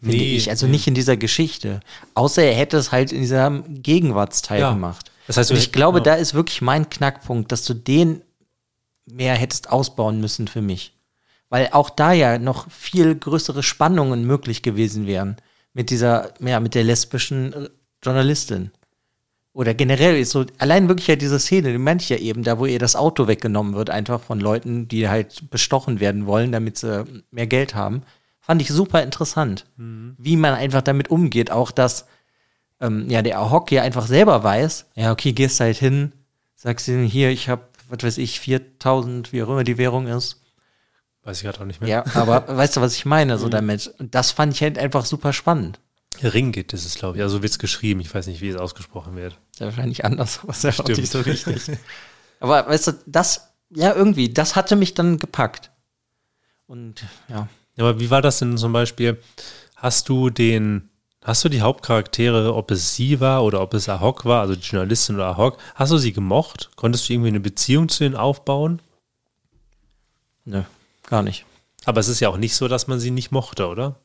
Finde 0.02 0.18
nee, 0.18 0.36
ich. 0.36 0.50
Also 0.50 0.66
nee. 0.66 0.74
nicht 0.74 0.88
in 0.88 0.94
dieser 0.94 1.18
Geschichte. 1.18 1.82
Außer 2.14 2.44
er 2.44 2.54
hätte 2.54 2.78
es 2.78 2.92
halt 2.92 3.12
in 3.12 3.22
diesem 3.22 3.82
Gegenwartsteil 3.82 4.62
ja. 4.62 4.72
gemacht. 4.72 5.12
Das 5.28 5.38
heißt, 5.38 5.52
und 5.52 5.58
ich 5.58 5.72
glaube, 5.72 6.00
genau. 6.02 6.16
da 6.16 6.22
ist 6.22 6.34
wirklich 6.34 6.62
mein 6.62 6.90
Knackpunkt, 6.90 7.52
dass 7.52 7.64
du 7.66 7.74
den 7.74 8.22
mehr 9.06 9.36
hättest 9.36 9.72
ausbauen 9.72 10.20
müssen 10.20 10.48
für 10.48 10.62
mich. 10.62 10.94
Weil 11.50 11.70
auch 11.72 11.90
da 11.90 12.14
ja 12.14 12.38
noch 12.40 12.70
viel 12.72 13.16
größere 13.16 13.64
Spannungen 13.64 14.26
möglich 14.26 14.62
gewesen 14.62 15.08
wären 15.08 15.38
mit 15.74 15.90
dieser, 15.90 16.34
ja, 16.40 16.60
mit 16.60 16.76
der 16.76 16.84
lesbischen 16.84 17.54
äh, 17.54 17.70
Journalistin. 18.04 18.72
Oder 19.54 19.74
generell 19.74 20.18
ist 20.18 20.32
so, 20.32 20.46
allein 20.58 20.88
wirklich 20.88 21.08
ja 21.08 21.16
diese 21.16 21.40
Szene, 21.40 21.72
die 21.72 21.78
meinte 21.78 22.04
ich 22.04 22.10
ja 22.10 22.18
eben, 22.18 22.44
da 22.44 22.60
wo 22.60 22.66
ihr 22.66 22.80
das 22.80 22.96
Auto 22.96 23.28
weggenommen 23.28 23.74
wird, 23.74 23.90
einfach 23.90 24.22
von 24.22 24.40
Leuten, 24.40 24.88
die 24.88 25.10
halt 25.10 25.50
bestochen 25.50 26.00
werden 26.00 26.28
wollen, 26.28 26.52
damit 26.52 26.78
sie 26.78 27.04
mehr 27.32 27.48
Geld 27.48 27.76
haben, 27.76 28.04
fand 28.40 28.62
ich 28.62 28.70
super 28.70 29.04
interessant. 29.04 29.66
Mhm. 29.78 30.16
Wie 30.18 30.36
man 30.36 30.54
einfach 30.54 30.82
damit 30.82 31.10
umgeht, 31.10 31.52
auch 31.52 31.72
dass 31.72 32.06
ähm, 32.80 33.10
ja, 33.10 33.22
der 33.22 33.40
Ahok 33.40 33.72
ja 33.72 33.82
einfach 33.82 34.08
selber 34.08 34.44
weiß, 34.44 34.88
ja, 34.96 35.12
okay, 35.12 35.34
gehst 35.34 35.60
halt 35.60 35.78
hin, 35.78 36.14
sagst 36.56 36.88
ihm 36.88 37.04
hier, 37.04 37.30
ich 37.30 37.50
habe, 37.50 37.64
was 37.90 38.04
weiß 38.04 38.18
ich, 38.18 38.40
4000, 38.40 39.34
wie 39.34 39.44
auch 39.44 39.50
immer 39.50 39.64
die 39.64 39.78
Währung 39.78 40.08
ist, 40.08 40.40
Weiß 41.24 41.38
ich 41.38 41.44
gerade 41.44 41.60
auch 41.62 41.66
nicht 41.66 41.82
mehr. 41.82 41.90
Ja, 41.90 42.06
aber 42.16 42.48
weißt 42.58 42.78
du, 42.78 42.82
was 42.82 42.96
ich 42.96 43.06
meine, 43.06 43.38
so 43.38 43.48
mhm. 43.48 43.52
damit? 43.52 43.88
Und 44.00 44.16
das 44.16 44.32
fand 44.32 44.54
ich 44.54 44.62
halt 44.62 44.78
einfach 44.80 45.06
super 45.06 45.34
spannend. 45.34 45.80
Ringgit 46.24 46.74
ist 46.74 46.86
es, 46.86 46.96
glaube 46.96 47.18
ich. 47.18 47.24
Also 47.24 47.38
so 47.38 47.44
wird 47.44 47.52
es 47.52 47.60
geschrieben. 47.60 48.00
Ich 48.00 48.14
weiß 48.14 48.28
nicht, 48.28 48.42
wie 48.42 48.50
es 48.50 48.56
ausgesprochen 48.56 49.16
wird. 49.16 49.38
Ja 49.60 49.68
wahrscheinlich 49.68 50.06
anders, 50.06 50.40
was 50.44 50.64
ja 50.64 50.72
Stimmt. 50.72 50.98
nicht 50.98 51.12
so 51.12 51.22
richtig. 51.22 51.78
aber 52.40 52.68
weißt 52.68 52.88
du, 52.88 52.92
das, 53.06 53.54
ja, 53.70 53.94
irgendwie, 53.94 54.34
das 54.34 54.56
hatte 54.56 54.76
mich 54.76 54.94
dann 54.96 55.20
gepackt. 55.20 55.72
Und 56.68 57.04
ja. 57.28 57.48
Ja. 57.80 57.86
Aber 57.86 58.00
wie 58.00 58.10
war 58.10 58.22
das 58.22 58.40
denn 58.40 58.58
zum 58.58 58.74
Beispiel? 58.74 59.18
Hast 59.76 60.10
du 60.10 60.30
den, 60.30 60.90
hast 61.24 61.44
du 61.46 61.50
die 61.50 61.62
Hauptcharaktere, 61.62 62.54
ob 62.54 62.72
es 62.72 62.96
sie 62.96 63.20
war 63.20 63.44
oder 63.44 63.62
ob 63.62 63.74
es 63.74 63.88
Ahok 63.90 64.26
war, 64.26 64.42
also 64.42 64.56
die 64.56 64.62
Journalistin 64.62 65.16
oder 65.16 65.28
Ahok, 65.28 65.58
hast 65.76 65.92
du 65.92 65.98
sie 65.98 66.14
gemocht? 66.14 66.70
Konntest 66.76 67.08
du 67.08 67.14
irgendwie 67.14 67.30
eine 67.30 67.40
Beziehung 67.40 67.90
zu 67.90 68.04
ihnen 68.04 68.16
aufbauen? 68.16 68.82
Nö. 70.46 70.64
Gar 71.08 71.24
nicht. 71.24 71.46
Aber 71.86 72.00
es 72.00 72.08
ist 72.08 72.20
ja 72.20 72.30
auch 72.30 72.38
nicht 72.38 72.56
so, 72.56 72.68
dass 72.68 72.88
man 72.88 73.00
sie 73.00 73.12
nicht 73.12 73.32
mochte, 73.32 73.68
oder? 73.68 73.96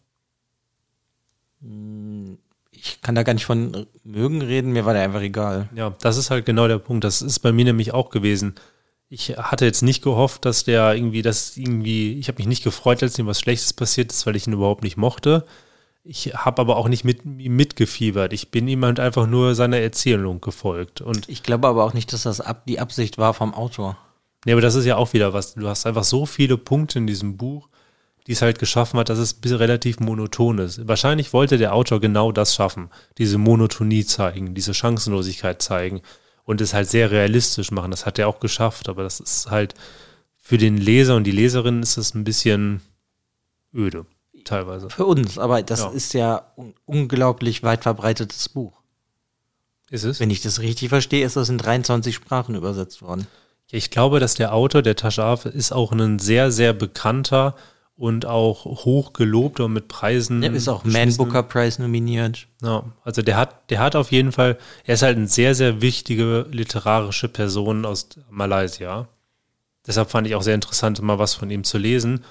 Ich 2.71 3.03
kann 3.03 3.15
da 3.15 3.23
gar 3.23 3.35
nicht 3.35 3.47
von 3.47 3.87
mögen 4.05 4.43
reden, 4.43 4.73
mir 4.73 4.85
war 4.85 4.95
der 4.95 5.03
einfach 5.03 5.23
egal. 5.23 5.69
Ja, 5.75 5.91
das 6.01 6.17
ist 6.17 6.31
halt 6.31 6.47
genau 6.47 6.69
der 6.69 6.79
Punkt. 6.79 7.05
Das 7.05 7.23
ist 7.23 7.41
bei 7.41 7.53
mir 7.53 7.65
nämlich 7.65 7.93
auch 7.93 8.11
gewesen. 8.11 8.55
Ich 9.09 9.31
hatte 9.37 9.65
jetzt 9.65 9.83
nicht 9.83 10.03
gehofft, 10.03 10.45
dass 10.45 10.65
der 10.65 10.95
irgendwie, 10.95 11.23
das 11.23 11.57
irgendwie, 11.57 12.19
ich 12.19 12.29
habe 12.29 12.39
mich 12.39 12.47
nicht 12.47 12.65
gefreut, 12.65 13.03
als 13.03 13.19
ihm 13.19 13.27
was 13.27 13.41
Schlechtes 13.41 13.73
passiert 13.73 14.13
ist, 14.13 14.27
weil 14.27 14.37
ich 14.37 14.47
ihn 14.47 14.53
überhaupt 14.55 14.83
nicht 14.83 14.97
mochte. 14.97 15.45
Ich 16.03 16.35
habe 16.35 16.61
aber 16.61 16.77
auch 16.77 16.89
nicht 16.89 17.05
mit 17.05 17.25
mitgefiebert. 17.25 18.35
Ich 18.35 18.51
bin 18.51 18.69
ihm 18.69 18.85
halt 18.85 19.01
einfach 19.01 19.27
nur 19.27 19.55
seiner 19.55 19.79
Erzählung 19.79 20.41
gefolgt. 20.41 21.01
Und 21.01 21.29
ich 21.31 21.43
glaube 21.43 21.67
aber 21.69 21.85
auch 21.85 21.95
nicht, 21.95 22.13
dass 22.13 22.25
das 22.25 22.43
ab, 22.43 22.67
die 22.67 22.79
Absicht 22.79 23.17
war 23.17 23.33
vom 23.33 23.55
Autor. 23.55 23.97
Nee, 24.45 24.53
aber 24.53 24.61
das 24.61 24.75
ist 24.75 24.85
ja 24.85 24.97
auch 24.97 25.15
wieder 25.15 25.33
was. 25.33 25.55
Du 25.55 25.67
hast 25.67 25.87
einfach 25.87 26.05
so 26.05 26.27
viele 26.27 26.59
Punkte 26.59 26.99
in 26.99 27.07
diesem 27.07 27.39
Buch, 27.39 27.69
die 28.27 28.33
es 28.33 28.43
halt 28.43 28.59
geschaffen 28.59 28.99
hat, 29.01 29.09
dass 29.09 29.19
es 29.19 29.39
relativ 29.45 30.01
monoton 30.01 30.59
ist. 30.59 30.87
Wahrscheinlich 30.87 31.33
wollte 31.33 31.57
der 31.57 31.75
Autor 31.75 32.01
genau 32.01 32.33
das 32.33 32.55
schaffen. 32.55 32.91
Diese 33.17 33.39
Monotonie 33.39 34.05
zeigen, 34.05 34.55
diese 34.55 34.75
Chancenlosigkeit 34.75 35.63
zeigen 35.63 36.03
und 36.45 36.61
es 36.61 36.75
halt 36.75 36.89
sehr 36.89 37.11
realistisch 37.11 37.71
machen. 37.71 37.91
Das 37.91 38.07
hat 38.07 38.19
er 38.19 38.29
auch 38.29 38.41
geschafft, 38.41 38.89
aber 38.89 39.03
das 39.03 39.21
ist 39.21 39.51
halt 39.51 39.75
für 40.37 40.59
den 40.59 40.77
Leser 40.77 41.17
und 41.17 41.25
die 41.25 41.31
Leserin 41.31 41.83
ist 41.83 41.97
es 41.97 42.15
ein 42.15 42.25
bisschen 42.25 42.83
öde, 43.75 44.07
teilweise. 44.45 44.91
Für 44.91 45.07
uns, 45.07 45.39
aber 45.39 45.63
das 45.63 45.81
ja. 45.81 45.91
ist 45.91 46.15
ja 46.15 46.53
ein 46.57 46.75
unglaublich 46.85 47.63
weit 47.63 47.83
verbreitetes 47.83 48.49
Buch. 48.51 48.81
Ist 49.91 50.05
es? 50.05 50.21
Wenn 50.21 50.31
ich 50.31 50.43
das 50.43 50.61
richtig 50.61 50.89
verstehe, 50.91 51.25
ist 51.25 51.37
das 51.37 51.49
in 51.49 51.59
23 51.59 52.15
Sprachen 52.15 52.55
übersetzt 52.55 53.03
worden. 53.03 53.27
Ich 53.71 53.91
glaube, 53.91 54.21
dass 54.21 54.35
der 54.35 54.53
Autor, 54.55 54.83
der 54.83 54.97
Taschaf, 54.97 55.47
ist 55.47 55.73
auch 55.73 55.93
ein 55.93 56.19
sehr, 56.19 56.53
sehr 56.53 56.73
bekannter 56.73 57.55
und 57.97 58.27
auch 58.27 58.65
hoch 58.65 59.13
gelobter 59.13 59.67
und 59.67 59.73
mit 59.73 59.89
Preisen. 59.89 60.43
Er 60.43 60.53
ist 60.53 60.69
auch 60.69 60.85
Man 60.85 61.17
Booker 61.17 61.43
Prize 61.43 61.81
nominiert. 61.81 62.49
Ja, 62.61 62.85
also 63.05 63.23
der 63.23 63.37
hat, 63.37 63.71
der 63.71 63.79
hat 63.79 63.95
auf 63.95 64.11
jeden 64.11 64.33
Fall, 64.33 64.59
er 64.85 64.95
ist 64.95 65.03
halt 65.03 65.17
eine 65.17 65.29
sehr, 65.29 65.55
sehr 65.55 65.81
wichtige 65.81 66.47
literarische 66.51 67.29
Person 67.29 67.85
aus 67.85 68.09
Malaysia. 68.31 69.09
Deshalb 69.87 70.11
fand 70.11 70.27
ich 70.27 70.35
auch 70.35 70.43
sehr 70.43 70.55
interessant, 70.55 71.01
mal 71.03 71.19
was 71.19 71.35
von 71.35 71.51
ihm 71.51 71.63
zu 71.63 71.79
lesen. 71.79 72.25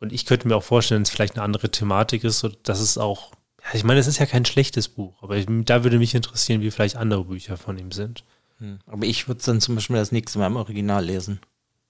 Und 0.00 0.12
ich 0.12 0.24
könnte 0.24 0.48
mir 0.48 0.56
auch 0.56 0.62
vorstellen, 0.62 1.02
dass 1.02 1.10
es 1.10 1.14
vielleicht 1.14 1.36
eine 1.36 1.44
andere 1.44 1.70
Thematik 1.70 2.24
ist, 2.24 2.48
dass 2.62 2.80
es 2.80 2.96
auch, 2.96 3.32
ich 3.72 3.84
meine, 3.84 4.00
es 4.00 4.06
ist 4.06 4.18
ja 4.18 4.26
kein 4.26 4.44
schlechtes 4.44 4.88
Buch, 4.88 5.22
aber 5.22 5.36
ich, 5.36 5.46
da 5.48 5.84
würde 5.84 5.98
mich 5.98 6.14
interessieren, 6.14 6.60
wie 6.60 6.70
vielleicht 6.70 6.96
andere 6.96 7.24
Bücher 7.24 7.56
von 7.56 7.78
ihm 7.78 7.92
sind. 7.92 8.24
Hm. 8.58 8.78
Aber 8.86 9.04
ich 9.04 9.28
würde 9.28 9.38
es 9.38 9.44
dann 9.44 9.60
zum 9.60 9.74
Beispiel 9.74 9.96
das 9.96 10.10
nächste 10.10 10.38
Mal 10.38 10.46
im 10.46 10.56
Original 10.56 11.04
lesen. 11.04 11.40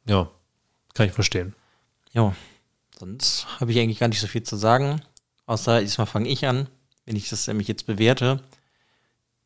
Ja, 0.07 0.29
kann 0.95 1.07
ich 1.07 1.13
verstehen. 1.13 1.55
Ja, 2.13 2.35
sonst 3.03 3.49
habe 3.59 3.73
ich 3.73 3.81
eigentlich 3.81 3.99
gar 3.99 4.07
nicht 4.07 4.21
so 4.21 4.29
viel 4.29 4.45
zu 4.45 4.55
sagen. 4.55 5.03
Außer 5.47 5.81
diesmal 5.81 6.07
fange 6.07 6.29
ich 6.29 6.47
an, 6.47 6.69
wenn 7.05 7.17
ich 7.17 7.29
das 7.29 7.49
nämlich 7.49 7.67
jetzt 7.67 7.85
bewerte. 7.87 8.41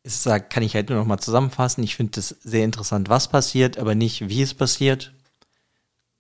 Ist, 0.02 0.26
kann 0.50 0.62
ich 0.62 0.74
halt 0.74 0.90
nur 0.90 0.98
noch 0.98 1.06
mal 1.06 1.18
zusammenfassen. 1.18 1.82
Ich 1.82 1.96
finde 1.96 2.20
es 2.20 2.28
sehr 2.28 2.64
interessant, 2.64 3.08
was 3.08 3.28
passiert, 3.28 3.78
aber 3.78 3.94
nicht, 3.94 4.28
wie 4.28 4.42
es 4.42 4.52
passiert. 4.52 5.14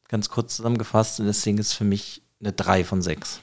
Ganz 0.08 0.30
kurz 0.30 0.56
zusammengefasst, 0.56 1.20
und 1.20 1.26
deswegen 1.26 1.58
ist 1.58 1.74
für 1.74 1.84
mich 1.84 2.22
eine 2.40 2.54
3 2.54 2.84
von 2.84 3.02
6. 3.02 3.40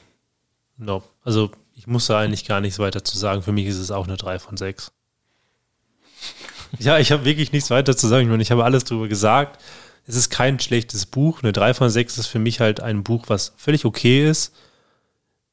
No. 0.76 1.04
Also 1.22 1.52
ich 1.74 1.86
muss 1.86 2.08
da 2.08 2.18
eigentlich 2.18 2.46
gar 2.46 2.60
nichts 2.60 2.80
weiter 2.80 3.04
zu 3.04 3.16
sagen. 3.16 3.42
Für 3.42 3.52
mich 3.52 3.66
ist 3.66 3.78
es 3.78 3.92
auch 3.92 4.08
eine 4.08 4.16
3 4.16 4.40
von 4.40 4.56
6. 4.56 4.90
Ja, 6.80 6.98
ich 6.98 7.12
habe 7.12 7.24
wirklich 7.24 7.52
nichts 7.52 7.70
weiter 7.70 7.96
zu 7.96 8.08
sagen. 8.08 8.24
Ich, 8.24 8.28
meine, 8.28 8.42
ich 8.42 8.50
habe 8.50 8.64
alles 8.64 8.82
drüber 8.82 9.06
gesagt. 9.06 9.62
Es 10.06 10.16
ist 10.16 10.30
kein 10.30 10.60
schlechtes 10.60 11.06
Buch. 11.06 11.42
Eine 11.42 11.52
3 11.52 11.74
von 11.74 11.88
6 11.90 12.18
ist 12.18 12.26
für 12.26 12.38
mich 12.38 12.60
halt 12.60 12.80
ein 12.80 13.02
Buch, 13.02 13.24
was 13.28 13.54
völlig 13.56 13.84
okay 13.84 14.28
ist. 14.28 14.54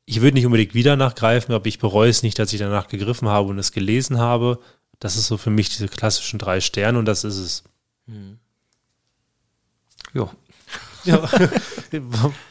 Ich 0.06 0.22
würde 0.22 0.36
nicht 0.36 0.46
unbedingt 0.46 0.74
wieder 0.74 0.98
nachgreifen, 0.98 1.56
aber 1.56 1.68
ich 1.68 1.80
bereue 1.80 2.10
es 2.10 2.22
nicht, 2.24 2.38
dass 2.38 2.52
ich 2.52 2.60
danach 2.60 2.88
gegriffen 2.88 3.30
habe 3.30 3.48
und 3.48 3.60
es 3.60 3.72
gelesen 3.72 4.20
habe. 4.20 4.60
Das 5.00 5.16
ist 5.16 5.28
so 5.28 5.38
für 5.38 5.50
mich 5.50 5.70
diese 5.70 5.88
klassischen 5.88 6.38
drei 6.38 6.60
Sterne 6.60 7.00
und 7.00 7.06
das 7.06 7.24
ist 7.24 7.38
es. 7.38 7.64
Hm. 8.08 8.38
Ja. 10.14 10.30
Ja, 11.06 11.30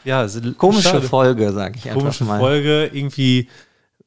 ja 0.04 0.26
komische 0.56 0.88
schade. 0.88 1.06
Folge, 1.06 1.52
sage 1.52 1.78
ich 1.78 1.88
einfach 1.88 2.00
komische 2.00 2.24
mal. 2.24 2.38
Komische 2.38 2.62
Folge, 2.62 2.90
irgendwie 2.92 3.48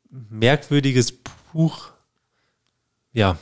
merkwürdiges 0.10 1.14
Buch. 1.54 1.92
Ja, 3.14 3.38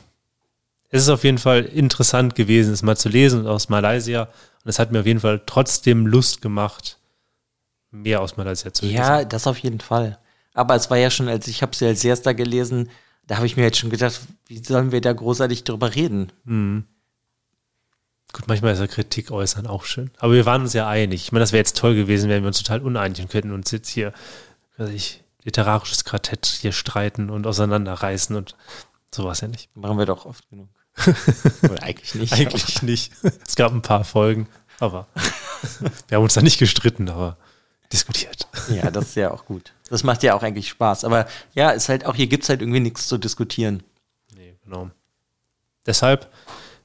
es 0.92 1.04
ist 1.04 1.10
auf 1.10 1.24
jeden 1.24 1.38
Fall 1.38 1.64
interessant 1.64 2.36
gewesen, 2.36 2.74
es 2.74 2.84
mal 2.84 2.98
zu 2.98 3.10
lesen 3.10 3.48
aus 3.48 3.70
Malaysia. 3.70 4.24
Und 4.64 4.70
es 4.70 4.78
hat 4.78 4.92
mir 4.92 5.00
auf 5.00 5.06
jeden 5.06 5.22
Fall 5.22 5.42
trotzdem 5.46 6.06
Lust 6.06 6.42
gemacht, 6.42 6.98
mehr 7.90 8.22
aus 8.22 8.38
Malaysia 8.38 8.74
zu 8.74 8.86
lesen. 8.86 8.98
Ja, 8.98 9.24
das 9.24 9.48
auf 9.48 9.58
jeden 9.58 9.80
Fall. 9.80 10.20
Aber 10.54 10.76
es 10.76 10.90
war 10.90 10.98
ja 10.98 11.10
schon, 11.10 11.30
als 11.30 11.48
ich 11.48 11.62
habe 11.62 11.76
sie 11.76 11.88
als 11.88 12.04
erster 12.04 12.34
gelesen, 12.34 12.90
da 13.26 13.38
habe 13.38 13.46
ich 13.46 13.56
mir 13.56 13.64
jetzt 13.64 13.78
schon 13.78 13.90
gedacht, 13.90 14.20
wie 14.48 14.62
sollen 14.62 14.92
wir 14.92 15.00
da 15.00 15.14
großartig 15.14 15.64
drüber 15.64 15.96
reden? 15.96 16.32
Mhm. 16.44 16.84
Gut, 18.34 18.48
manchmal 18.48 18.74
ist 18.74 18.80
ja 18.80 18.88
Kritik 18.88 19.32
äußern 19.32 19.68
auch 19.68 19.86
schön. 19.86 20.12
Aber 20.18 20.34
wir 20.34 20.46
waren 20.46 20.62
uns 20.62 20.74
ja 20.74 20.88
einig. 20.88 21.24
Ich 21.24 21.32
meine, 21.32 21.44
das 21.44 21.54
wäre 21.54 21.60
jetzt 21.60 21.78
toll 21.78 21.96
gewesen, 21.96 22.30
wenn 22.30 22.44
wir 22.44 22.48
uns 22.48 22.62
total 22.62 22.82
uneinig 22.82 23.22
und 23.22 23.30
könnten 23.30 23.52
uns 23.52 23.72
jetzt 23.72 23.90
hier, 23.90 24.14
weiß 24.78 24.90
ich, 24.90 25.24
literarisches 25.44 26.04
Quartett 26.04 26.46
hier 26.46 26.72
streiten 26.72 27.30
und 27.30 27.48
auseinanderreißen 27.48 28.36
und 28.36 28.56
sowas 29.14 29.42
ja 29.42 29.48
nicht. 29.48 29.76
Machen 29.76 29.98
wir 29.98 30.06
doch 30.06 30.26
oft 30.26 30.50
genug. 30.50 30.70
Oder 31.64 31.84
eigentlich 31.84 32.16
nicht. 32.16 32.34
eigentlich 32.34 32.82
nicht. 32.82 33.12
Es 33.48 33.56
gab 33.56 33.72
ein 33.72 33.82
paar 33.82 34.04
Folgen, 34.04 34.48
aber 34.80 35.08
wir 36.08 36.18
haben 36.18 36.24
uns 36.24 36.34
da 36.34 36.42
nicht 36.42 36.60
gestritten, 36.60 37.10
aber 37.10 37.38
diskutiert. 37.92 38.48
Ja, 38.70 38.90
das 38.92 39.10
ist 39.10 39.16
ja 39.16 39.32
auch 39.32 39.46
gut. 39.46 39.74
Das 39.90 40.04
macht 40.04 40.24
ja 40.24 40.34
auch 40.34 40.44
eigentlich 40.44 40.70
Spaß. 40.70 41.04
Aber 41.04 41.28
ja, 41.54 41.72
ist 41.72 41.90
halt 41.90 42.06
auch, 42.06 42.16
hier 42.16 42.28
gibt 42.28 42.44
es 42.44 42.50
halt 42.50 42.62
irgendwie 42.62 42.80
nichts 42.80 43.08
zu 43.08 43.18
diskutieren. 43.18 43.84
Nee, 44.36 44.56
genau. 44.64 44.90
Deshalb, 45.86 46.32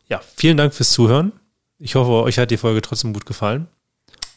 ja, 0.09 0.21
vielen 0.37 0.57
Dank 0.57 0.75
fürs 0.75 0.91
Zuhören. 0.91 1.33
Ich 1.79 1.95
hoffe, 1.95 2.11
euch 2.11 2.39
hat 2.39 2.51
die 2.51 2.57
Folge 2.57 2.83
trotzdem 2.83 3.13
gut 3.13 3.27
gefallen. 3.27 3.69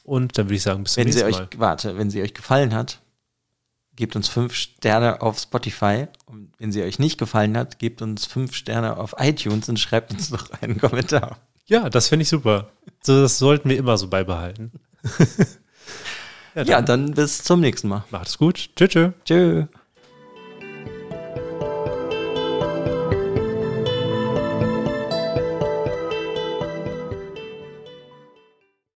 Und 0.04 0.38
dann 0.38 0.48
würde 0.48 0.56
ich 0.56 0.64
sagen, 0.64 0.84
bis 0.84 0.94
zum 0.94 1.02
Wenn 1.02 1.08
nächsten 1.08 1.26
euch, 1.26 1.40
Mal. 1.40 1.48
warte, 1.58 1.98
wenn 1.98 2.10
sie 2.10 2.22
euch 2.22 2.34
gefallen 2.34 2.74
hat, 2.74 3.00
gebt 4.00 4.16
uns 4.16 4.30
fünf 4.30 4.56
Sterne 4.56 5.22
auf 5.22 5.38
Spotify. 5.38 6.08
Und 6.26 6.52
wenn 6.58 6.72
sie 6.72 6.82
euch 6.82 7.00
nicht 7.00 7.20
gefallen 7.20 7.58
hat, 7.58 7.80
gebt 7.80 8.02
uns 8.02 8.26
fünf 8.26 8.56
Sterne 8.56 8.98
auf 8.98 9.16
iTunes 9.20 9.70
und 9.70 9.78
schreibt 9.78 10.12
uns 10.12 10.32
noch 10.32 10.50
einen 10.62 10.80
Kommentar. 10.80 11.38
Ja, 11.66 11.90
das 11.90 12.08
finde 12.08 12.24
ich 12.24 12.30
super. 12.30 12.72
So, 13.04 13.22
das 13.22 13.38
sollten 13.38 13.70
wir 13.70 13.78
immer 13.78 13.98
so 13.98 14.08
beibehalten. 14.08 14.72
Ja, 16.56 16.82
dann 16.82 17.14
bis 17.14 17.44
zum 17.44 17.62
nächsten 17.62 17.88
Mal. 17.88 18.04
Macht 18.10 18.28
es 18.28 18.38
gut. 18.38 18.72
Tschüss. 18.76 18.90
tschüss. 18.90 19.12
Tschö. 19.24 19.66